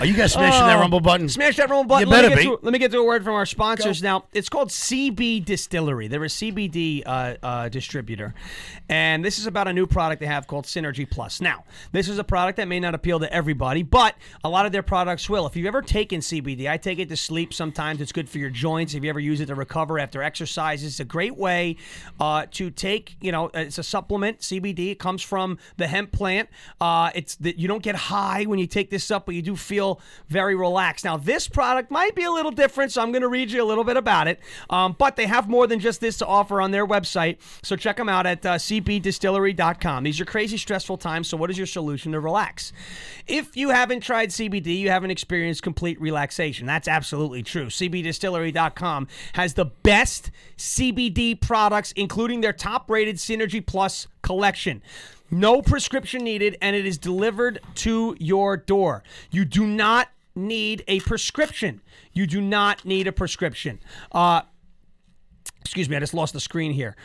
Are 0.00 0.06
you 0.06 0.14
guys 0.14 0.32
smashing 0.32 0.66
that 0.66 0.80
rumble 0.80 1.00
button? 1.00 1.26
Oh, 1.26 1.28
Smash 1.28 1.58
that 1.58 1.68
rumble 1.68 1.84
button. 1.84 2.08
You 2.08 2.10
let, 2.10 2.22
me 2.22 2.28
better 2.30 2.42
get 2.42 2.50
be. 2.50 2.56
to, 2.56 2.58
let 2.62 2.72
me 2.72 2.78
get 2.78 2.90
to 2.92 2.98
a 3.00 3.04
word 3.04 3.22
from 3.22 3.34
our 3.34 3.44
sponsors 3.44 4.02
now. 4.02 4.24
It's 4.32 4.48
called 4.48 4.70
CB 4.70 5.44
Distillery. 5.44 6.08
They're 6.08 6.24
a 6.24 6.28
CBD 6.28 7.02
uh, 7.04 7.34
uh, 7.42 7.68
distributor, 7.68 8.32
and 8.88 9.22
this 9.22 9.38
is 9.38 9.46
about 9.46 9.68
a 9.68 9.74
new 9.74 9.86
product 9.86 10.20
they 10.20 10.26
have 10.26 10.46
called 10.46 10.64
Synergy 10.64 11.08
Plus. 11.08 11.42
Now, 11.42 11.64
this 11.92 12.08
is 12.08 12.18
a 12.18 12.24
product 12.24 12.56
that 12.56 12.66
may 12.66 12.80
not 12.80 12.94
appeal 12.94 13.20
to 13.20 13.30
everybody, 13.30 13.82
but 13.82 14.14
a 14.42 14.48
lot 14.48 14.64
of 14.64 14.72
their 14.72 14.82
products 14.82 15.28
will. 15.28 15.46
If 15.46 15.54
you've 15.54 15.66
ever 15.66 15.82
taken 15.82 16.20
CBD, 16.20 16.66
I 16.66 16.78
take 16.78 16.98
it 16.98 17.10
to 17.10 17.16
sleep. 17.16 17.52
Sometimes 17.52 18.00
it's 18.00 18.12
good 18.12 18.26
for 18.26 18.38
your 18.38 18.48
joints. 18.48 18.94
If 18.94 19.04
you 19.04 19.10
ever 19.10 19.20
use 19.20 19.42
it 19.42 19.46
to 19.46 19.54
recover 19.54 19.98
after 19.98 20.22
exercise, 20.22 20.82
it's 20.82 21.00
a 21.00 21.04
great 21.04 21.36
way 21.36 21.76
uh, 22.18 22.46
to 22.52 22.70
take. 22.70 23.16
You 23.20 23.32
know, 23.32 23.50
it's 23.52 23.76
a 23.76 23.82
supplement. 23.82 24.38
CBD. 24.38 24.92
It 24.92 24.98
comes 24.98 25.20
from 25.20 25.58
the 25.76 25.86
hemp 25.86 26.10
plant. 26.10 26.48
Uh, 26.80 27.10
it's 27.14 27.34
that 27.36 27.58
you 27.58 27.68
don't 27.68 27.82
get 27.82 27.96
high 27.96 28.44
when 28.44 28.58
you 28.58 28.66
take 28.66 28.88
this 28.88 29.10
up, 29.10 29.26
but 29.26 29.34
you 29.34 29.42
do 29.42 29.56
feel 29.56 29.89
very 30.28 30.54
relaxed. 30.54 31.04
Now, 31.04 31.16
this 31.16 31.48
product 31.48 31.90
might 31.90 32.14
be 32.14 32.24
a 32.24 32.30
little 32.30 32.50
different, 32.50 32.92
so 32.92 33.02
I'm 33.02 33.12
going 33.12 33.22
to 33.22 33.28
read 33.28 33.50
you 33.50 33.62
a 33.62 33.64
little 33.64 33.84
bit 33.84 33.96
about 33.96 34.28
it. 34.28 34.40
Um, 34.68 34.94
but 34.98 35.16
they 35.16 35.26
have 35.26 35.48
more 35.48 35.66
than 35.66 35.80
just 35.80 36.00
this 36.00 36.18
to 36.18 36.26
offer 36.26 36.60
on 36.60 36.70
their 36.70 36.86
website, 36.86 37.38
so 37.62 37.76
check 37.76 37.96
them 37.96 38.08
out 38.08 38.26
at 38.26 38.44
uh, 38.44 38.54
cbdistillery.com. 38.56 40.04
These 40.04 40.20
are 40.20 40.24
crazy 40.24 40.56
stressful 40.56 40.98
times, 40.98 41.28
so 41.28 41.36
what 41.36 41.50
is 41.50 41.58
your 41.58 41.66
solution 41.66 42.12
to 42.12 42.20
relax? 42.20 42.72
If 43.26 43.56
you 43.56 43.70
haven't 43.70 44.00
tried 44.00 44.30
CBD, 44.30 44.78
you 44.78 44.90
haven't 44.90 45.10
experienced 45.10 45.62
complete 45.62 46.00
relaxation. 46.00 46.66
That's 46.66 46.88
absolutely 46.88 47.42
true. 47.42 47.66
cbdistillery.com 47.66 49.08
has 49.34 49.54
the 49.54 49.66
best 49.66 50.30
CBD 50.56 51.40
products, 51.40 51.92
including 51.92 52.40
their 52.40 52.52
top-rated 52.52 53.16
Synergy 53.16 53.64
Plus 53.64 54.06
collection. 54.22 54.82
No 55.30 55.62
prescription 55.62 56.24
needed, 56.24 56.56
and 56.60 56.74
it 56.74 56.86
is 56.86 56.98
delivered 56.98 57.60
to 57.76 58.16
your 58.18 58.56
door. 58.56 59.02
You 59.30 59.44
do 59.44 59.66
not 59.66 60.08
need 60.34 60.84
a 60.88 61.00
prescription. 61.00 61.80
You 62.12 62.26
do 62.26 62.40
not 62.40 62.84
need 62.84 63.06
a 63.06 63.12
prescription. 63.12 63.80
Uh, 64.12 64.42
excuse 65.60 65.88
me, 65.88 65.96
I 65.96 66.00
just 66.00 66.14
lost 66.14 66.32
the 66.32 66.40
screen 66.40 66.72
here. 66.72 66.96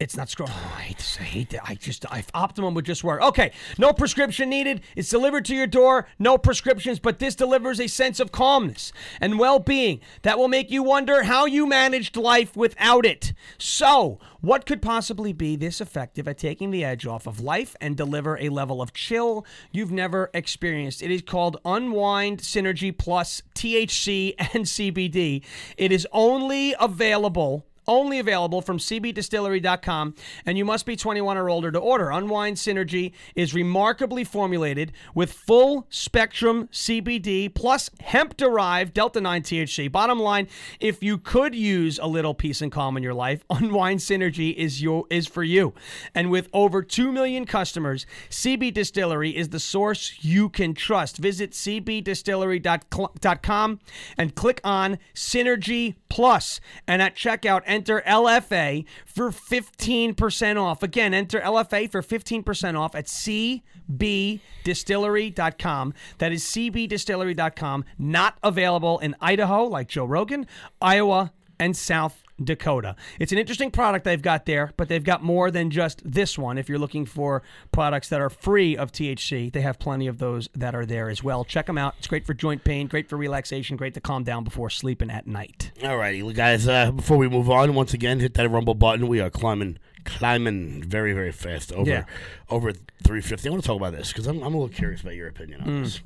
It's 0.00 0.16
not 0.16 0.28
scroll. 0.28 0.48
Oh, 0.50 0.74
I 0.76 0.82
hate 0.82 0.98
this. 0.98 1.18
I 1.18 1.24
hate 1.24 1.50
that. 1.50 1.68
I 1.68 1.74
just, 1.74 2.06
I, 2.06 2.22
Optimum 2.32 2.74
would 2.74 2.84
just 2.84 3.02
work. 3.02 3.20
Okay, 3.20 3.50
no 3.78 3.92
prescription 3.92 4.48
needed. 4.48 4.80
It's 4.94 5.08
delivered 5.08 5.44
to 5.46 5.56
your 5.56 5.66
door. 5.66 6.06
No 6.20 6.38
prescriptions, 6.38 7.00
but 7.00 7.18
this 7.18 7.34
delivers 7.34 7.80
a 7.80 7.88
sense 7.88 8.20
of 8.20 8.30
calmness 8.30 8.92
and 9.20 9.40
well-being 9.40 10.00
that 10.22 10.38
will 10.38 10.46
make 10.46 10.70
you 10.70 10.84
wonder 10.84 11.24
how 11.24 11.46
you 11.46 11.66
managed 11.66 12.16
life 12.16 12.56
without 12.56 13.04
it. 13.04 13.32
So, 13.58 14.20
what 14.40 14.66
could 14.66 14.80
possibly 14.80 15.32
be 15.32 15.56
this 15.56 15.80
effective 15.80 16.28
at 16.28 16.38
taking 16.38 16.70
the 16.70 16.84
edge 16.84 17.04
off 17.04 17.26
of 17.26 17.40
life 17.40 17.74
and 17.80 17.96
deliver 17.96 18.38
a 18.38 18.50
level 18.50 18.80
of 18.80 18.92
chill 18.92 19.44
you've 19.72 19.90
never 19.90 20.30
experienced? 20.32 21.02
It 21.02 21.10
is 21.10 21.22
called 21.22 21.56
Unwind 21.64 22.38
Synergy 22.38 22.96
Plus 22.96 23.42
THC 23.56 24.34
and 24.38 24.64
CBD. 24.64 25.44
It 25.76 25.90
is 25.90 26.06
only 26.12 26.76
available 26.78 27.66
only 27.88 28.18
available 28.18 28.60
from 28.60 28.78
cbdistillery.com, 28.78 30.14
and 30.46 30.56
you 30.56 30.64
must 30.64 30.86
be 30.86 30.94
21 30.94 31.36
or 31.36 31.50
older 31.50 31.72
to 31.72 31.78
order. 31.78 32.10
Unwind 32.10 32.56
Synergy 32.56 33.12
is 33.34 33.54
remarkably 33.54 34.22
formulated 34.22 34.92
with 35.14 35.32
full 35.32 35.86
spectrum 35.90 36.68
CBD 36.72 37.52
plus 37.52 37.90
hemp 38.00 38.36
derived 38.36 38.94
Delta 38.94 39.20
9 39.20 39.42
THC. 39.42 39.90
Bottom 39.90 40.20
line, 40.20 40.46
if 40.78 41.02
you 41.02 41.18
could 41.18 41.54
use 41.54 41.98
a 41.98 42.06
little 42.06 42.34
peace 42.34 42.60
and 42.60 42.70
calm 42.70 42.96
in 42.96 43.02
your 43.02 43.14
life, 43.14 43.44
Unwind 43.50 44.00
Synergy 44.00 44.54
is 44.54 44.82
your 44.82 45.06
is 45.10 45.26
for 45.26 45.42
you. 45.42 45.74
And 46.14 46.30
with 46.30 46.48
over 46.52 46.82
2 46.82 47.10
million 47.10 47.46
customers, 47.46 48.06
CB 48.30 48.74
Distillery 48.74 49.36
is 49.36 49.48
the 49.48 49.60
source 49.60 50.18
you 50.20 50.48
can 50.48 50.74
trust. 50.74 51.16
Visit 51.16 51.52
cbdistillery.com 51.52 53.80
and 54.16 54.34
click 54.34 54.60
on 54.64 54.98
Synergy 55.14 55.94
Plus. 56.08 56.60
And 56.86 57.02
at 57.02 57.16
checkout, 57.16 57.62
enter 57.78 58.02
LFA 58.04 58.84
for 59.06 59.30
15% 59.30 60.60
off. 60.60 60.82
Again, 60.82 61.14
enter 61.14 61.38
LFA 61.40 61.88
for 61.88 62.02
15% 62.02 62.76
off 62.76 62.96
at 62.96 63.06
cbdistillery.com. 63.06 65.94
That 66.18 66.32
is 66.32 66.42
cbdistillery.com. 66.44 67.84
Not 67.98 68.36
available 68.42 68.98
in 68.98 69.14
Idaho, 69.20 69.62
like 69.64 69.86
Joe 69.88 70.06
Rogan, 70.06 70.48
Iowa, 70.80 71.32
and 71.58 71.76
South 71.76 72.22
Dakota. 72.42 72.94
It's 73.18 73.32
an 73.32 73.38
interesting 73.38 73.70
product 73.72 74.04
they've 74.04 74.22
got 74.22 74.46
there, 74.46 74.72
but 74.76 74.88
they've 74.88 75.02
got 75.02 75.22
more 75.24 75.50
than 75.50 75.70
just 75.70 76.00
this 76.04 76.38
one. 76.38 76.56
If 76.56 76.68
you're 76.68 76.78
looking 76.78 77.04
for 77.04 77.42
products 77.72 78.08
that 78.10 78.20
are 78.20 78.30
free 78.30 78.76
of 78.76 78.92
THC, 78.92 79.52
they 79.52 79.60
have 79.62 79.80
plenty 79.80 80.06
of 80.06 80.18
those 80.18 80.48
that 80.54 80.72
are 80.74 80.86
there 80.86 81.10
as 81.10 81.22
well. 81.24 81.44
Check 81.44 81.66
them 81.66 81.76
out. 81.78 81.94
It's 81.98 82.06
great 82.06 82.24
for 82.24 82.34
joint 82.34 82.62
pain, 82.62 82.86
great 82.86 83.08
for 83.08 83.16
relaxation, 83.16 83.76
great 83.76 83.94
to 83.94 84.00
calm 84.00 84.22
down 84.22 84.44
before 84.44 84.70
sleeping 84.70 85.10
at 85.10 85.26
night. 85.26 85.72
All 85.82 85.96
righty, 85.96 86.32
guys. 86.32 86.68
Uh, 86.68 86.92
before 86.92 87.16
we 87.16 87.28
move 87.28 87.50
on, 87.50 87.74
once 87.74 87.92
again, 87.92 88.20
hit 88.20 88.34
that 88.34 88.48
rumble 88.48 88.74
button. 88.74 89.08
We 89.08 89.20
are 89.20 89.30
climbing, 89.30 89.78
climbing 90.04 90.84
very, 90.84 91.12
very 91.12 91.32
fast 91.32 91.72
over 91.72 91.90
Yeah. 91.90 92.04
over 92.50 92.72
350. 92.72 93.48
I 93.48 93.50
want 93.50 93.62
to 93.64 93.66
talk 93.66 93.76
about 93.78 93.94
this 93.94 94.12
because 94.12 94.28
I'm, 94.28 94.36
I'm 94.44 94.54
a 94.54 94.58
little 94.58 94.68
curious 94.68 95.00
about 95.00 95.14
your 95.16 95.26
opinion 95.26 95.62
on 95.62 95.82
this. 95.82 96.00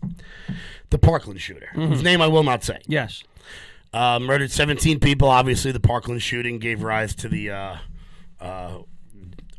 The 0.88 0.98
Parkland 0.98 1.40
shooter, 1.42 1.68
whose 1.74 2.03
name 2.03 2.22
I 2.22 2.26
will 2.28 2.42
not 2.42 2.64
say, 2.64 2.78
Yes. 2.86 3.22
Uh, 3.93 4.18
murdered 4.20 4.51
17 4.51 5.01
people. 5.01 5.28
Obviously, 5.28 5.72
the 5.72 5.80
Parkland 5.80 6.22
shooting 6.22 6.59
gave 6.59 6.82
rise 6.82 7.14
to 7.16 7.28
the 7.28 7.51
uh, 7.51 7.76
uh, 8.40 8.78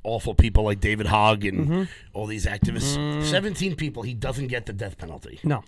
awful 0.03 0.34
people 0.36 0.63
like 0.63 0.79
David 0.79 1.07
Hogg 1.07 1.45
and 1.45 1.88
all 2.13 2.25
these 2.25 2.45
activists. 2.45 3.23
17 3.23 3.75
people. 3.75 4.03
He 4.03 4.13
doesn't 4.13 4.47
get 4.47 4.65
the 4.65 4.73
death 4.73 4.97
penalty. 4.97 5.39
No. 5.43 5.63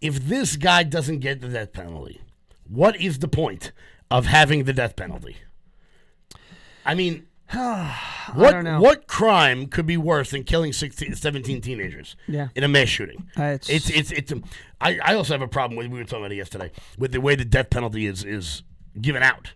If 0.00 0.26
this 0.26 0.56
guy 0.56 0.82
doesn't 0.82 1.20
get 1.20 1.40
the 1.40 1.48
death 1.48 1.72
penalty, 1.72 2.20
what 2.68 3.00
is 3.00 3.20
the 3.20 3.28
point 3.28 3.72
of 4.10 4.26
having 4.26 4.64
the 4.64 4.72
death 4.72 4.96
penalty? 4.96 5.36
I 6.84 6.94
mean, 6.94 7.26
what 8.34 8.64
what 8.80 9.06
crime 9.06 9.66
could 9.66 9.86
be 9.86 9.96
worse 9.96 10.30
than 10.32 10.42
killing 10.44 10.72
16, 10.72 11.14
17 11.14 11.60
teenagers 11.60 12.16
Yeah. 12.26 12.48
in 12.54 12.64
a 12.64 12.68
mass 12.68 12.88
shooting? 12.88 13.28
Uh, 13.38 13.42
it's- 13.42 13.68
it's 13.68 13.90
it's 13.90 14.10
it's. 14.12 14.32
um, 14.32 14.44
I, 14.80 14.98
I 15.02 15.14
also 15.14 15.34
have 15.34 15.42
a 15.42 15.48
problem 15.48 15.76
with 15.76 15.86
we 15.88 15.98
were 15.98 16.04
talking 16.04 16.18
about 16.24 16.32
it 16.32 16.36
yesterday 16.36 16.70
with 16.98 17.12
the 17.12 17.20
way 17.20 17.34
the 17.34 17.44
death 17.44 17.70
penalty 17.70 18.06
is 18.06 18.24
is 18.24 18.62
given 19.00 19.22
out. 19.22 19.52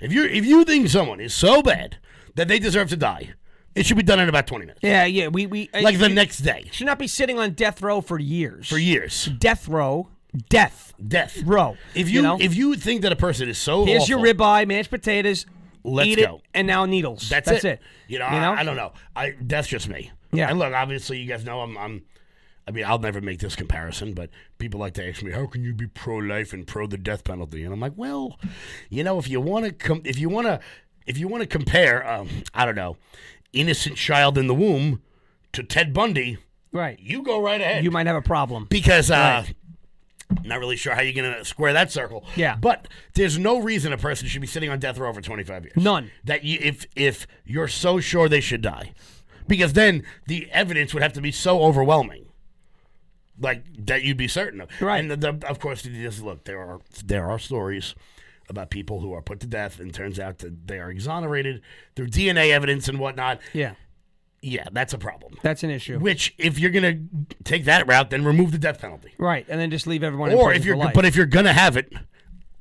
If 0.00 0.12
you 0.12 0.24
if 0.24 0.44
you 0.44 0.64
think 0.64 0.88
someone 0.88 1.20
is 1.20 1.34
so 1.34 1.62
bad 1.62 1.96
that 2.34 2.48
they 2.48 2.58
deserve 2.58 2.88
to 2.90 2.96
die, 2.96 3.30
it 3.74 3.86
should 3.86 3.96
be 3.96 4.02
done 4.02 4.20
in 4.20 4.28
about 4.28 4.46
twenty 4.46 4.66
minutes, 4.66 4.80
Yeah, 4.82 5.04
yeah. 5.06 5.28
We 5.28 5.46
we 5.46 5.70
uh, 5.74 5.80
like 5.82 5.98
the 5.98 6.08
next 6.08 6.38
day 6.40 6.68
should 6.72 6.86
not 6.86 6.98
be 6.98 7.06
sitting 7.06 7.38
on 7.38 7.52
death 7.52 7.80
row 7.82 8.00
for 8.00 8.18
years. 8.18 8.68
for 8.68 8.78
years. 8.78 9.26
death 9.38 9.66
row, 9.68 10.08
death 10.48 10.92
Death 11.06 11.42
row. 11.44 11.76
If 11.94 12.10
you, 12.10 12.20
know? 12.20 12.36
if 12.38 12.54
you 12.54 12.74
think 12.74 13.00
that 13.02 13.10
a 13.12 13.16
person 13.16 13.48
is 13.48 13.56
so 13.56 13.86
here's 13.86 14.02
awful, 14.02 14.22
your 14.24 14.34
ribeye, 14.34 14.66
mashed 14.68 14.90
potatoes. 14.90 15.46
Let's 15.84 16.08
eat 16.08 16.18
go. 16.18 16.36
it, 16.36 16.42
and 16.54 16.66
now 16.66 16.84
needles. 16.86 17.28
That's, 17.28 17.48
That's 17.48 17.64
it. 17.64 17.68
it. 17.74 17.80
You 18.08 18.18
know, 18.18 18.26
You 18.26 18.40
know? 18.40 18.52
I, 18.52 18.60
I 18.60 18.64
don't 18.64 18.76
know. 18.76 18.92
I 19.16 19.34
that's 19.40 19.68
just 19.68 19.88
me. 19.88 20.10
Yeah. 20.32 20.48
And 20.50 20.58
look, 20.58 20.72
obviously, 20.72 21.18
you 21.18 21.28
guys 21.28 21.44
know 21.44 21.60
I'm. 21.60 21.76
I'm 21.78 22.02
I 22.68 22.72
mean, 22.72 22.84
I'll 22.84 22.98
never 23.00 23.20
make 23.20 23.40
this 23.40 23.56
comparison, 23.56 24.12
but 24.14 24.30
people 24.58 24.78
like 24.78 24.94
to 24.94 25.08
ask 25.08 25.22
me, 25.22 25.32
"How 25.32 25.46
can 25.46 25.64
you 25.64 25.72
be 25.74 25.86
pro-life 25.88 26.52
and 26.52 26.66
pro 26.66 26.86
the 26.86 26.98
death 26.98 27.24
penalty?" 27.24 27.64
And 27.64 27.72
I'm 27.72 27.80
like, 27.80 27.94
"Well, 27.96 28.38
you 28.90 29.02
know, 29.02 29.18
if 29.18 29.28
you 29.28 29.40
want 29.40 29.64
to 29.66 29.72
com- 29.72 30.02
if 30.04 30.18
you 30.20 30.28
want 30.28 30.46
to, 30.46 30.60
if 31.06 31.18
you 31.18 31.26
want 31.26 31.40
to 31.42 31.48
compare, 31.48 32.08
um, 32.08 32.28
I 32.54 32.64
don't 32.66 32.76
know, 32.76 32.96
innocent 33.52 33.96
child 33.96 34.38
in 34.38 34.46
the 34.46 34.54
womb 34.54 35.02
to 35.52 35.64
Ted 35.64 35.92
Bundy, 35.92 36.38
Right. 36.70 37.00
you 37.00 37.22
go 37.24 37.42
right 37.42 37.60
ahead." 37.60 37.82
You 37.82 37.90
might 37.90 38.06
have 38.06 38.14
a 38.16 38.22
problem. 38.22 38.66
because 38.70 39.10
uh, 39.10 39.44
not 40.44 40.58
really 40.58 40.76
sure 40.76 40.94
how 40.94 41.02
you're 41.02 41.12
going 41.12 41.32
to 41.34 41.44
square 41.44 41.72
that 41.72 41.90
circle. 41.90 42.24
Yeah. 42.36 42.56
but 42.56 42.88
there's 43.14 43.38
no 43.38 43.58
reason 43.58 43.92
a 43.92 43.98
person 43.98 44.28
should 44.28 44.40
be 44.40 44.46
sitting 44.46 44.70
on 44.70 44.78
death 44.78 44.98
row 44.98 45.12
for 45.12 45.20
25 45.20 45.64
years. 45.64 45.76
None. 45.76 46.10
That 46.24 46.44
you, 46.44 46.58
if 46.60 46.86
if 46.96 47.26
you're 47.44 47.68
so 47.68 48.00
sure 48.00 48.28
they 48.28 48.40
should 48.40 48.62
die, 48.62 48.92
because 49.46 49.72
then 49.72 50.04
the 50.26 50.48
evidence 50.52 50.94
would 50.94 51.02
have 51.02 51.12
to 51.14 51.20
be 51.20 51.32
so 51.32 51.62
overwhelming, 51.62 52.26
like 53.38 53.64
that 53.86 54.02
you'd 54.02 54.16
be 54.16 54.28
certain 54.28 54.60
of. 54.60 54.68
Right. 54.80 54.98
And 54.98 55.10
the, 55.10 55.16
the, 55.16 55.48
of 55.48 55.58
course, 55.58 55.84
you 55.84 56.02
just 56.02 56.22
look. 56.22 56.44
There 56.44 56.60
are 56.60 56.80
there 57.04 57.28
are 57.28 57.38
stories 57.38 57.94
about 58.48 58.70
people 58.70 59.00
who 59.00 59.12
are 59.12 59.22
put 59.22 59.40
to 59.40 59.46
death, 59.46 59.78
and 59.78 59.94
turns 59.94 60.18
out 60.18 60.38
that 60.38 60.66
they 60.66 60.78
are 60.78 60.90
exonerated 60.90 61.62
through 61.94 62.08
DNA 62.08 62.50
evidence 62.50 62.88
and 62.88 62.98
whatnot. 62.98 63.40
Yeah, 63.52 63.74
Yeah, 64.42 64.64
that's 64.72 64.94
a 64.94 64.98
problem. 64.98 65.36
that's 65.42 65.62
an 65.62 65.70
issue. 65.70 65.98
Which, 65.98 66.34
if 66.38 66.58
you're 66.58 66.70
gonna 66.70 66.98
take 67.44 67.64
that 67.66 67.86
route, 67.86 68.10
then 68.10 68.24
remove 68.24 68.52
the 68.52 68.58
death 68.58 68.80
penalty. 68.80 69.12
right, 69.18 69.44
and 69.48 69.60
then 69.60 69.70
just 69.70 69.86
leave 69.86 70.02
everyone. 70.02 70.32
Or 70.32 70.52
if 70.52 70.64
you're, 70.64 70.76
but 70.76 71.04
if 71.04 71.14
you're 71.16 71.26
gonna 71.26 71.52
have 71.52 71.76
it, 71.76 71.92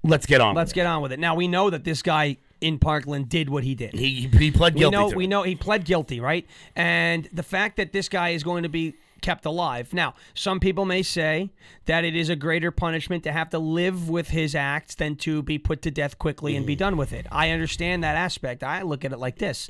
let's 0.03 0.25
get 0.25 0.41
on. 0.41 0.55
let's 0.55 0.73
get 0.73 0.85
on 0.85 1.01
with 1.01 1.11
it. 1.11 1.19
Now 1.19 1.35
we 1.35 1.47
know 1.47 1.69
that 1.69 1.83
this 1.83 2.01
guy 2.01 2.37
in 2.61 2.79
Parkland 2.79 3.29
did 3.29 3.49
what 3.49 3.63
he 3.63 3.75
did. 3.75 3.93
it. 3.93 3.99
He 3.99 4.27
he 4.27 4.51
pled 4.51 4.75
guilty. 4.75 4.97
we 4.97 5.01
know 5.01 5.15
we 5.15 5.23
it. 5.23 5.27
know 5.27 5.43
he 5.43 5.55
pled 5.55 5.85
guilty, 5.85 6.19
right? 6.19 6.45
And 6.75 7.29
the 7.31 7.43
fact 7.43 7.77
that 7.77 7.93
this 7.93 8.09
guy 8.09 8.29
is 8.29 8.43
going 8.43 8.63
to 8.63 8.69
be 8.69 8.95
kept 9.21 9.45
alive. 9.45 9.93
Now, 9.93 10.13
some 10.33 10.59
people 10.59 10.85
may 10.85 11.03
say 11.03 11.51
that 11.85 12.03
it 12.05 12.15
is 12.15 12.29
a 12.29 12.35
greater 12.35 12.71
punishment 12.71 13.23
to 13.23 13.31
have 13.31 13.49
to 13.51 13.59
live 13.59 14.09
with 14.09 14.29
his 14.29 14.55
acts 14.55 14.95
than 14.95 15.15
to 15.17 15.41
be 15.43 15.57
put 15.57 15.81
to 15.83 15.91
death 15.91 16.17
quickly 16.19 16.55
and 16.55 16.65
be 16.65 16.75
Mm. 16.75 16.79
done 16.79 16.97
with 16.97 17.13
it. 17.13 17.25
I 17.31 17.49
understand 17.51 18.03
that 18.03 18.15
aspect. 18.15 18.63
I 18.63 18.81
look 18.81 19.03
at 19.05 19.11
it 19.11 19.19
like 19.19 19.37
this. 19.37 19.69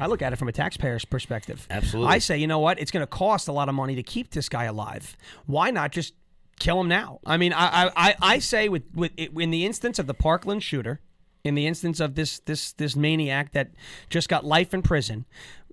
I 0.00 0.06
look 0.06 0.22
at 0.22 0.32
it 0.32 0.36
from 0.36 0.48
a 0.48 0.52
taxpayer's 0.52 1.04
perspective. 1.04 1.66
Absolutely. 1.70 2.12
I 2.14 2.18
say, 2.18 2.38
you 2.38 2.46
know 2.46 2.58
what? 2.58 2.78
It's 2.80 2.90
going 2.90 3.02
to 3.02 3.06
cost 3.06 3.48
a 3.48 3.52
lot 3.52 3.68
of 3.68 3.74
money 3.74 3.94
to 3.96 4.02
keep 4.02 4.30
this 4.30 4.48
guy 4.48 4.64
alive. 4.64 5.16
Why 5.46 5.70
not 5.70 5.92
just 5.92 6.14
kill 6.58 6.80
him 6.80 6.88
now? 6.88 7.20
I 7.24 7.36
mean, 7.36 7.52
I 7.52 7.86
I, 7.86 7.90
I- 8.10 8.16
I 8.20 8.38
say 8.38 8.68
with 8.68 8.82
with 8.94 9.12
in 9.16 9.50
the 9.50 9.64
instance 9.64 9.98
of 9.98 10.06
the 10.06 10.14
Parkland 10.14 10.62
shooter, 10.62 11.00
in 11.42 11.54
the 11.54 11.66
instance 11.66 12.00
of 12.00 12.16
this 12.16 12.40
this 12.40 12.72
this 12.72 12.94
maniac 12.94 13.52
that 13.52 13.70
just 14.10 14.28
got 14.28 14.44
life 14.44 14.74
in 14.74 14.82
prison, 14.82 15.24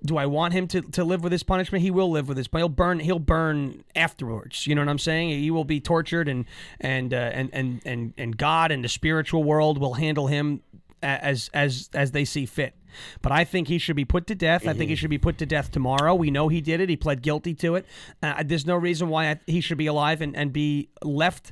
do 0.04 0.18
I 0.18 0.26
want 0.26 0.54
him 0.54 0.68
to, 0.70 0.82
to 0.82 1.04
live 1.04 1.24
with 1.24 1.32
his 1.32 1.44
punishment? 1.44 1.82
He 1.82 1.92
will 1.92 2.10
live 2.10 2.28
with 2.28 2.38
his, 2.38 2.48
but 2.48 2.60
he'll 2.60 2.70
burn. 2.70 3.00
He'll 3.00 3.20
burn 3.20 3.84
afterwards. 3.96 4.68
You 4.68 4.76
know 4.76 4.82
what 4.82 4.90
I'm 4.90 5.00
saying? 5.00 5.30
He 5.30 5.52
will 5.52 5.66
be 5.66 5.80
tortured, 5.80 6.28
and 6.28 6.46
and 6.80 7.14
uh, 7.14 7.18
and 7.34 7.50
and 7.54 7.82
and 7.86 8.14
and 8.18 8.38
God 8.38 8.72
and 8.72 8.84
the 8.84 8.90
spiritual 8.90 9.44
world 9.44 9.78
will 9.80 9.96
handle 9.96 10.28
him 10.28 10.62
as 11.02 11.50
as 11.54 11.90
as 11.94 12.12
they 12.12 12.26
see 12.26 12.46
fit. 12.46 12.76
But 13.22 13.32
I 13.32 13.44
think 13.44 13.68
he 13.68 13.78
should 13.78 13.96
be 13.96 14.06
put 14.06 14.28
to 14.28 14.36
death. 14.36 14.68
I 14.68 14.74
think 14.74 14.90
he 14.90 14.96
should 14.96 15.10
be 15.10 15.18
put 15.18 15.38
to 15.40 15.46
death 15.46 15.72
tomorrow. 15.72 16.16
We 16.16 16.32
know 16.32 16.48
he 16.48 16.62
did 16.62 16.82
it. 16.82 16.90
He 16.90 16.98
pled 16.98 17.22
guilty 17.22 17.54
to 17.56 17.76
it. 17.76 17.86
Uh, 18.24 18.44
there's 18.44 18.66
no 18.66 18.76
reason 18.76 19.10
why 19.10 19.30
I, 19.30 19.40
he 19.46 19.62
should 19.62 19.78
be 19.78 19.88
alive 19.88 20.22
and, 20.22 20.36
and 20.36 20.52
be 20.52 20.90
left 21.04 21.52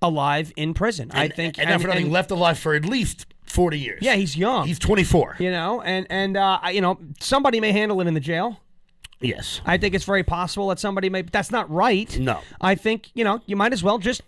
alive 0.00 0.52
in 0.56 0.74
prison. 0.74 1.10
I 1.12 1.28
think 1.28 1.58
and, 1.58 1.80
for 1.80 1.88
nothing, 1.88 2.10
left 2.10 2.30
alive 2.30 2.58
for 2.58 2.74
at 2.74 2.84
least 2.84 3.26
forty 3.54 3.78
years. 3.78 4.00
yeah, 4.02 4.14
he's 4.16 4.36
young. 4.36 4.66
he's 4.66 4.78
twenty 4.78 5.04
four. 5.04 5.36
you 5.38 5.50
know, 5.50 5.80
and 5.80 6.06
and 6.10 6.36
uh, 6.36 6.58
I- 6.62 6.70
you 6.72 6.80
know 6.80 6.98
somebody 7.20 7.60
may 7.60 7.72
handle 7.72 8.00
it 8.00 8.06
in 8.06 8.14
the 8.14 8.20
jail. 8.20 8.60
Yes. 9.20 9.60
I 9.64 9.78
think 9.78 9.94
it's 9.94 10.04
very 10.04 10.22
possible 10.24 10.68
that 10.68 10.78
somebody 10.78 11.08
may. 11.08 11.22
That's 11.22 11.50
not 11.50 11.70
right. 11.70 12.18
No. 12.18 12.40
I 12.60 12.74
think 12.74 13.10
you 13.14 13.24
know 13.24 13.40
you 13.46 13.56
might 13.56 13.72
as 13.72 13.82
well 13.82 13.98
just. 13.98 14.20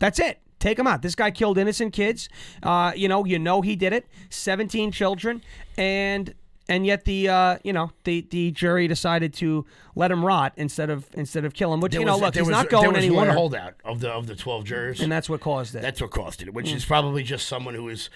That's 0.00 0.18
it. 0.18 0.40
Take 0.58 0.78
him 0.78 0.86
out. 0.86 1.02
This 1.02 1.14
guy 1.14 1.30
killed 1.30 1.56
innocent 1.58 1.92
kids. 1.92 2.28
Uh, 2.62 2.92
you 2.96 3.06
know, 3.08 3.24
you 3.24 3.38
know 3.38 3.62
he 3.62 3.76
did 3.76 3.92
it. 3.92 4.06
Seventeen 4.28 4.90
children, 4.92 5.40
and 5.78 6.34
and 6.68 6.84
yet 6.86 7.04
the 7.04 7.28
uh, 7.28 7.58
you 7.64 7.72
know 7.72 7.92
the 8.04 8.26
the 8.30 8.50
jury 8.50 8.88
decided 8.88 9.32
to 9.34 9.64
let 9.94 10.10
him 10.10 10.24
rot 10.24 10.52
instead 10.56 10.90
of 10.90 11.06
instead 11.14 11.44
of 11.44 11.54
kill 11.54 11.72
him. 11.72 11.80
Which 11.80 11.92
There 11.92 12.00
you 12.00 12.06
know, 12.06 12.14
was- 12.14 12.22
look, 12.22 12.34
he's 12.34 12.42
was- 12.42 12.50
not 12.50 12.68
going 12.68 12.82
there 12.82 12.92
was 12.92 13.04
anywhere, 13.04 13.26
one 13.28 13.34
holdout 13.36 13.74
of 13.84 14.00
the 14.00 14.10
of 14.10 14.26
the 14.26 14.34
twelve 14.34 14.64
jurors, 14.64 15.00
and 15.00 15.10
that's 15.12 15.28
what 15.30 15.40
caused 15.40 15.74
it. 15.74 15.82
that's 15.82 16.00
what 16.02 16.10
caused 16.10 16.42
it. 16.42 16.48
Mm. 16.48 16.54
Which 16.54 16.72
is 16.72 16.84
probably 16.84 17.22
just 17.22 17.46
someone 17.46 17.74
who 17.74 17.88
is 17.88 18.08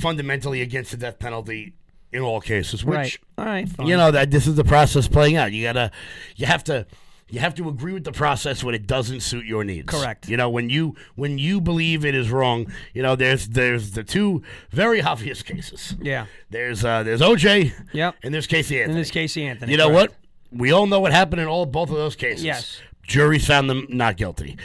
fundamentally 0.00 0.60
against 0.62 0.90
the 0.90 0.96
death 0.96 1.18
penalty 1.18 1.74
in 2.12 2.22
all 2.22 2.40
cases. 2.40 2.84
Which 2.84 2.96
right. 2.96 3.18
All 3.38 3.44
right. 3.44 3.68
Fine. 3.68 3.86
you 3.86 3.96
know 3.96 4.10
that 4.10 4.30
this 4.30 4.46
is 4.46 4.54
the 4.54 4.64
process 4.64 5.08
playing 5.08 5.36
out. 5.36 5.52
You 5.52 5.64
gotta, 5.64 5.90
you 6.36 6.46
have 6.46 6.64
to, 6.64 6.86
you 7.28 7.40
have 7.40 7.54
to 7.56 7.68
agree 7.68 7.92
with 7.92 8.04
the 8.04 8.12
process 8.12 8.62
when 8.62 8.74
it 8.74 8.86
doesn't 8.86 9.20
suit 9.20 9.46
your 9.46 9.64
needs. 9.64 9.88
Correct. 9.88 10.28
You 10.28 10.36
know 10.36 10.48
when 10.48 10.70
you 10.70 10.94
when 11.14 11.38
you 11.38 11.60
believe 11.60 12.04
it 12.04 12.14
is 12.14 12.30
wrong. 12.30 12.72
You 12.94 13.02
know 13.02 13.16
there's 13.16 13.48
there's 13.48 13.92
the 13.92 14.04
two 14.04 14.42
very 14.70 15.02
obvious 15.02 15.42
cases. 15.42 15.94
Yeah. 16.00 16.26
There's 16.50 16.84
uh 16.84 17.02
there's 17.02 17.20
OJ. 17.20 17.72
Yep. 17.92 18.16
And 18.22 18.32
there's 18.32 18.46
Casey 18.46 18.78
Anthony. 18.80 18.92
And 18.94 19.00
this 19.00 19.10
Casey 19.10 19.46
Anthony. 19.46 19.72
You 19.72 19.78
know 19.78 19.90
correct. 19.90 20.12
what? 20.52 20.60
We 20.60 20.72
all 20.72 20.86
know 20.86 21.00
what 21.00 21.12
happened 21.12 21.40
in 21.40 21.48
all 21.48 21.66
both 21.66 21.90
of 21.90 21.96
those 21.96 22.16
cases. 22.16 22.44
Yes. 22.44 22.80
Juries 23.02 23.46
found 23.46 23.68
them 23.68 23.86
not 23.88 24.16
guilty. 24.16 24.56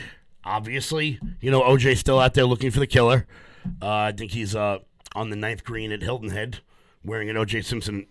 Obviously, 0.43 1.19
you 1.39 1.51
know 1.51 1.61
OJ's 1.61 1.99
still 1.99 2.19
out 2.19 2.33
there 2.33 2.45
looking 2.45 2.71
for 2.71 2.79
the 2.79 2.87
killer. 2.87 3.27
Uh, 3.81 3.87
I 3.87 4.11
think 4.11 4.31
he's 4.31 4.55
uh, 4.55 4.79
on 5.15 5.29
the 5.29 5.35
ninth 5.35 5.63
green 5.63 5.91
at 5.91 6.01
Hilton 6.01 6.29
Head. 6.29 6.59
wearing 7.03 7.29
an 7.29 7.37
O.J. 7.37 7.61
Simpson 7.61 8.05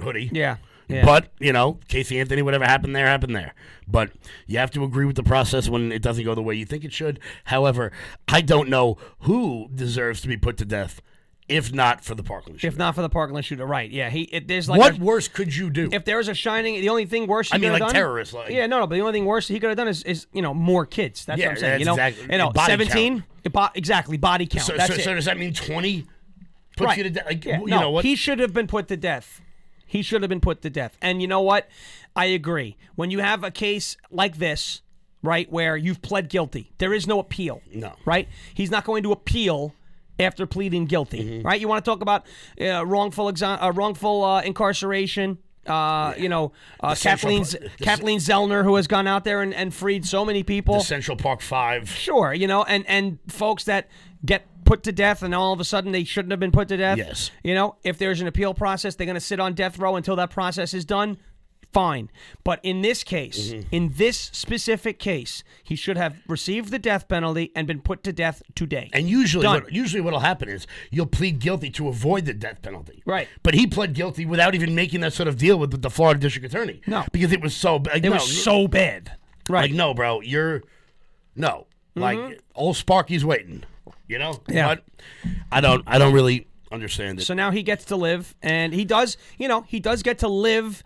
hoodie. 0.00 0.30
Yeah. 0.32 0.56
Yeah. 0.88 1.04
But, 1.04 1.32
you 1.40 1.52
know, 1.52 1.80
Casey 1.88 2.20
Anthony, 2.20 2.42
whatever 2.42 2.64
happened 2.64 2.94
there, 2.94 3.06
happened 3.06 3.34
there. 3.34 3.54
But 3.88 4.12
you 4.46 4.58
have 4.58 4.70
to 4.72 4.84
agree 4.84 5.04
with 5.04 5.16
the 5.16 5.24
process 5.24 5.68
when 5.68 5.90
it 5.90 6.00
doesn't 6.00 6.24
go 6.24 6.34
the 6.36 6.42
way 6.42 6.54
you 6.54 6.64
think 6.64 6.84
it 6.84 6.92
should. 6.92 7.18
However, 7.44 7.90
I 8.28 8.40
don't 8.40 8.68
know 8.68 8.96
who 9.20 9.68
deserves 9.74 10.20
to 10.20 10.28
be 10.28 10.36
put 10.36 10.56
to 10.58 10.64
death 10.64 11.00
if 11.48 11.72
not 11.72 12.04
for 12.04 12.14
the 12.16 12.22
Parkland 12.24 12.60
shooter. 12.60 12.72
if 12.72 12.78
not 12.78 12.94
for 12.96 13.02
the 13.02 13.08
Parkland 13.08 13.44
shooter, 13.44 13.64
right? 13.66 13.88
Yeah. 13.90 14.10
He 14.10 14.22
it, 14.22 14.46
there's 14.48 14.68
like 14.68 14.80
what 14.80 14.98
a- 14.98 15.00
worse 15.00 15.26
could 15.28 15.54
you 15.54 15.70
do? 15.70 15.88
if 15.92 16.04
there 16.04 16.16
was 16.18 16.26
a 16.28 16.34
shining, 16.34 16.80
the 16.80 16.88
only 16.88 17.06
thing 17.06 17.26
worse. 17.28 17.50
He 17.50 17.54
I 17.54 17.58
mean, 17.58 17.62
could 17.70 17.72
have 17.74 17.80
like 17.80 17.88
done, 17.88 17.94
terrorists, 17.94 18.34
like- 18.34 18.50
yeah, 18.50 18.66
no, 18.66 18.80
no. 18.80 18.86
But 18.88 18.96
the 18.96 19.00
only 19.00 19.12
thing 19.12 19.24
worse 19.26 19.46
he 19.48 19.58
could 19.60 19.68
have 19.68 19.76
done 19.76 19.86
is, 19.88 20.02
is 20.04 20.26
you 20.32 20.42
know 20.42 20.52
more 20.54 20.86
kids. 20.86 21.24
That's 21.24 21.38
Yeah, 21.40 21.46
what 21.46 21.50
I'm 21.52 21.58
saying. 21.58 21.78
you 21.80 21.86
know, 21.86 21.92
exactly- 21.94 22.28
you 22.32 22.38
know, 22.38 22.50
body 22.50 22.70
seventeen. 22.72 23.24
Bo- 23.52 23.68
exactly, 23.76 24.16
body 24.16 24.46
count. 24.46 24.66
so, 24.66 24.76
that's 24.76 24.94
so, 24.94 25.00
it. 25.00 25.04
so 25.04 25.14
does 25.14 25.24
that 25.26 25.38
mean 25.38 25.52
20 25.52 26.04
puts 26.76 26.86
right. 26.88 26.98
you 26.98 27.04
to 27.04 27.10
death? 27.10 27.26
Like, 27.26 27.44
Yeah, 27.44 27.60
you 27.60 27.66
no, 27.66 27.80
know 27.80 27.90
what? 27.90 28.04
He 28.04 28.14
should 28.14 28.38
have 28.38 28.52
been 28.52 28.66
put 28.66 28.88
to 28.88 28.96
death. 28.96 29.40
He 29.86 30.02
should 30.02 30.22
have 30.22 30.28
been 30.28 30.40
put 30.40 30.62
to 30.62 30.70
death. 30.70 30.96
And 31.00 31.22
you 31.22 31.28
know 31.28 31.40
what? 31.40 31.68
I 32.14 32.26
agree. 32.26 32.76
When 32.96 33.10
you 33.10 33.20
have 33.20 33.44
a 33.44 33.50
case 33.50 33.96
like 34.10 34.38
this, 34.38 34.82
right, 35.22 35.50
where 35.50 35.76
you've 35.76 36.02
pled 36.02 36.28
guilty, 36.28 36.72
there 36.78 36.92
is 36.92 37.06
no 37.06 37.18
appeal. 37.18 37.62
No. 37.72 37.94
Right? 38.04 38.28
He's 38.54 38.70
not 38.70 38.84
going 38.84 39.02
to 39.04 39.12
appeal 39.12 39.74
after 40.18 40.46
pleading 40.46 40.86
guilty. 40.86 41.22
Mm-hmm. 41.22 41.46
Right? 41.46 41.60
You 41.60 41.68
want 41.68 41.84
to 41.84 41.90
talk 41.90 42.02
about 42.02 42.26
uh, 42.60 42.84
wrongful 42.84 43.32
uh, 43.42 43.72
wrongful 43.74 44.24
uh, 44.24 44.42
incarceration. 44.42 45.38
Uh, 45.66 46.14
you 46.16 46.28
know, 46.28 46.52
uh, 46.80 46.94
Kathleen, 46.94 47.44
Park- 47.44 47.72
Kathleen 47.80 48.20
Zellner, 48.20 48.62
who 48.62 48.76
has 48.76 48.86
gone 48.86 49.08
out 49.08 49.24
there 49.24 49.42
and, 49.42 49.52
and 49.52 49.74
freed 49.74 50.06
so 50.06 50.24
many 50.24 50.44
people. 50.44 50.80
Central 50.80 51.16
Park 51.16 51.40
5. 51.40 51.90
Sure, 51.90 52.32
you 52.32 52.46
know, 52.46 52.62
and 52.62 52.84
and 52.86 53.18
folks 53.26 53.64
that 53.64 53.88
get 54.24 54.46
put 54.64 54.82
to 54.84 54.92
death 54.92 55.22
and 55.22 55.34
all 55.34 55.52
of 55.52 55.60
a 55.60 55.64
sudden 55.64 55.92
they 55.92 56.04
shouldn't 56.04 56.30
have 56.32 56.40
been 56.40 56.52
put 56.52 56.68
to 56.68 56.76
death. 56.76 56.98
Yes. 56.98 57.30
You 57.44 57.54
know, 57.54 57.76
if 57.84 57.98
there's 57.98 58.20
an 58.20 58.26
appeal 58.26 58.54
process, 58.54 58.94
they're 58.96 59.06
going 59.06 59.14
to 59.14 59.20
sit 59.20 59.38
on 59.40 59.54
death 59.54 59.78
row 59.78 59.96
until 59.96 60.16
that 60.16 60.30
process 60.30 60.74
is 60.74 60.84
done. 60.84 61.18
Fine. 61.72 62.10
But 62.42 62.60
in 62.62 62.80
this 62.80 63.04
case, 63.04 63.50
Mm-hmm. 63.52 63.68
in 63.70 63.92
this 63.96 64.16
specific 64.32 64.98
case, 64.98 65.44
he 65.62 65.76
should 65.76 65.96
have 65.98 66.16
received 66.26 66.70
the 66.70 66.78
death 66.78 67.06
penalty 67.06 67.52
and 67.54 67.66
been 67.66 67.80
put 67.82 68.02
to 68.04 68.12
death 68.14 68.40
today. 68.54 68.88
And 68.94 69.08
usually, 69.10 69.42
Done. 69.42 69.64
what, 69.64 69.72
usually 69.72 70.00
what'll 70.00 70.20
happen 70.20 70.48
is 70.48 70.66
you'll 70.90 71.06
plead 71.06 71.38
guilty 71.38 71.68
to 71.70 71.88
avoid 71.88 72.24
the 72.24 72.32
death 72.32 72.62
penalty. 72.62 73.02
Right. 73.04 73.28
But 73.42 73.54
he 73.54 73.66
pled 73.66 73.92
guilty 73.92 74.24
without 74.24 74.54
even 74.54 74.74
making 74.74 75.00
that 75.02 75.12
sort 75.12 75.28
of 75.28 75.36
deal 75.36 75.58
with 75.58 75.82
the 75.82 75.90
Florida 75.90 76.18
District 76.18 76.46
Attorney. 76.46 76.80
No. 76.86 77.04
Because 77.12 77.32
it 77.32 77.42
was 77.42 77.54
so 77.54 77.78
bad. 77.78 78.02
it 78.04 78.08
was 78.10 78.42
so 78.42 78.66
bad. 78.68 79.12
Right. 79.50 79.62
Like, 79.70 79.72
no, 79.72 79.92
bro, 79.92 80.22
you're. 80.22 80.62
No. 81.34 81.66
Like, 81.94 82.40
old 82.54 82.76
Sparky's 82.76 83.24
waiting. 83.24 83.64
You 84.08 84.18
know? 84.18 84.40
Yeah. 84.48 84.68
But 84.76 84.84
I 85.50 85.60
don't, 85.60 85.82
I 85.86 85.98
don't 85.98 86.12
really 86.14 86.46
understand 86.72 87.20
it. 87.20 87.24
So 87.24 87.34
now 87.34 87.50
he 87.50 87.62
gets 87.62 87.84
to 87.86 87.96
live, 87.96 88.34
and 88.42 88.72
he 88.72 88.84
does, 88.84 89.16
you 89.38 89.48
know, 89.48 89.62
he 89.62 89.80
does 89.80 90.02
get 90.02 90.18
to 90.20 90.28
live 90.28 90.82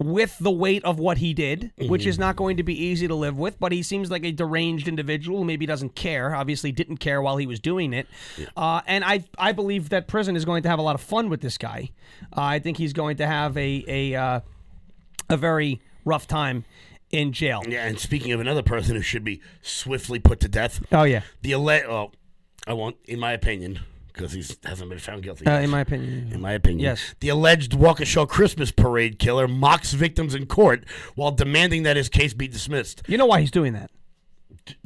with 0.00 0.36
the 0.38 0.50
weight 0.50 0.84
of 0.84 1.00
what 1.00 1.18
he 1.18 1.34
did, 1.34 1.72
which 1.76 2.06
is 2.06 2.20
not 2.20 2.36
going 2.36 2.56
to 2.56 2.62
be 2.62 2.84
easy 2.84 3.08
to 3.08 3.16
live 3.16 3.36
with. 3.36 3.58
But 3.58 3.72
he 3.72 3.82
seems 3.82 4.12
like 4.12 4.24
a 4.24 4.30
deranged 4.30 4.86
individual 4.86 5.38
who 5.38 5.44
maybe 5.44 5.66
doesn't 5.66 5.96
care. 5.96 6.36
Obviously, 6.36 6.70
didn't 6.70 6.98
care 6.98 7.20
while 7.20 7.36
he 7.36 7.46
was 7.48 7.58
doing 7.58 7.92
it. 7.92 8.06
Uh, 8.56 8.80
and 8.86 9.04
I, 9.04 9.24
I 9.36 9.50
believe 9.50 9.88
that 9.88 10.06
prison 10.06 10.36
is 10.36 10.44
going 10.44 10.62
to 10.62 10.68
have 10.68 10.78
a 10.78 10.82
lot 10.82 10.94
of 10.94 11.00
fun 11.00 11.28
with 11.30 11.40
this 11.40 11.58
guy. 11.58 11.90
Uh, 12.36 12.42
I 12.42 12.58
think 12.60 12.76
he's 12.76 12.92
going 12.92 13.16
to 13.16 13.26
have 13.26 13.56
a 13.56 13.84
a 13.88 14.14
uh, 14.14 14.40
a 15.28 15.36
very 15.36 15.80
rough 16.04 16.28
time 16.28 16.64
in 17.10 17.32
jail. 17.32 17.62
yeah, 17.66 17.84
and 17.86 17.98
speaking 17.98 18.30
of 18.32 18.38
another 18.40 18.62
person 18.62 18.94
who 18.94 19.02
should 19.02 19.24
be 19.24 19.40
swiftly 19.62 20.20
put 20.20 20.38
to 20.40 20.48
death, 20.48 20.80
Oh 20.92 21.02
yeah, 21.04 21.22
the 21.42 21.54
ele- 21.54 21.70
oh, 21.90 22.12
I 22.66 22.72
won't, 22.74 22.96
in 23.06 23.18
my 23.18 23.32
opinion, 23.32 23.80
because 24.12 24.32
he 24.32 24.44
hasn't 24.64 24.90
been 24.90 24.98
found 24.98 25.22
guilty. 25.22 25.46
uh, 25.46 25.52
yet. 25.54 25.64
in 25.64 25.70
my 25.70 25.80
opinion. 25.80 26.30
in 26.32 26.40
my 26.40 26.52
opinion. 26.52 26.80
Yes. 26.80 27.14
The 27.20 27.28
alleged 27.28 27.72
Waukesha 27.72 28.28
Christmas 28.28 28.70
parade 28.70 29.18
killer 29.18 29.48
mocks 29.48 29.92
victims 29.92 30.34
in 30.34 30.46
court 30.46 30.84
while 31.14 31.30
demanding 31.30 31.84
that 31.84 31.96
his 31.96 32.08
case 32.08 32.34
be 32.34 32.48
dismissed 32.48 33.02
You 33.06 33.16
know 33.16 33.26
why 33.26 33.40
he's 33.40 33.50
doing 33.50 33.72
that? 33.74 33.90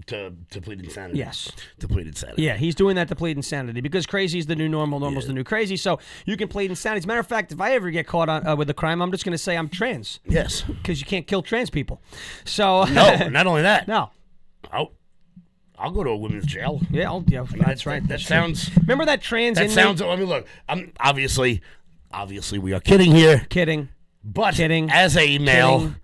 to, 0.07 0.33
to 0.51 0.61
plead 0.61 0.79
insanity. 0.85 1.18
Yes. 1.18 1.51
To 1.81 1.89
plead 1.89 2.07
insanity. 2.07 2.43
Yeah, 2.43 2.57
he's 2.57 2.77
doing 2.77 2.95
that 2.97 3.09
to 3.09 3.16
plead 3.16 3.37
insanity 3.37 3.81
because 3.81 4.07
crazy 4.07 4.39
is 4.39 4.47
the 4.47 4.55
new 4.55 4.68
normal, 4.68 5.01
normal's 5.01 5.27
the 5.27 5.33
new 5.33 5.43
crazy. 5.43 5.77
So 5.77 5.99
you 6.25 6.37
can 6.37 6.47
plead 6.47 6.70
insanity. 6.70 6.99
As 6.99 7.05
a 7.05 7.09
matter 7.09 7.18
of 7.20 7.27
fact, 7.27 7.51
if 7.51 7.61
I 7.61 7.73
ever 7.73 7.91
get 7.91 8.07
caught 8.07 8.29
on, 8.29 8.47
uh, 8.47 8.55
with 8.55 8.70
a 8.70 8.75
crime, 8.75 9.03
I'm 9.03 9.11
just 9.11 9.25
going 9.25 9.33
to 9.33 9.39
say 9.39 9.57
I'm 9.57 9.68
trans 9.68 10.20
Yes. 10.25 10.61
because 10.62 11.01
you 11.01 11.07
can't 11.07 11.27
kill 11.27 11.43
trans 11.43 11.68
people. 11.68 12.01
So 12.45 12.85
No, 12.85 13.29
not 13.31 13.49
only 13.49 13.62
that. 13.62 13.89
no, 13.89 14.11
I'll, 14.70 14.93
I'll 15.79 15.91
go 15.91 16.05
to 16.05 16.11
a 16.11 16.16
women's 16.16 16.47
jail. 16.47 16.81
yeah, 16.91 17.09
I'll, 17.11 17.25
yeah, 17.27 17.45
that's 17.51 17.85
That- 17.85 17.87
right. 17.91 18.03
That, 18.09 18.18
true. 18.20 18.27
sounds. 18.27 18.70
Remember 18.77 19.05
that 19.07 19.23
trans 19.23 19.57
That 19.57 19.64
inmate? 19.64 19.75
sounds. 19.75 20.03
I 20.03 20.14
mean, 20.16 20.27
look. 20.29 20.47
I'm 20.68 20.93
obviously, 21.01 21.61
obviously, 22.12 22.59
we 22.59 22.73
are 22.73 22.81
kidding 22.81 23.12
here, 23.12 23.47
kidding. 23.49 23.89
but 24.23 24.55
Kidding. 24.55 24.91
as 24.91 25.16
a 25.16 25.39
male, 25.39 25.79
Kidding. 25.79 25.97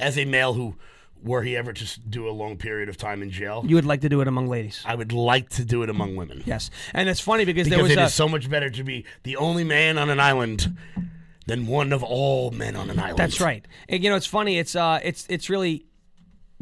as 0.00 0.18
a 0.18 0.24
male 0.24 0.52
who, 0.54 0.76
were 1.22 1.42
he 1.44 1.56
ever 1.56 1.72
to 1.72 2.00
do 2.00 2.28
a 2.28 2.32
long 2.32 2.56
period 2.56 2.88
of 2.88 2.96
time 2.96 3.22
in 3.22 3.30
jail, 3.30 3.62
You 3.64 3.76
would 3.76 3.84
like 3.86 4.00
to 4.00 4.08
do 4.08 4.20
it 4.22 4.26
among 4.28 4.48
ladies. 4.48 4.82
I 4.84 4.96
would 4.96 5.12
like 5.12 5.50
to 5.50 5.64
do 5.64 5.84
it 5.84 5.88
among 5.88 6.16
women. 6.16 6.42
Yes, 6.44 6.68
and 6.92 7.08
it's 7.08 7.20
funny 7.20 7.44
because, 7.44 7.68
there 7.68 7.80
was 7.80 7.92
it 7.92 7.98
a, 7.98 8.04
is 8.06 8.12
so 8.14 8.28
much 8.28 8.50
better 8.50 8.68
to 8.70 8.82
be 8.82 9.04
the 9.22 9.36
only 9.36 9.62
man 9.62 9.98
on 9.98 10.10
an 10.10 10.18
island 10.18 10.76
than 11.46 11.66
one 11.68 11.92
of 11.92 12.02
all 12.02 12.50
men 12.50 12.74
on 12.74 12.90
an 12.90 12.98
island. 12.98 13.18
That's 13.18 13.40
right. 13.40 13.64
And, 13.88 14.02
you 14.02 14.10
know, 14.10 14.16
it's 14.16 14.26
funny. 14.26 14.58
It's 14.58 14.74
uh, 14.74 14.98
it's 15.04 15.24
it's 15.28 15.48
really 15.48 15.86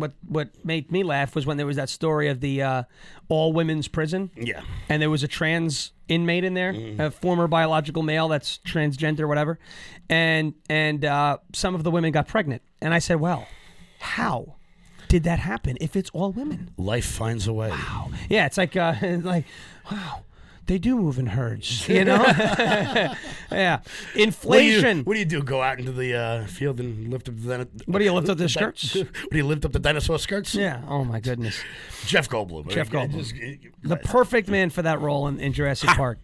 what 0.01 0.12
what 0.26 0.48
made 0.64 0.90
me 0.90 1.03
laugh 1.03 1.34
was 1.34 1.46
when 1.46 1.57
there 1.57 1.66
was 1.66 1.76
that 1.76 1.88
story 1.88 2.28
of 2.28 2.40
the 2.40 2.62
uh, 2.62 2.82
all 3.28 3.53
women's 3.53 3.88
prison. 3.88 4.30
Yeah. 4.36 4.62
and 4.88 5.01
there 5.01 5.11
was 5.11 5.22
a 5.22 5.28
trans 5.28 5.92
inmate 6.09 6.42
in 6.44 6.55
there, 6.55 6.74
a 6.98 7.11
former 7.11 7.46
biological 7.46 8.03
male 8.03 8.28
that's 8.28 8.59
transgender, 8.66 9.28
whatever, 9.28 9.59
and 10.09 10.55
and 10.68 11.05
uh, 11.05 11.38
some 11.53 11.74
of 11.74 11.84
the 11.84 11.90
women 11.90 12.11
got 12.12 12.26
pregnant, 12.26 12.62
and 12.80 12.92
I 12.92 12.98
said, 12.98 13.20
well, 13.20 13.46
how 14.01 14.57
did 15.09 15.24
that 15.24 15.38
happen 15.40 15.76
if 15.80 15.96
it's 15.96 16.11
all 16.11 16.32
women? 16.32 16.70
Life 16.76 17.07
finds 17.07 17.46
a 17.46 17.53
way. 17.53 17.70
Wow. 17.70 18.11
Yeah, 18.28 18.46
it's 18.46 18.59
like 18.59 18.76
uh, 18.76 18.94
like 19.22 19.44
wow. 19.90 20.22
They 20.67 20.79
do 20.79 20.95
move 20.97 21.19
in 21.19 21.27
herds, 21.27 21.89
you 21.89 22.05
know. 22.05 22.23
yeah, 23.51 23.79
What 23.79 23.85
do, 24.15 24.19
you, 24.21 24.25
inflation. 24.25 25.05
what 25.05 25.15
do 25.15 25.19
you 25.19 25.25
do? 25.25 25.43
Go 25.43 25.63
out 25.63 25.81
into 25.81 25.91
the 25.91 26.15
uh, 26.15 26.47
field 26.47 26.79
and 26.79 27.09
lift 27.09 27.29
up 27.29 27.35
the 27.37 27.69
What 27.87 27.99
do 27.99 28.05
you 28.05 28.13
lift 28.13 28.29
up 28.29 28.39
the 28.39 28.49
skirts? 28.57 28.95
What 28.95 29.31
do 29.33 29.37
you 29.37 29.45
lift 29.47 29.65
up 29.65 29.73
the 29.73 29.81
dinosaur 29.81 30.19
skirts? 30.21 30.55
Yeah. 30.55 30.83
Oh 30.87 31.05
my 31.05 31.19
goodness. 31.19 31.61
Jeff 32.07 32.29
Goldblum. 32.29 32.69
Jeff 32.71 32.89
I- 32.95 33.07
Goldblum. 33.07 33.19
just- 33.19 33.35
The 33.83 33.97
perfect 33.97 34.49
man 34.49 34.71
for 34.71 34.83
that 34.83 35.01
role 35.01 35.27
in, 35.27 35.41
in 35.41 35.53
Jurassic 35.53 35.91
Park. 35.91 36.19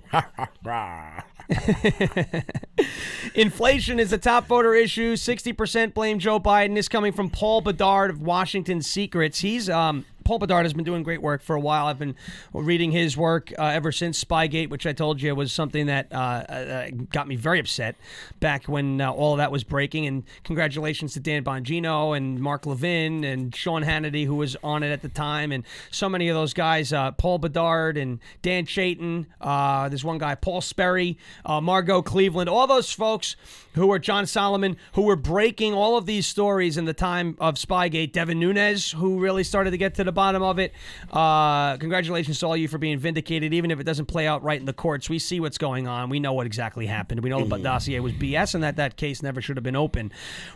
Inflation 3.34 3.98
is 4.00 4.10
the 4.10 4.18
top 4.18 4.46
voter 4.46 4.74
issue. 4.74 5.14
60% 5.14 5.94
blame 5.94 6.18
Joe 6.18 6.38
Biden. 6.40 6.74
This 6.74 6.88
coming 6.88 7.12
from 7.12 7.30
Paul 7.30 7.60
Bedard 7.60 8.10
of 8.10 8.22
Washington 8.22 8.80
Secrets. 8.82 9.40
He's 9.40 9.68
um 9.68 10.04
Paul 10.26 10.40
Bedard 10.40 10.64
has 10.64 10.74
been 10.74 10.82
doing 10.82 11.04
great 11.04 11.22
work 11.22 11.40
for 11.40 11.54
a 11.54 11.60
while. 11.60 11.86
I've 11.86 12.00
been 12.00 12.16
reading 12.52 12.90
his 12.90 13.16
work 13.16 13.52
uh, 13.56 13.62
ever 13.62 13.92
since 13.92 14.24
Spygate, 14.24 14.70
which 14.70 14.84
I 14.84 14.92
told 14.92 15.22
you 15.22 15.32
was 15.36 15.52
something 15.52 15.86
that 15.86 16.12
uh, 16.12 16.16
uh, 16.16 16.88
got 17.12 17.28
me 17.28 17.36
very 17.36 17.60
upset 17.60 17.94
back 18.40 18.64
when 18.64 19.00
uh, 19.00 19.12
all 19.12 19.34
of 19.34 19.38
that 19.38 19.52
was 19.52 19.62
breaking. 19.62 20.04
And 20.04 20.24
congratulations 20.42 21.12
to 21.12 21.20
Dan 21.20 21.44
Bongino 21.44 22.16
and 22.16 22.40
Mark 22.40 22.66
Levin 22.66 23.22
and 23.22 23.54
Sean 23.54 23.84
Hannity, 23.84 24.26
who 24.26 24.34
was 24.34 24.56
on 24.64 24.82
it 24.82 24.90
at 24.90 25.00
the 25.00 25.08
time, 25.08 25.52
and 25.52 25.62
so 25.92 26.08
many 26.08 26.28
of 26.28 26.34
those 26.34 26.52
guys. 26.52 26.92
Uh, 26.92 27.12
Paul 27.12 27.38
Bedard 27.38 27.96
and 27.96 28.18
Dan 28.42 28.66
Chayton. 28.66 29.28
There's 29.40 30.02
one 30.02 30.18
guy, 30.18 30.34
Paul 30.34 30.60
Sperry, 30.60 31.18
Margot 31.48 32.02
Cleveland. 32.02 32.50
All 32.50 32.66
those 32.66 32.90
folks 32.90 33.36
who 33.74 33.86
were 33.86 34.00
John 34.00 34.26
Solomon, 34.26 34.76
who 34.94 35.02
were 35.02 35.14
breaking 35.14 35.72
all 35.72 35.96
of 35.96 36.06
these 36.06 36.26
stories 36.26 36.76
in 36.76 36.84
the 36.84 36.94
time 36.94 37.36
of 37.38 37.54
Spygate. 37.54 38.10
Devin 38.10 38.40
Nunes, 38.40 38.90
who 38.90 39.20
really 39.20 39.44
started 39.44 39.70
to 39.70 39.78
get 39.78 39.94
to 39.94 40.02
the 40.02 40.15
bottom 40.16 40.42
of 40.42 40.58
it. 40.58 40.72
Uh, 41.12 41.76
congratulations 41.76 42.40
to 42.40 42.46
all 42.46 42.56
you 42.56 42.66
for 42.66 42.78
being 42.78 42.98
vindicated, 42.98 43.54
even 43.54 43.70
if 43.70 43.78
it 43.78 43.84
doesn't 43.84 44.06
play 44.06 44.26
out 44.26 44.42
right 44.42 44.58
in 44.58 44.66
the 44.66 44.72
courts. 44.72 45.08
We 45.08 45.20
see 45.20 45.38
what's 45.38 45.58
going 45.58 45.86
on. 45.86 46.10
We 46.10 46.18
know 46.18 46.32
what 46.32 46.46
exactly 46.46 46.86
happened. 46.86 47.22
We 47.22 47.30
know 47.30 47.44
the 47.44 47.58
dossier 47.58 48.00
was 48.00 48.12
BS 48.14 48.54
and 48.54 48.64
that 48.64 48.76
that 48.76 48.96
case 48.96 49.22
never 49.22 49.40
should 49.40 49.56
have 49.56 49.64
been 49.64 49.76
open. 49.76 50.10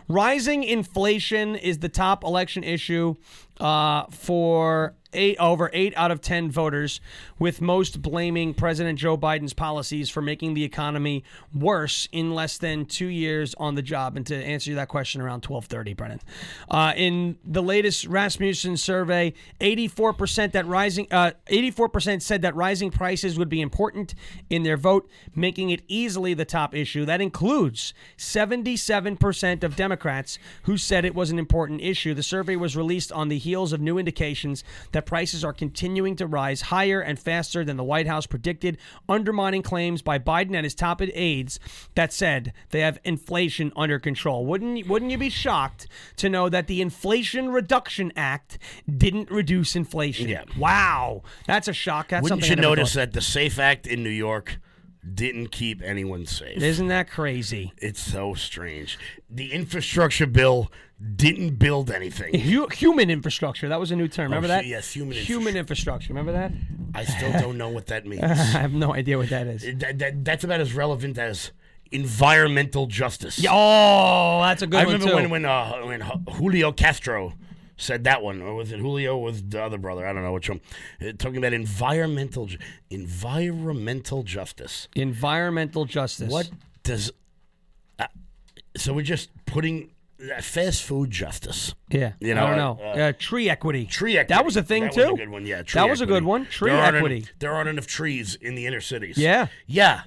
Rising 0.09 0.63
inflation 0.63 1.55
is 1.55 1.79
the 1.79 1.89
top 1.89 2.25
election 2.25 2.65
issue 2.65 3.15
uh, 3.61 4.05
for 4.09 4.95
eight 5.13 5.37
over 5.39 5.69
eight 5.73 5.93
out 5.95 6.11
of 6.11 6.21
ten 6.21 6.49
voters, 6.51 7.01
with 7.39 7.61
most 7.61 8.01
blaming 8.01 8.53
President 8.53 8.99
Joe 8.99 9.17
Biden's 9.17 9.53
policies 9.53 10.09
for 10.09 10.21
making 10.21 10.53
the 10.53 10.63
economy 10.63 11.23
worse 11.53 12.07
in 12.11 12.33
less 12.33 12.57
than 12.57 12.85
two 12.85 13.07
years 13.07 13.53
on 13.57 13.75
the 13.75 13.81
job. 13.81 14.17
And 14.17 14.25
to 14.27 14.35
answer 14.35 14.75
that 14.75 14.87
question 14.87 15.21
around 15.21 15.41
twelve 15.41 15.65
thirty, 15.65 15.93
Brennan, 15.93 16.21
uh, 16.69 16.93
in 16.95 17.37
the 17.43 17.63
latest 17.63 18.07
Rasmussen 18.07 18.77
survey, 18.77 19.33
eighty 19.59 19.87
four 19.87 20.13
percent 20.13 20.53
that 20.53 20.65
rising 20.65 21.07
eighty 21.47 21.71
four 21.71 21.89
percent 21.89 22.23
said 22.23 22.41
that 22.41 22.55
rising 22.55 22.91
prices 22.91 23.37
would 23.37 23.49
be 23.49 23.61
important 23.61 24.15
in 24.49 24.63
their 24.63 24.77
vote, 24.77 25.09
making 25.35 25.69
it 25.69 25.81
easily 25.87 26.33
the 26.33 26.45
top 26.45 26.75
issue. 26.75 27.05
That 27.05 27.21
includes 27.21 27.93
seventy 28.17 28.77
seven 28.77 29.17
percent 29.17 29.63
of 29.63 29.75
Democrats 29.75 30.39
who 30.63 30.77
said 30.77 31.05
it 31.05 31.15
was 31.15 31.31
an 31.31 31.39
important 31.39 31.81
issue. 31.81 32.13
The 32.13 32.23
survey 32.23 32.55
was 32.55 32.77
released 32.77 33.11
on 33.11 33.29
the 33.29 33.37
heels 33.37 33.73
of 33.73 33.81
new 33.81 33.97
indications 33.97 34.63
that 34.91 35.00
that 35.01 35.07
prices 35.07 35.43
are 35.43 35.53
continuing 35.53 36.15
to 36.15 36.27
rise 36.27 36.61
higher 36.61 37.01
and 37.01 37.17
faster 37.17 37.65
than 37.65 37.75
the 37.75 37.83
White 37.83 38.05
House 38.05 38.27
predicted, 38.27 38.77
undermining 39.09 39.63
claims 39.63 40.01
by 40.03 40.19
Biden 40.19 40.55
and 40.55 40.63
his 40.63 40.75
top 40.75 41.01
aides 41.01 41.59
that 41.95 42.13
said 42.13 42.53
they 42.69 42.81
have 42.81 42.99
inflation 43.03 43.71
under 43.75 43.97
control. 43.97 44.45
Wouldn't 44.45 44.87
wouldn't 44.87 45.09
you 45.09 45.17
be 45.17 45.29
shocked 45.29 45.87
to 46.17 46.29
know 46.29 46.49
that 46.49 46.67
the 46.67 46.81
Inflation 46.81 47.49
Reduction 47.49 48.11
Act 48.15 48.59
didn't 48.97 49.31
reduce 49.31 49.75
inflation? 49.75 50.29
Yeah. 50.29 50.43
Wow, 50.57 51.23
that's 51.47 51.67
a 51.67 51.73
shock. 51.73 52.09
That's 52.09 52.23
Wouldn't 52.23 52.43
something 52.43 52.57
you 52.57 52.61
notice 52.61 52.93
thought. 52.93 52.99
that 52.99 53.13
the 53.13 53.21
Safe 53.21 53.57
Act 53.57 53.87
in 53.87 54.03
New 54.03 54.09
York 54.09 54.59
didn't 55.13 55.47
keep 55.47 55.81
anyone 55.81 56.27
safe? 56.27 56.61
Isn't 56.61 56.89
that 56.89 57.09
crazy? 57.09 57.73
It's 57.77 58.01
so 58.01 58.35
strange. 58.35 58.99
The 59.29 59.51
infrastructure 59.51 60.27
bill 60.27 60.71
didn't 61.15 61.55
build 61.57 61.89
anything. 61.89 62.39
Hu- 62.39 62.67
human 62.67 63.09
infrastructure. 63.09 63.67
That 63.69 63.79
was 63.79 63.91
a 63.91 63.95
new 63.95 64.07
term. 64.07 64.25
Remember 64.25 64.47
hu- 64.47 64.53
that? 64.53 64.65
yes, 64.65 64.91
human 64.93 65.17
Human 65.17 65.55
infrastructure. 65.57 66.13
Remember 66.13 66.31
that? 66.33 66.51
I 66.93 67.05
still 67.05 67.31
don't 67.33 67.57
know 67.57 67.69
what 67.69 67.87
that 67.87 68.05
means. 68.05 68.23
I 68.23 68.33
have 68.35 68.73
no 68.73 68.93
idea 68.93 69.17
what 69.17 69.29
that 69.29 69.47
is. 69.47 69.63
that, 69.79 69.97
that, 69.99 70.25
that's 70.25 70.43
about 70.43 70.59
as 70.59 70.73
relevant 70.73 71.17
as 71.17 71.51
environmental 71.91 72.85
justice. 72.87 73.43
Oh, 73.49 74.41
that's 74.43 74.61
a 74.61 74.67
good 74.67 74.77
one. 74.77 74.83
I 74.83 74.85
one 74.85 74.93
remember 74.93 75.09
too. 75.11 75.15
when 75.15 75.29
when, 75.29 75.45
uh, 75.45 75.73
when 75.85 76.01
Ju- 76.01 76.31
Julio 76.33 76.71
Castro 76.71 77.33
said 77.77 78.03
that 78.03 78.21
one, 78.21 78.41
or 78.41 78.53
was 78.55 78.71
it 78.71 78.79
Julio? 78.79 79.17
or 79.17 79.23
Was 79.23 79.41
the 79.43 79.63
other 79.63 79.77
brother? 79.79 80.05
I 80.05 80.13
don't 80.13 80.23
know 80.23 80.33
which 80.33 80.49
one. 80.49 80.61
Uh, 81.01 81.13
talking 81.17 81.37
about 81.37 81.53
environmental 81.53 82.45
ju- 82.45 82.57
environmental 82.89 84.23
justice. 84.23 84.87
Environmental 84.95 85.85
justice. 85.85 86.29
What 86.31 86.49
does? 86.83 87.11
Uh, 87.97 88.07
so 88.77 88.93
we're 88.93 89.01
just 89.01 89.29
putting 89.45 89.91
fast 90.41 90.83
food 90.83 91.09
justice. 91.11 91.73
Yeah. 91.89 92.13
You 92.19 92.35
know, 92.35 92.45
I 92.45 92.55
don't 92.55 92.57
know. 92.57 92.79
uh, 92.83 92.87
Uh, 93.09 93.13
tree 93.17 93.49
equity. 93.49 93.85
Tree 93.85 94.17
equity. 94.17 94.33
That 94.35 94.45
was 94.45 94.55
a 94.57 94.63
thing 94.63 94.83
that 94.83 94.93
too. 94.93 95.01
Was 95.01 95.13
a 95.13 95.15
good 95.17 95.29
one. 95.29 95.45
Yeah. 95.45 95.63
Tree 95.63 95.79
that 95.81 95.89
was 95.89 96.01
a 96.01 96.05
good 96.05 96.23
one. 96.23 96.45
Tree 96.45 96.69
There 96.71 96.79
aren't 96.79 96.95
equity. 96.97 97.25
There 97.39 97.51
aren't 97.53 97.69
enough 97.69 97.87
trees 97.87 98.35
in 98.35 98.55
the 98.55 98.65
inner 98.65 98.81
cities. 98.81 99.17
Yeah. 99.17 99.47
Yeah. 99.67 100.03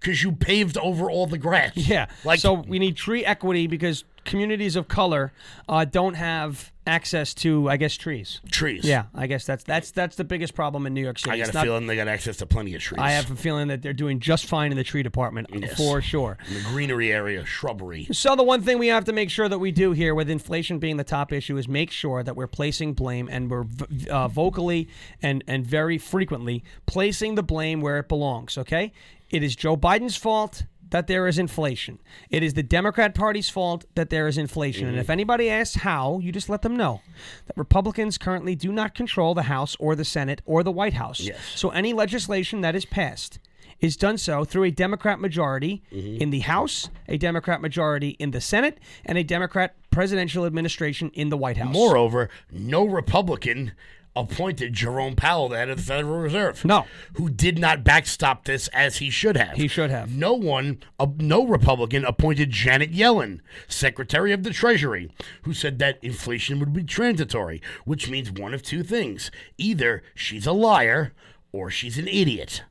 Because 0.00 0.22
you 0.22 0.32
paved 0.32 0.76
over 0.78 1.10
all 1.10 1.26
the 1.26 1.38
grass. 1.38 1.72
Yeah. 1.76 2.06
Like 2.24 2.40
so 2.40 2.52
we 2.54 2.78
need 2.78 2.96
tree 2.96 3.24
equity 3.24 3.66
because 3.66 4.04
communities 4.24 4.76
of 4.76 4.88
color 4.88 5.32
uh, 5.68 5.84
don't 5.84 6.14
have 6.14 6.72
access 6.86 7.32
to, 7.34 7.68
I 7.70 7.76
guess, 7.76 7.96
trees. 7.96 8.40
trees. 8.50 8.84
Yeah, 8.84 9.04
I 9.14 9.26
guess 9.26 9.46
that's 9.46 9.64
that's 9.64 9.90
that's 9.90 10.16
the 10.16 10.24
biggest 10.24 10.54
problem 10.54 10.86
in 10.86 10.94
New 10.94 11.00
York 11.02 11.18
City. 11.18 11.30
I 11.32 11.36
got 11.38 11.42
It's 11.48 11.50
a 11.50 11.58
not- 11.58 11.64
feeling 11.64 11.86
they 11.86 11.96
got 11.96 12.08
access 12.08 12.36
to 12.38 12.46
plenty 12.46 12.74
of 12.74 12.82
trees. 12.82 12.98
I 13.00 13.12
have 13.12 13.30
a 13.30 13.36
feeling 13.36 13.68
that 13.68 13.80
they're 13.82 13.92
doing 13.92 14.20
just 14.20 14.46
fine 14.46 14.70
in 14.70 14.76
the 14.76 14.84
tree 14.84 15.02
department 15.02 15.48
Yes. 15.52 15.76
for 15.76 16.02
sure. 16.02 16.36
in 16.48 16.54
the 16.54 16.60
greenery 16.68 17.10
area, 17.12 17.44
shrubbery. 17.46 18.06
So 18.12 18.36
the 18.36 18.42
one 18.42 18.60
thing 18.62 18.78
we 18.78 18.88
have 18.88 19.04
to 19.06 19.12
make 19.12 19.30
sure 19.30 19.48
that 19.48 19.58
we 19.58 19.72
do 19.72 19.92
here, 19.92 20.14
with 20.14 20.28
inflation 20.28 20.78
being 20.78 20.96
the 20.96 21.04
top 21.04 21.32
issue, 21.32 21.56
is 21.56 21.66
make 21.68 21.90
sure 21.90 22.22
that 22.22 22.36
we're 22.36 22.46
placing 22.46 22.94
blame 22.94 23.28
and 23.30 23.50
we're 23.50 23.64
v- 23.64 24.08
uh, 24.08 24.28
vocally 24.28 24.88
and 25.22 25.42
and 25.48 25.66
very 25.66 25.98
frequently 25.98 26.62
placing 26.86 27.34
the 27.34 27.42
blame 27.42 27.80
where 27.80 27.98
it 27.98 28.08
belongs. 28.08 28.58
Okay, 28.58 28.92
it 29.30 29.42
is 29.42 29.56
Joe 29.56 29.76
Biden's 29.76 30.16
fault 30.16 30.64
that 30.94 31.08
there 31.08 31.26
is 31.26 31.40
inflation. 31.40 31.98
It 32.30 32.44
is 32.44 32.54
the 32.54 32.62
Democrat 32.62 33.16
Party's 33.16 33.50
fault 33.50 33.84
that 33.96 34.10
there 34.10 34.28
is 34.28 34.38
inflation. 34.38 34.86
And 34.86 34.96
if 34.96 35.06
mm-hmm. 35.06 35.10
anybody 35.10 35.50
asks 35.50 35.74
how, 35.74 36.20
you 36.20 36.30
just 36.30 36.48
let 36.48 36.62
them 36.62 36.76
know 36.76 37.00
that 37.46 37.56
Republicans 37.56 38.16
currently 38.16 38.54
do 38.54 38.70
not 38.70 38.94
control 38.94 39.34
the 39.34 39.42
House 39.42 39.74
or 39.80 39.96
the 39.96 40.04
Senate 40.04 40.40
or 40.46 40.62
the 40.62 40.70
White 40.70 40.92
House. 40.92 41.18
Yes. 41.18 41.40
So 41.56 41.70
any 41.70 41.92
legislation 41.92 42.60
that 42.60 42.76
is 42.76 42.84
passed 42.84 43.40
is 43.80 43.96
done 43.96 44.18
so 44.18 44.44
through 44.44 44.62
a 44.62 44.70
Democrat 44.70 45.18
majority 45.18 45.82
mm-hmm. 45.92 46.22
in 46.22 46.30
the 46.30 46.38
House, 46.38 46.90
a 47.08 47.18
Democrat 47.18 47.60
majority 47.60 48.10
in 48.20 48.30
the 48.30 48.40
Senate, 48.40 48.78
and 49.04 49.18
a 49.18 49.24
Democrat 49.24 49.74
presidential 49.90 50.46
administration 50.46 51.10
in 51.14 51.28
the 51.28 51.36
White 51.36 51.56
House. 51.56 51.74
Moreover, 51.74 52.30
no 52.52 52.84
Republican 52.84 53.72
appointed 54.16 54.72
Jerome 54.72 55.16
Powell 55.16 55.48
the 55.48 55.56
head 55.56 55.68
of 55.68 55.78
the 55.78 55.82
Federal 55.82 56.18
Reserve. 56.18 56.64
No. 56.64 56.86
Who 57.14 57.28
did 57.28 57.58
not 57.58 57.84
backstop 57.84 58.44
this 58.44 58.68
as 58.68 58.98
he 58.98 59.10
should 59.10 59.36
have. 59.36 59.56
He 59.56 59.68
should 59.68 59.90
have. 59.90 60.10
No 60.14 60.34
one, 60.34 60.80
uh, 60.98 61.06
no 61.18 61.46
Republican 61.46 62.04
appointed 62.04 62.50
Janet 62.50 62.92
Yellen, 62.92 63.40
Secretary 63.66 64.32
of 64.32 64.42
the 64.42 64.50
Treasury, 64.50 65.10
who 65.42 65.52
said 65.52 65.78
that 65.78 65.98
inflation 66.02 66.60
would 66.60 66.72
be 66.72 66.84
transitory, 66.84 67.60
which 67.84 68.08
means 68.08 68.30
one 68.30 68.54
of 68.54 68.62
two 68.62 68.82
things. 68.82 69.30
Either 69.58 70.02
she's 70.14 70.46
a 70.46 70.52
liar 70.52 71.12
or 71.52 71.70
she's 71.70 71.98
an 71.98 72.08
idiot. 72.08 72.62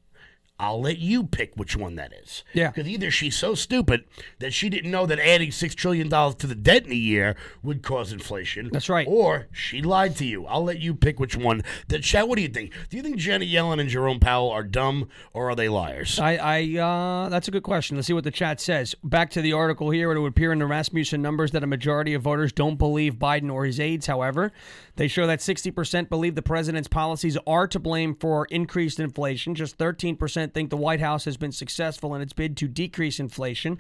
I'll 0.64 0.80
let 0.80 0.97
you 0.97 1.26
pick 1.26 1.55
which 1.55 1.76
one 1.76 1.95
that 1.95 2.14
is. 2.14 2.45
Yeah. 2.53 2.70
Because 2.70 2.88
either 2.88 3.11
she's 3.11 3.36
so 3.36 3.53
stupid 3.53 4.05
that 4.39 4.53
she 4.53 4.70
didn't 4.70 4.91
know 4.91 5.05
that 5.05 5.20
adding 5.20 5.49
$6 5.49 5.76
trillion 5.76 6.09
to 6.09 6.47
the 6.47 6.55
debt 6.55 6.86
in 6.86 6.93
a 6.93 6.95
year 6.95 7.36
would 7.61 7.84
cause 7.84 8.14
inflation. 8.14 8.70
That's 8.72 8.88
right. 8.88 9.05
Or 9.05 9.47
she 9.51 9.82
lied 9.82 10.16
to 10.18 10.26
you. 10.26 10.45
I'll 10.45 10.64
let 10.64 10.80
you 10.80 10.95
pick 10.95 11.20
which 11.20 11.36
one. 11.36 11.64
That 11.89 12.03
Chad, 12.03 12.30
what 12.30 12.38
do 12.38 12.43
you 12.43 12.47
think? 12.47 12.72
Do 12.89 12.95
you 12.95 13.03
think 13.03 13.18
Janet 13.18 13.49
Yellen 13.49 13.82
and 13.82 13.89
Jerome 13.89 14.22
Powell 14.22 14.51
are 14.51 14.64
dumb 14.64 15.09
or 15.34 15.49
are 15.49 15.55
they 15.55 15.68
liars? 15.68 16.18
I, 16.18 16.38
I 16.38 16.80
uh, 16.80 17.30
that's 17.30 17.49
a 17.49 17.51
good 17.51 17.64
question. 17.64 17.97
Let's 17.97 18.07
see 18.07 18.14
what 18.14 18.24
the 18.24 18.32
chat 18.32 18.61
says. 18.61 18.95
Back 19.03 19.32
to 19.32 19.41
the 19.41 19.51
article 19.51 19.89
here. 19.89 20.14
It 20.14 20.20
would 20.22 20.32
appear 20.32 20.53
in 20.53 20.59
the 20.59 20.66
Rasmussen 20.66 21.22
numbers 21.22 21.51
that 21.51 21.64
a 21.64 21.68
majority 21.68 22.14
of 22.14 22.22
voters 22.22 22.53
don't 22.53 22.78
believe 22.78 23.16
Biden 23.16 23.51
or 23.51 23.66
his 23.66 23.82
aides. 23.82 24.07
However, 24.07 24.53
they 24.95 25.09
show 25.09 25.28
that 25.28 25.39
60% 25.39 26.07
believe 26.07 26.36
the 26.36 26.41
president's 26.41 26.88
policies 26.88 27.38
are 27.45 27.68
to 27.68 27.80
blame 27.80 28.16
for 28.16 28.45
increased 28.45 29.01
inflation. 29.01 29.55
Just 29.55 29.78
13% 29.78 30.53
think 30.54 30.70
the 30.70 30.78
White 30.78 30.99
House 30.99 31.26
has 31.26 31.38
been 31.38 31.51
successful 31.51 32.16
in 32.16 32.22
its 32.22 32.34
bid 32.34 32.58
to 32.58 32.68
decrease 32.68 33.20
inflation. 33.20 33.80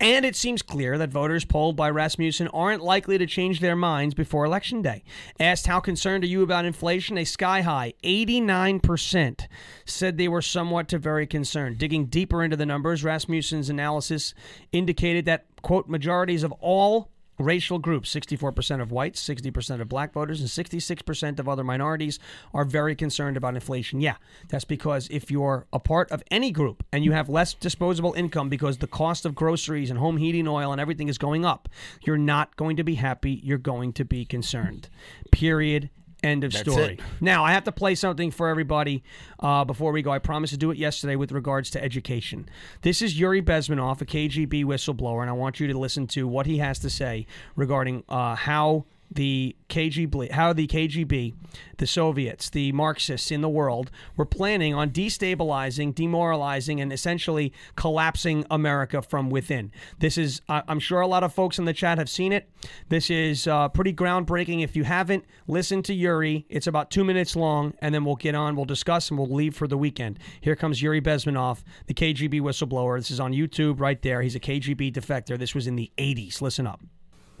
And 0.00 0.24
it 0.24 0.34
seems 0.34 0.62
clear 0.62 0.98
that 0.98 1.10
voters 1.10 1.44
polled 1.44 1.76
by 1.76 1.88
Rasmussen 1.88 2.48
aren't 2.48 2.82
likely 2.82 3.18
to 3.18 3.26
change 3.26 3.60
their 3.60 3.76
minds 3.76 4.14
before 4.14 4.44
Election 4.44 4.82
Day. 4.82 5.04
Asked 5.38 5.68
how 5.68 5.78
concerned 5.78 6.24
are 6.24 6.26
you 6.28 6.42
about 6.42 6.64
inflation, 6.64 7.16
a 7.16 7.24
sky 7.24 7.60
high 7.60 7.94
89% 8.02 9.46
said 9.84 10.18
they 10.18 10.26
were 10.26 10.42
somewhat 10.42 10.88
to 10.88 10.98
very 10.98 11.26
concerned. 11.26 11.78
Digging 11.78 12.06
deeper 12.06 12.42
into 12.42 12.56
the 12.56 12.66
numbers, 12.66 13.04
Rasmussen's 13.04 13.70
analysis 13.70 14.34
indicated 14.72 15.24
that, 15.26 15.44
quote, 15.62 15.88
majorities 15.88 16.42
of 16.42 16.50
all 16.58 17.08
racial 17.38 17.78
groups 17.78 18.14
64% 18.14 18.80
of 18.80 18.92
whites 18.92 19.26
60% 19.26 19.80
of 19.80 19.88
black 19.88 20.12
voters 20.12 20.40
and 20.40 20.48
66% 20.48 21.38
of 21.38 21.48
other 21.48 21.64
minorities 21.64 22.18
are 22.52 22.64
very 22.64 22.94
concerned 22.94 23.36
about 23.36 23.54
inflation. 23.54 24.00
Yeah 24.00 24.16
that's 24.48 24.64
because 24.64 25.08
if 25.10 25.30
you're 25.30 25.66
a 25.72 25.78
part 25.78 26.10
of 26.10 26.22
any 26.30 26.50
group 26.50 26.84
and 26.92 27.04
you 27.04 27.12
have 27.12 27.28
less 27.28 27.54
disposable 27.54 28.12
income 28.14 28.48
because 28.48 28.78
the 28.78 28.86
cost 28.86 29.24
of 29.24 29.34
groceries 29.34 29.90
and 29.90 29.98
home 29.98 30.16
heating 30.16 30.46
oil 30.46 30.72
and 30.72 30.80
everything 30.80 31.08
is 31.08 31.18
going 31.18 31.44
up 31.44 31.68
you're 32.02 32.18
not 32.18 32.56
going 32.56 32.76
to 32.76 32.84
be 32.84 32.94
happy 32.94 33.40
you're 33.42 33.58
going 33.58 33.92
to 33.92 34.04
be 34.04 34.24
concerned. 34.24 34.88
Period 35.30 35.90
End 36.22 36.44
of 36.44 36.54
story. 36.54 36.94
it. 36.94 37.00
Now, 37.20 37.44
I 37.44 37.52
have 37.52 37.64
to 37.64 37.72
play 37.72 37.94
something 37.94 38.30
for 38.30 38.48
everybody 38.48 39.02
uh, 39.40 39.64
before 39.64 39.90
we 39.90 40.02
go. 40.02 40.10
I 40.10 40.20
promised 40.20 40.52
to 40.52 40.56
do 40.56 40.70
it 40.70 40.78
yesterday 40.78 41.16
with 41.16 41.32
regards 41.32 41.68
to 41.70 41.82
education. 41.82 42.48
This 42.82 43.02
is 43.02 43.18
Yuri 43.18 43.42
Bezmenov, 43.42 44.00
a 44.00 44.04
KGB 44.04 44.64
whistleblower, 44.64 45.22
and 45.22 45.30
I 45.30 45.32
want 45.32 45.58
you 45.58 45.66
to 45.66 45.78
listen 45.78 46.06
to 46.08 46.28
what 46.28 46.46
he 46.46 46.58
has 46.58 46.78
to 46.80 46.90
say 46.90 47.26
regarding 47.56 48.04
uh, 48.08 48.36
how 48.36 48.84
the 49.14 49.56
KGB, 49.68 50.30
how 50.32 50.52
the 50.52 50.66
KGB, 50.66 51.34
the 51.78 51.86
Soviets, 51.86 52.50
the 52.50 52.72
Marxists 52.72 53.30
in 53.30 53.40
the 53.40 53.48
world 53.48 53.90
were 54.16 54.24
planning 54.24 54.74
on 54.74 54.90
destabilizing, 54.90 55.94
demoralizing, 55.94 56.80
and 56.80 56.92
essentially 56.92 57.52
collapsing 57.76 58.44
America 58.50 59.02
from 59.02 59.30
within. 59.30 59.72
This 59.98 60.16
is, 60.18 60.40
I'm 60.48 60.78
sure 60.78 61.00
a 61.00 61.06
lot 61.06 61.24
of 61.24 61.34
folks 61.34 61.58
in 61.58 61.64
the 61.64 61.72
chat 61.72 61.98
have 61.98 62.08
seen 62.08 62.32
it. 62.32 62.48
This 62.88 63.10
is 63.10 63.46
uh, 63.46 63.68
pretty 63.68 63.92
groundbreaking. 63.92 64.62
If 64.62 64.76
you 64.76 64.84
haven't, 64.84 65.24
listen 65.46 65.82
to 65.84 65.94
Yuri. 65.94 66.46
It's 66.48 66.66
about 66.66 66.90
two 66.90 67.04
minutes 67.04 67.36
long, 67.36 67.74
and 67.80 67.94
then 67.94 68.04
we'll 68.04 68.16
get 68.16 68.34
on, 68.34 68.56
we'll 68.56 68.64
discuss, 68.64 69.10
and 69.10 69.18
we'll 69.18 69.28
leave 69.28 69.54
for 69.54 69.66
the 69.66 69.78
weekend. 69.78 70.18
Here 70.40 70.56
comes 70.56 70.82
Yuri 70.82 71.00
Bezmenov, 71.00 71.62
the 71.86 71.94
KGB 71.94 72.40
whistleblower. 72.40 72.98
This 72.98 73.10
is 73.10 73.20
on 73.20 73.32
YouTube 73.32 73.80
right 73.80 74.00
there. 74.02 74.22
He's 74.22 74.34
a 74.34 74.40
KGB 74.40 74.92
defector. 74.92 75.38
This 75.38 75.54
was 75.54 75.66
in 75.66 75.76
the 75.76 75.90
80s. 75.98 76.40
Listen 76.40 76.66
up. 76.66 76.80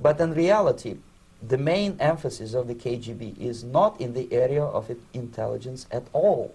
But 0.00 0.20
in 0.20 0.34
reality, 0.34 0.96
the 1.46 1.58
main 1.58 1.96
emphasis 1.98 2.54
of 2.54 2.68
the 2.68 2.74
KGB 2.74 3.38
is 3.38 3.64
not 3.64 4.00
in 4.00 4.14
the 4.14 4.32
area 4.32 4.62
of 4.62 4.94
intelligence 5.12 5.86
at 5.90 6.04
all. 6.12 6.54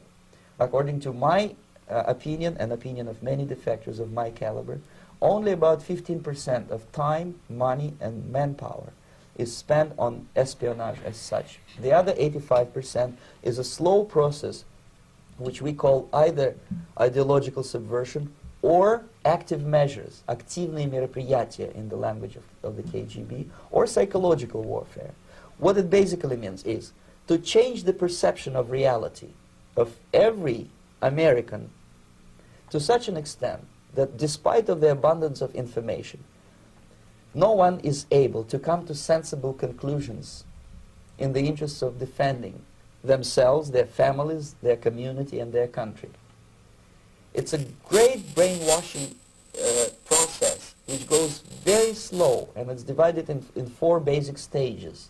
According 0.59 1.01
to 1.01 1.13
my 1.13 1.55
uh, 1.89 2.03
opinion 2.07 2.55
and 2.59 2.71
opinion 2.71 3.07
of 3.07 3.21
many 3.21 3.45
defectors 3.45 3.99
of 3.99 4.13
my 4.13 4.29
caliber, 4.29 4.79
only 5.21 5.51
about 5.51 5.81
15% 5.81 6.69
of 6.69 6.89
time, 6.91 7.39
money, 7.49 7.93
and 7.99 8.31
manpower 8.31 8.93
is 9.37 9.55
spent 9.55 9.93
on 9.97 10.27
espionage 10.35 10.97
as 11.05 11.17
such. 11.17 11.59
The 11.79 11.91
other 11.91 12.13
85% 12.13 13.15
is 13.43 13.57
a 13.57 13.63
slow 13.63 14.03
process 14.03 14.63
which 15.37 15.61
we 15.61 15.73
call 15.73 16.09
either 16.13 16.55
ideological 16.99 17.63
subversion 17.63 18.33
or 18.62 19.04
active 19.24 19.64
measures, 19.64 20.22
активные 20.28 20.86
мероприятия 20.86 21.70
in 21.74 21.88
the 21.88 21.96
language 21.96 22.36
of, 22.36 22.44
of 22.62 22.76
the 22.76 22.82
KGB, 22.82 23.48
or 23.70 23.86
psychological 23.86 24.62
warfare. 24.62 25.12
What 25.58 25.76
it 25.76 25.90
basically 25.90 26.36
means 26.36 26.62
is 26.64 26.92
to 27.26 27.38
change 27.38 27.84
the 27.84 27.92
perception 27.92 28.56
of 28.56 28.70
reality 28.70 29.30
of 29.76 29.96
every 30.12 30.70
American 31.00 31.70
to 32.70 32.80
such 32.80 33.08
an 33.08 33.16
extent 33.16 33.62
that 33.94 34.16
despite 34.16 34.68
of 34.68 34.80
the 34.80 34.90
abundance 34.90 35.40
of 35.40 35.54
information, 35.54 36.24
no 37.34 37.52
one 37.52 37.80
is 37.80 38.06
able 38.10 38.44
to 38.44 38.58
come 38.58 38.86
to 38.86 38.94
sensible 38.94 39.52
conclusions 39.52 40.44
in 41.18 41.32
the 41.32 41.42
interests 41.42 41.82
of 41.82 41.98
defending 41.98 42.62
themselves, 43.02 43.70
their 43.70 43.86
families, 43.86 44.54
their 44.62 44.76
community, 44.76 45.40
and 45.40 45.52
their 45.52 45.66
country. 45.66 46.10
It's 47.37 47.53
a 47.53 47.59
great 47.87 48.33
brainwashing 48.33 49.13
uh, 49.55 49.85
process 50.05 50.73
which 50.87 51.07
goes 51.07 51.43
very 51.63 51.93
slow 51.93 52.49
and 52.55 52.71
it's 52.71 52.81
divided 52.81 53.29
in, 53.29 53.45
in 53.55 53.67
four 53.67 53.99
basic 53.99 54.39
stages. 54.39 55.09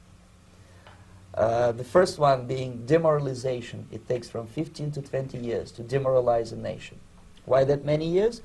Uh, 1.34 1.72
the 1.72 1.86
first 1.86 2.20
one 2.20 2.46
being 2.46 2.86
demoralization. 2.86 3.88
It 3.94 4.10
takes 4.10 4.30
from 4.30 4.46
15 4.46 4.92
to 4.92 5.02
20 5.02 5.38
years 5.38 5.72
to 5.72 5.84
demoralize 5.84 6.52
a 6.52 6.58
nation. 6.58 7.00
Why 7.46 7.64
that 7.64 7.86
many 7.86 8.10
years? 8.10 8.42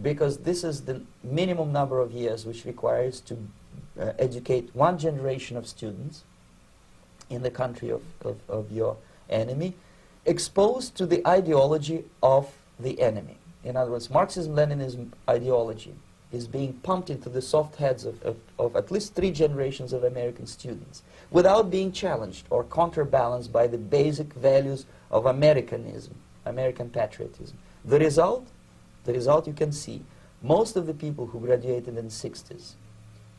Because 0.00 0.38
this 0.38 0.64
is 0.64 0.80
the 0.86 1.02
minimum 1.22 1.72
number 1.72 2.00
of 2.00 2.12
years 2.12 2.46
which 2.46 2.64
requires 2.64 3.20
to 3.22 3.36
uh, 4.00 4.12
educate 4.18 4.70
one 4.74 4.96
generation 4.96 5.58
of 5.58 5.66
students 5.66 6.24
in 7.28 7.42
the 7.42 7.50
country 7.50 7.90
of, 7.90 8.02
of, 8.22 8.38
of 8.48 8.72
your 8.72 8.96
enemy, 9.28 9.74
exposed 10.24 10.96
to 10.96 11.04
the 11.04 11.26
ideology 11.26 12.04
of 12.22 12.50
the 12.82 13.00
enemy. 13.00 13.38
In 13.64 13.76
other 13.76 13.90
words, 13.90 14.10
Marxism-Leninism 14.10 15.12
ideology 15.28 15.94
is 16.32 16.46
being 16.46 16.74
pumped 16.74 17.10
into 17.10 17.28
the 17.28 17.42
soft 17.42 17.76
heads 17.76 18.04
of, 18.04 18.22
of, 18.22 18.36
of, 18.58 18.76
at 18.76 18.90
least 18.90 19.14
three 19.14 19.32
generations 19.32 19.92
of 19.92 20.04
American 20.04 20.46
students 20.46 21.02
without 21.30 21.70
being 21.70 21.90
challenged 21.90 22.46
or 22.50 22.64
counterbalanced 22.64 23.52
by 23.52 23.66
the 23.66 23.78
basic 23.78 24.32
values 24.34 24.86
of 25.10 25.26
Americanism, 25.26 26.14
American 26.46 26.88
patriotism. 26.88 27.58
The 27.84 27.98
result, 27.98 28.46
the 29.04 29.12
result 29.12 29.46
you 29.46 29.52
can 29.52 29.72
see, 29.72 30.02
most 30.42 30.76
of 30.76 30.86
the 30.86 30.94
people 30.94 31.26
who 31.26 31.40
graduated 31.40 31.88
in 31.88 31.96
the 31.96 32.02
60s, 32.02 32.72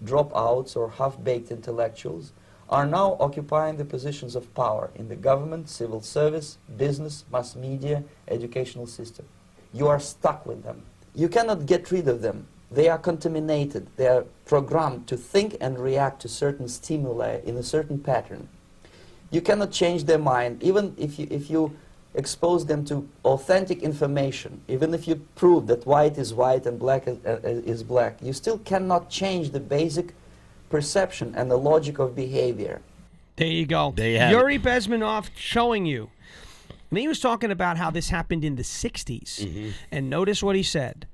dropouts 0.03 0.75
or 0.75 0.89
half-baked 0.89 1.51
intellectuals, 1.51 2.33
are 2.71 2.85
now 2.85 3.17
occupying 3.19 3.75
the 3.75 3.85
positions 3.85 4.35
of 4.35 4.53
power 4.55 4.89
in 4.95 5.09
the 5.09 5.15
government, 5.15 5.69
civil 5.69 6.01
service, 6.01 6.57
business, 6.77 7.25
mass 7.31 7.55
media, 7.55 8.03
educational 8.29 8.87
system. 8.87 9.25
You 9.73 9.87
are 9.87 9.99
stuck 9.99 10.45
with 10.45 10.63
them. 10.63 10.83
You 11.13 11.27
cannot 11.27 11.65
get 11.65 11.91
rid 11.91 12.07
of 12.07 12.21
them. 12.21 12.47
They 12.71 12.87
are 12.87 12.97
contaminated. 12.97 13.87
They 13.97 14.07
are 14.07 14.23
programmed 14.45 15.07
to 15.07 15.17
think 15.17 15.57
and 15.59 15.77
react 15.77 16.21
to 16.21 16.29
certain 16.29 16.69
stimuli 16.69 17.41
in 17.43 17.57
a 17.57 17.63
certain 17.63 17.99
pattern. 17.99 18.47
You 19.29 19.41
cannot 19.41 19.71
change 19.71 20.05
their 20.05 20.17
mind, 20.17 20.63
even 20.63 20.95
if 20.97 21.19
you, 21.19 21.27
if 21.29 21.49
you 21.49 21.75
expose 22.15 22.65
them 22.65 22.85
to 22.85 23.07
authentic 23.25 23.83
information, 23.83 24.61
even 24.69 24.93
if 24.93 25.07
you 25.07 25.15
prove 25.35 25.67
that 25.67 25.85
white 25.85 26.17
is 26.17 26.33
white 26.33 26.65
and 26.65 26.79
black 26.79 27.07
is, 27.07 27.17
uh, 27.25 27.39
is 27.43 27.83
black, 27.83 28.17
you 28.21 28.31
still 28.31 28.59
cannot 28.59 29.09
change 29.09 29.51
the 29.51 29.59
basic 29.59 30.13
perception 30.71 31.33
and 31.35 31.51
the 31.51 31.57
logic 31.57 31.99
of 31.99 32.15
behavior. 32.15 32.81
There 33.35 33.47
you 33.47 33.65
go. 33.65 33.93
There 33.95 34.09
you 34.09 34.19
have 34.19 34.31
Yuri 34.31 34.57
Bezmenov 34.57 35.29
showing 35.35 35.85
you. 35.85 36.09
And 36.89 36.99
he 36.99 37.07
was 37.07 37.19
talking 37.19 37.51
about 37.51 37.77
how 37.77 37.89
this 37.89 38.09
happened 38.09 38.43
in 38.43 38.55
the 38.55 38.63
60s. 38.63 39.39
Mm-hmm. 39.39 39.69
And 39.91 40.09
notice 40.09 40.43
what 40.43 40.55
he 40.55 40.63
said. 40.63 41.07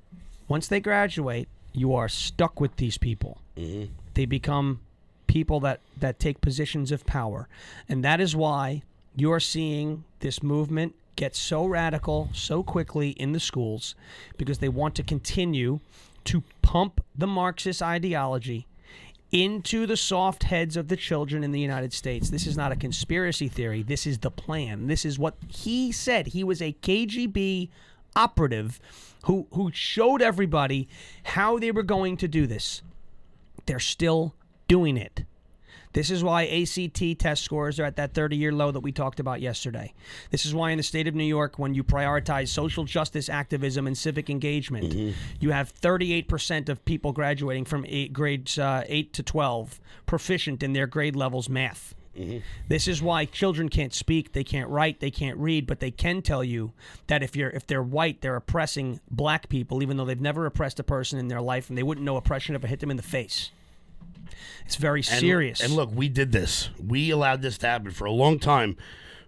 Once 0.48 0.66
they 0.66 0.80
graduate, 0.80 1.48
you 1.72 1.94
are 1.94 2.08
stuck 2.08 2.60
with 2.60 2.76
these 2.76 2.98
people. 2.98 3.38
Mm-hmm. 3.56 3.92
They 4.14 4.26
become 4.26 4.80
people 5.26 5.60
that, 5.60 5.80
that 5.98 6.18
take 6.18 6.40
positions 6.40 6.90
of 6.90 7.06
power. 7.06 7.48
And 7.88 8.02
that 8.04 8.20
is 8.20 8.34
why 8.34 8.82
you're 9.14 9.40
seeing 9.40 10.04
this 10.20 10.42
movement 10.42 10.94
get 11.16 11.34
so 11.34 11.66
radical 11.66 12.28
so 12.32 12.62
quickly 12.62 13.10
in 13.10 13.32
the 13.32 13.40
schools 13.40 13.96
because 14.36 14.58
they 14.58 14.68
want 14.68 14.94
to 14.94 15.02
continue 15.02 15.80
to 16.24 16.44
pump 16.62 17.02
the 17.16 17.26
Marxist 17.26 17.82
ideology 17.82 18.67
into 19.30 19.86
the 19.86 19.96
soft 19.96 20.44
heads 20.44 20.76
of 20.76 20.88
the 20.88 20.96
children 20.96 21.44
in 21.44 21.52
the 21.52 21.60
United 21.60 21.92
States. 21.92 22.30
This 22.30 22.46
is 22.46 22.56
not 22.56 22.72
a 22.72 22.76
conspiracy 22.76 23.48
theory. 23.48 23.82
This 23.82 24.06
is 24.06 24.18
the 24.18 24.30
plan. 24.30 24.86
This 24.86 25.04
is 25.04 25.18
what 25.18 25.36
he 25.48 25.92
said. 25.92 26.28
He 26.28 26.42
was 26.42 26.62
a 26.62 26.76
KGB 26.82 27.68
operative 28.16 28.80
who 29.24 29.46
who 29.52 29.70
showed 29.72 30.22
everybody 30.22 30.88
how 31.24 31.58
they 31.58 31.70
were 31.70 31.82
going 31.82 32.16
to 32.16 32.28
do 32.28 32.46
this. 32.46 32.82
They're 33.66 33.78
still 33.78 34.34
doing 34.66 34.96
it. 34.96 35.24
This 35.92 36.10
is 36.10 36.22
why 36.22 36.46
ACT 36.46 37.18
test 37.18 37.42
scores 37.42 37.80
are 37.80 37.84
at 37.84 37.96
that 37.96 38.14
30 38.14 38.36
year 38.36 38.52
low 38.52 38.70
that 38.70 38.80
we 38.80 38.92
talked 38.92 39.20
about 39.20 39.40
yesterday. 39.40 39.94
This 40.30 40.44
is 40.46 40.54
why, 40.54 40.70
in 40.70 40.76
the 40.76 40.82
state 40.82 41.08
of 41.08 41.14
New 41.14 41.24
York, 41.24 41.58
when 41.58 41.74
you 41.74 41.82
prioritize 41.84 42.48
social 42.48 42.84
justice 42.84 43.28
activism 43.28 43.86
and 43.86 43.96
civic 43.96 44.30
engagement, 44.30 44.94
you 45.40 45.50
have 45.50 45.72
38% 45.80 46.68
of 46.68 46.84
people 46.84 47.12
graduating 47.12 47.64
from 47.64 47.84
eight, 47.88 48.12
grades 48.12 48.58
uh, 48.58 48.84
8 48.86 49.12
to 49.14 49.22
12 49.22 49.80
proficient 50.06 50.62
in 50.62 50.72
their 50.72 50.86
grade 50.86 51.16
levels 51.16 51.48
math. 51.48 51.94
This 52.68 52.88
is 52.88 53.00
why 53.00 53.26
children 53.26 53.68
can't 53.68 53.94
speak, 53.94 54.32
they 54.32 54.42
can't 54.42 54.68
write, 54.68 54.98
they 54.98 55.10
can't 55.10 55.38
read, 55.38 55.68
but 55.68 55.78
they 55.78 55.92
can 55.92 56.20
tell 56.20 56.42
you 56.42 56.72
that 57.06 57.22
if 57.22 57.36
you're 57.36 57.50
if 57.50 57.64
they're 57.66 57.82
white, 57.82 58.22
they're 58.22 58.34
oppressing 58.34 58.98
black 59.08 59.48
people, 59.48 59.82
even 59.84 59.96
though 59.96 60.04
they've 60.04 60.20
never 60.20 60.44
oppressed 60.44 60.80
a 60.80 60.84
person 60.84 61.18
in 61.18 61.28
their 61.28 61.40
life, 61.40 61.68
and 61.68 61.78
they 61.78 61.82
wouldn't 61.84 62.04
know 62.04 62.16
oppression 62.16 62.56
if 62.56 62.64
it 62.64 62.68
hit 62.68 62.80
them 62.80 62.90
in 62.90 62.96
the 62.96 63.04
face. 63.04 63.52
It's 64.66 64.76
very 64.76 65.00
And- 65.00 65.20
serious. 65.20 65.60
And 65.60 65.72
look, 65.74 65.90
we 65.94 66.08
did 66.08 66.32
this. 66.32 66.70
We 66.78 67.10
allowed 67.10 67.42
this 67.42 67.58
to 67.58 67.66
happen 67.66 67.90
for 67.90 68.04
a 68.04 68.12
long 68.12 68.38
time. 68.38 68.76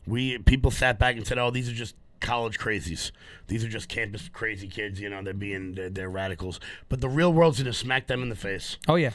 We 0.06 0.38
people 0.38 0.70
sat 0.70 0.98
back 0.98 1.16
and 1.16 1.26
said, 1.26 1.38
"Oh, 1.38 1.50
these 1.50 1.68
are 1.68 1.74
just 1.74 1.94
college 2.20 2.58
crazies. 2.58 3.10
These 3.46 3.64
are 3.64 3.68
just 3.68 3.88
campus 3.88 4.28
crazy 4.32 4.68
kids. 4.68 5.00
You 5.00 5.08
know, 5.10 5.22
they're 5.22 5.32
being 5.34 5.74
they're, 5.74 5.90
they're 5.90 6.10
radicals." 6.10 6.58
But 6.88 7.00
the 7.00 7.08
real 7.08 7.32
world's 7.32 7.58
gonna 7.58 7.72
smack 7.72 8.06
them 8.06 8.22
in 8.22 8.28
the 8.28 8.36
face. 8.36 8.76
oh 8.88 8.96
yeah, 8.96 9.10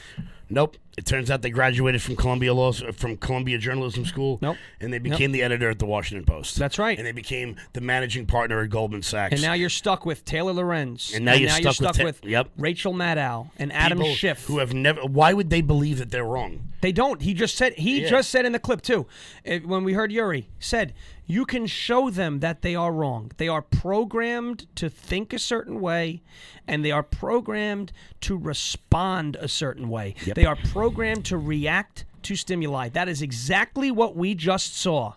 Nope. 0.48 0.76
It 0.96 1.04
turns 1.04 1.30
out 1.30 1.42
they 1.42 1.50
graduated 1.50 2.00
from 2.00 2.16
Columbia 2.16 2.54
Law 2.54 2.72
from 2.72 3.18
Columbia 3.18 3.58
Journalism 3.58 4.06
School. 4.06 4.38
Nope. 4.40 4.56
And 4.80 4.92
they 4.92 4.98
became 4.98 5.30
the 5.32 5.42
editor 5.42 5.68
at 5.68 5.78
the 5.78 5.84
Washington 5.84 6.24
Post. 6.24 6.56
That's 6.56 6.78
right. 6.78 6.96
And 6.96 7.06
they 7.06 7.12
became 7.12 7.56
the 7.74 7.82
managing 7.82 8.24
partner 8.24 8.62
at 8.62 8.70
Goldman 8.70 9.02
Sachs. 9.02 9.32
and 9.34 9.42
now 9.42 9.52
you're 9.52 9.68
stuck 9.68 10.06
with 10.06 10.24
Taylor 10.24 10.54
Lorenz, 10.54 11.12
And 11.14 11.24
now 11.26 11.34
you're 11.34 11.50
stuck 11.50 11.98
with 11.98 12.22
Ta- 12.22 12.28
yep. 12.28 12.48
Rachel 12.56 12.94
Maddow 12.94 13.50
and 13.58 13.72
Adam 13.74 13.98
People 13.98 14.14
Schiff. 14.14 14.46
who 14.46 14.58
have 14.58 14.72
never. 14.72 15.02
Why 15.02 15.34
would 15.34 15.50
they 15.50 15.60
believe 15.60 15.98
that 15.98 16.10
they're 16.10 16.24
wrong? 16.24 16.68
They 16.80 16.92
don't. 16.92 17.20
He 17.22 17.34
just 17.34 17.56
said. 17.56 17.74
He 17.74 18.02
Yeah. 18.02 18.08
just 18.10 18.30
said 18.30 18.46
in 18.46 18.52
the 18.52 18.58
clip 18.58 18.80
too, 18.80 19.06
uh, 19.46 19.56
when 19.64 19.82
we 19.84 19.94
heard 19.94 20.12
Yuri 20.12 20.48
said, 20.60 20.92
"You 21.26 21.44
can 21.44 21.66
show 21.66 22.10
them 22.10 22.40
that 22.40 22.62
they 22.62 22.74
are 22.74 22.92
wrong. 22.92 23.32
They 23.38 23.48
are 23.48 23.62
programmed 23.62 24.66
to 24.76 24.88
think 24.88 25.32
a 25.32 25.38
certain 25.38 25.80
way, 25.80 26.22
and 26.68 26.84
they 26.84 26.92
are 26.92 27.02
programmed 27.02 27.92
to 28.20 28.36
respond 28.36 29.36
a 29.40 29.48
certain 29.48 29.88
way. 29.88 30.14
They 30.34 30.44
are 30.44 30.56
programmed 30.90 31.24
to 31.26 31.36
react 31.38 32.04
to 32.22 32.36
stimuli. 32.36 32.88
That 32.88 33.08
is 33.08 33.22
exactly 33.22 33.90
what 33.90 34.16
we 34.16 34.34
just 34.34 34.76
saw." 34.76 35.14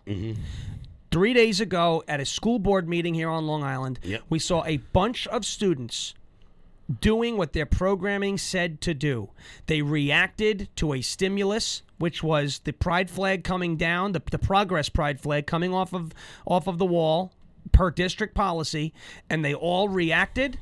Three 1.11 1.33
days 1.33 1.59
ago, 1.59 2.03
at 2.07 2.19
a 2.19 2.25
school 2.25 2.59
board 2.59 2.87
meeting 2.87 3.15
here 3.15 3.29
on 3.29 3.47
Long 3.47 3.63
Island, 3.63 3.99
Yep. 4.03 4.23
we 4.29 4.37
saw 4.37 4.63
a 4.65 4.77
bunch 4.77 5.25
of 5.27 5.43
students 5.43 6.13
doing 7.01 7.35
what 7.37 7.53
their 7.53 7.65
programming 7.65 8.37
said 8.37 8.79
to 8.81 8.93
do. 8.93 9.29
They 9.65 9.81
reacted 9.81 10.69
to 10.75 10.93
a 10.93 11.01
stimulus, 11.01 11.81
which 11.97 12.21
was 12.23 12.59
the 12.63 12.73
pride 12.73 13.09
flag 13.09 13.43
coming 13.43 13.75
down, 13.75 14.11
the, 14.11 14.21
the 14.31 14.39
progress 14.39 14.89
pride 14.89 15.19
flag 15.19 15.47
coming 15.47 15.73
off 15.73 15.93
of 15.93 16.13
off 16.45 16.67
of 16.67 16.77
the 16.77 16.85
wall 16.85 17.31
per 17.71 17.91
district 17.91 18.33
policy, 18.35 18.93
and 19.29 19.43
they 19.43 19.53
all 19.53 19.89
reacted. 19.89 20.57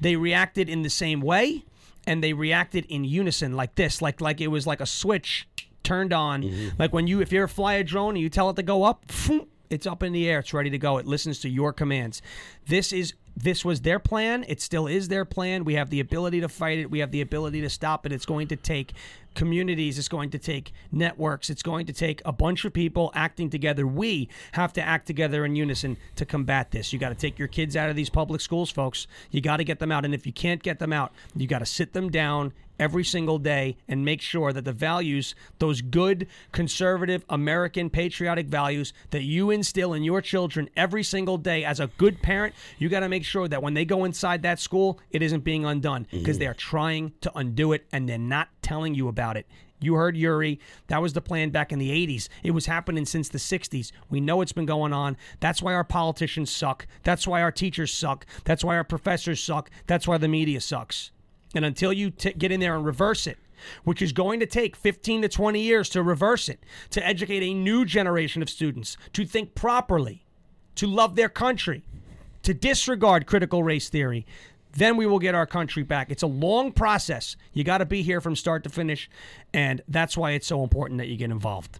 They 0.00 0.16
reacted 0.16 0.68
in 0.70 0.80
the 0.82 0.90
same 0.90 1.20
way, 1.20 1.64
and 2.10 2.24
they 2.24 2.32
reacted 2.32 2.86
in 2.86 3.04
unison 3.04 3.54
like 3.54 3.76
this, 3.76 4.02
like 4.02 4.20
like 4.20 4.40
it 4.40 4.48
was 4.48 4.66
like 4.66 4.80
a 4.80 4.86
switch 4.86 5.48
turned 5.84 6.12
on. 6.12 6.42
Mm-hmm. 6.42 6.68
Like 6.76 6.92
when 6.92 7.06
you 7.06 7.20
if 7.20 7.30
you're 7.30 7.46
fly 7.46 7.74
a 7.74 7.84
drone 7.84 8.16
and 8.16 8.18
you 8.18 8.28
tell 8.28 8.50
it 8.50 8.56
to 8.56 8.64
go 8.64 8.82
up, 8.82 9.04
it's 9.70 9.86
up 9.86 10.02
in 10.02 10.12
the 10.12 10.28
air. 10.28 10.40
It's 10.40 10.52
ready 10.52 10.70
to 10.70 10.78
go. 10.78 10.98
It 10.98 11.06
listens 11.06 11.38
to 11.40 11.48
your 11.48 11.72
commands. 11.72 12.20
This 12.66 12.92
is 12.92 13.14
this 13.36 13.64
was 13.64 13.82
their 13.82 14.00
plan. 14.00 14.44
It 14.48 14.60
still 14.60 14.88
is 14.88 15.06
their 15.06 15.24
plan. 15.24 15.62
We 15.62 15.74
have 15.74 15.88
the 15.88 16.00
ability 16.00 16.40
to 16.40 16.48
fight 16.48 16.80
it. 16.80 16.90
We 16.90 16.98
have 16.98 17.12
the 17.12 17.20
ability 17.20 17.60
to 17.60 17.70
stop 17.70 18.04
it. 18.04 18.10
It's 18.12 18.26
going 18.26 18.48
to 18.48 18.56
take 18.56 18.92
communities. 19.34 19.98
It's 19.98 20.08
going 20.08 20.30
to 20.30 20.38
take 20.38 20.72
networks. 20.92 21.50
It's 21.50 21.62
going 21.62 21.86
to 21.86 21.92
take 21.92 22.22
a 22.24 22.32
bunch 22.32 22.64
of 22.64 22.72
people 22.72 23.10
acting 23.14 23.50
together. 23.50 23.86
We 23.86 24.28
have 24.52 24.72
to 24.74 24.82
act 24.82 25.06
together 25.06 25.44
in 25.44 25.56
unison 25.56 25.96
to 26.16 26.24
combat 26.24 26.70
this. 26.70 26.92
You 26.92 26.98
got 26.98 27.10
to 27.10 27.14
take 27.14 27.38
your 27.38 27.48
kids 27.48 27.76
out 27.76 27.90
of 27.90 27.96
these 27.96 28.10
public 28.10 28.40
schools, 28.40 28.70
folks. 28.70 29.06
You 29.30 29.40
got 29.40 29.58
to 29.58 29.64
get 29.64 29.78
them 29.78 29.92
out. 29.92 30.04
And 30.04 30.14
if 30.14 30.26
you 30.26 30.32
can't 30.32 30.62
get 30.62 30.78
them 30.78 30.92
out, 30.92 31.12
you 31.34 31.46
got 31.46 31.60
to 31.60 31.66
sit 31.66 31.92
them 31.92 32.10
down 32.10 32.52
every 32.80 33.04
single 33.04 33.38
day 33.38 33.76
and 33.86 34.04
make 34.04 34.22
sure 34.22 34.52
that 34.52 34.64
the 34.64 34.72
values, 34.72 35.34
those 35.58 35.82
good, 35.82 36.26
conservative, 36.50 37.24
American, 37.28 37.90
patriotic 37.90 38.46
values 38.46 38.94
that 39.10 39.22
you 39.22 39.50
instill 39.50 39.92
in 39.92 40.02
your 40.02 40.22
children 40.22 40.68
every 40.76 41.02
single 41.02 41.36
day 41.36 41.62
as 41.62 41.78
a 41.78 41.88
good 41.98 42.22
parent, 42.22 42.54
you 42.78 42.88
got 42.88 43.00
to 43.00 43.08
make 43.08 43.24
sure 43.24 43.46
that 43.46 43.62
when 43.62 43.74
they 43.74 43.84
go 43.84 44.04
inside 44.04 44.42
that 44.42 44.58
school, 44.58 44.98
it 45.10 45.22
isn't 45.22 45.44
being 45.44 45.66
undone 45.66 46.06
because 46.10 46.36
mm-hmm. 46.36 46.40
they 46.40 46.46
are 46.46 46.54
trying 46.54 47.12
to 47.20 47.30
undo 47.36 47.72
it 47.72 47.86
and 47.92 48.08
they're 48.08 48.18
not 48.18 48.48
telling 48.62 48.94
you 48.94 49.08
about 49.08 49.19
it. 49.36 49.46
You 49.80 49.94
heard 49.94 50.16
Yuri. 50.16 50.60
That 50.88 51.00
was 51.00 51.14
the 51.14 51.20
plan 51.20 51.50
back 51.50 51.72
in 51.72 51.78
the 51.78 51.90
80s. 51.90 52.28
It 52.42 52.50
was 52.50 52.66
happening 52.66 53.06
since 53.06 53.28
the 53.28 53.38
60s. 53.38 53.92
We 54.10 54.20
know 54.20 54.40
it's 54.42 54.52
been 54.52 54.66
going 54.66 54.92
on. 54.92 55.16
That's 55.40 55.62
why 55.62 55.74
our 55.74 55.84
politicians 55.84 56.50
suck. 56.50 56.86
That's 57.02 57.26
why 57.26 57.40
our 57.40 57.52
teachers 57.52 57.92
suck. 57.92 58.26
That's 58.44 58.62
why 58.62 58.76
our 58.76 58.84
professors 58.84 59.42
suck. 59.42 59.70
That's 59.86 60.06
why 60.06 60.18
the 60.18 60.28
media 60.28 60.60
sucks. 60.60 61.12
And 61.54 61.64
until 61.64 61.92
you 61.92 62.10
t- 62.10 62.32
get 62.32 62.52
in 62.52 62.60
there 62.60 62.76
and 62.76 62.84
reverse 62.84 63.26
it, 63.26 63.38
which 63.84 64.02
is 64.02 64.12
going 64.12 64.40
to 64.40 64.46
take 64.46 64.76
15 64.76 65.22
to 65.22 65.28
20 65.28 65.60
years 65.60 65.88
to 65.90 66.02
reverse 66.02 66.48
it, 66.48 66.64
to 66.90 67.06
educate 67.06 67.42
a 67.42 67.54
new 67.54 67.84
generation 67.84 68.42
of 68.42 68.50
students 68.50 68.96
to 69.12 69.24
think 69.24 69.54
properly, 69.54 70.24
to 70.76 70.86
love 70.86 71.16
their 71.16 71.28
country, 71.28 71.82
to 72.42 72.54
disregard 72.54 73.26
critical 73.26 73.62
race 73.62 73.88
theory, 73.88 74.26
then 74.72 74.96
we 74.96 75.06
will 75.06 75.18
get 75.18 75.34
our 75.34 75.46
country 75.46 75.82
back. 75.82 76.10
It's 76.10 76.22
a 76.22 76.28
long 76.28 76.72
process. 76.72 77.36
You 77.52 77.64
got 77.64 77.78
to 77.78 77.86
be 77.86 78.02
here 78.02 78.20
from 78.20 78.36
start 78.36 78.64
to 78.64 78.70
finish, 78.70 79.10
and 79.52 79.82
that's 79.88 80.16
why 80.16 80.32
it's 80.32 80.46
so 80.46 80.62
important 80.62 80.98
that 80.98 81.08
you 81.08 81.16
get 81.16 81.30
involved. 81.30 81.78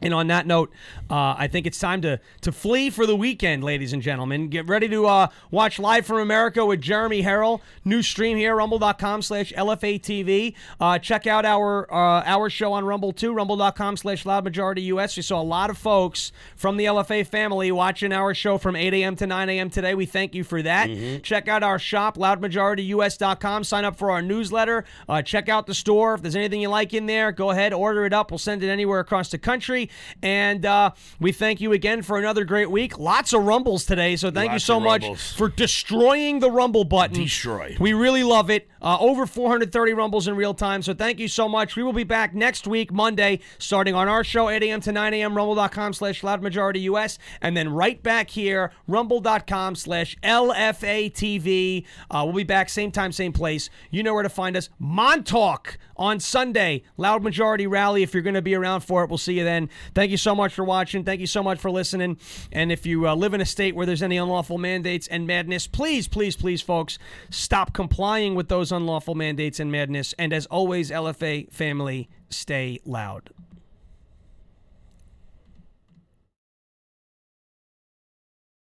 And 0.00 0.14
on 0.14 0.28
that 0.28 0.46
note, 0.46 0.70
uh, 1.10 1.34
I 1.36 1.48
think 1.48 1.66
it's 1.66 1.78
time 1.78 2.00
to 2.02 2.20
to 2.42 2.52
flee 2.52 2.88
for 2.90 3.04
the 3.04 3.16
weekend, 3.16 3.64
ladies 3.64 3.92
and 3.92 4.00
gentlemen. 4.00 4.48
Get 4.48 4.68
ready 4.68 4.88
to 4.88 5.06
uh, 5.06 5.28
watch 5.50 5.78
Live 5.78 6.06
from 6.06 6.18
America 6.18 6.64
with 6.64 6.80
Jeremy 6.80 7.22
Herrell. 7.22 7.60
New 7.84 8.02
stream 8.02 8.36
here, 8.36 8.54
rumble.com 8.54 9.22
slash 9.22 9.52
LFATV. 9.52 10.54
Uh, 10.80 10.98
check 10.98 11.26
out 11.26 11.44
our 11.44 11.92
uh, 11.92 12.22
our 12.24 12.48
show 12.48 12.72
on 12.72 12.84
Rumble 12.84 13.12
too, 13.12 13.32
rumble.com 13.32 13.96
slash 13.96 14.24
Loud 14.24 14.44
Majority 14.44 14.82
US. 14.82 15.16
We 15.16 15.22
saw 15.22 15.40
a 15.40 15.42
lot 15.42 15.68
of 15.70 15.78
folks 15.78 16.30
from 16.54 16.76
the 16.76 16.84
LFA 16.84 17.26
family 17.26 17.72
watching 17.72 18.12
our 18.12 18.34
show 18.34 18.56
from 18.58 18.76
8 18.76 18.94
a.m. 18.94 19.16
to 19.16 19.26
9 19.26 19.48
a.m. 19.48 19.70
today. 19.70 19.94
We 19.94 20.06
thank 20.06 20.34
you 20.34 20.44
for 20.44 20.62
that. 20.62 20.88
Check 21.22 21.48
out 21.48 21.62
our 21.62 21.78
shop, 21.78 22.16
loudmajorityus.com. 22.16 23.64
Sign 23.64 23.84
up 23.84 23.96
for 23.96 24.10
our 24.10 24.22
newsletter. 24.22 24.84
Uh, 25.08 25.22
check 25.22 25.48
out 25.48 25.66
the 25.66 25.74
store. 25.74 26.14
If 26.14 26.22
there's 26.22 26.36
anything 26.36 26.60
you 26.60 26.68
like 26.68 26.94
in 26.94 27.06
there, 27.06 27.32
go 27.32 27.50
ahead, 27.50 27.72
order 27.72 28.04
it 28.04 28.12
up. 28.12 28.30
We'll 28.30 28.38
send 28.38 28.62
it 28.62 28.68
anywhere 28.68 29.00
across 29.00 29.30
the 29.30 29.38
country. 29.38 29.87
And 30.22 30.64
uh, 30.64 30.92
we 31.20 31.32
thank 31.32 31.60
you 31.60 31.72
again 31.72 32.02
for 32.02 32.18
another 32.18 32.44
great 32.44 32.70
week. 32.70 32.98
Lots 32.98 33.32
of 33.32 33.44
rumbles 33.44 33.84
today, 33.84 34.16
so 34.16 34.30
thank 34.30 34.52
you 34.52 34.58
so 34.58 34.80
much 34.80 35.04
for 35.34 35.48
destroying 35.48 36.40
the 36.40 36.50
rumble 36.50 36.84
button. 36.84 37.22
Destroy. 37.22 37.76
We 37.78 37.92
really 37.92 38.22
love 38.22 38.50
it. 38.50 38.68
Uh, 38.80 38.96
over 39.00 39.26
430 39.26 39.92
rumbles 39.92 40.28
in 40.28 40.36
real 40.36 40.54
time, 40.54 40.82
so 40.82 40.94
thank 40.94 41.18
you 41.18 41.26
so 41.26 41.48
much. 41.48 41.74
We 41.74 41.82
will 41.82 41.92
be 41.92 42.04
back 42.04 42.34
next 42.34 42.66
week, 42.66 42.92
Monday, 42.92 43.40
starting 43.58 43.94
on 43.94 44.08
our 44.08 44.22
show, 44.22 44.48
8 44.48 44.62
a.m. 44.62 44.80
to 44.82 44.92
9 44.92 45.14
a.m., 45.14 45.36
rumble.com 45.36 45.92
slash 45.92 46.22
loud 46.22 46.42
majority 46.42 46.80
US, 46.80 47.18
and 47.40 47.56
then 47.56 47.70
right 47.70 48.00
back 48.02 48.30
here, 48.30 48.72
rumble.com 48.86 49.74
slash 49.74 50.16
LFATV. 50.22 51.84
Uh, 52.10 52.22
we'll 52.24 52.34
be 52.34 52.44
back 52.44 52.68
same 52.68 52.90
time, 52.92 53.10
same 53.10 53.32
place. 53.32 53.68
You 53.90 54.02
know 54.02 54.14
where 54.14 54.22
to 54.22 54.28
find 54.28 54.56
us. 54.56 54.68
Montauk 54.78 55.76
on 55.96 56.20
Sunday, 56.20 56.82
Loud 56.96 57.22
Majority 57.22 57.66
Rally. 57.66 58.02
If 58.02 58.14
you're 58.14 58.22
going 58.22 58.34
to 58.34 58.42
be 58.42 58.54
around 58.54 58.82
for 58.82 59.02
it, 59.02 59.10
we'll 59.10 59.18
see 59.18 59.38
you 59.38 59.44
then. 59.44 59.68
Thank 59.94 60.10
you 60.10 60.16
so 60.16 60.34
much 60.34 60.54
for 60.54 60.64
watching. 60.64 61.04
Thank 61.04 61.20
you 61.20 61.26
so 61.26 61.42
much 61.42 61.58
for 61.58 61.70
listening. 61.70 62.18
And 62.52 62.70
if 62.72 62.86
you 62.86 63.08
uh, 63.08 63.14
live 63.14 63.34
in 63.34 63.40
a 63.40 63.46
state 63.46 63.74
where 63.74 63.86
there's 63.86 64.02
any 64.02 64.16
unlawful 64.16 64.58
mandates 64.58 65.06
and 65.08 65.26
madness, 65.26 65.66
please, 65.66 66.08
please, 66.08 66.36
please, 66.36 66.62
folks, 66.62 66.98
stop 67.30 67.72
complying 67.72 68.34
with 68.34 68.48
those 68.48 68.72
unlawful 68.72 69.14
mandates 69.14 69.60
and 69.60 69.70
madness. 69.70 70.14
And 70.18 70.32
as 70.32 70.46
always, 70.46 70.90
LFA 70.90 71.50
family, 71.52 72.08
stay 72.30 72.80
loud. 72.84 73.30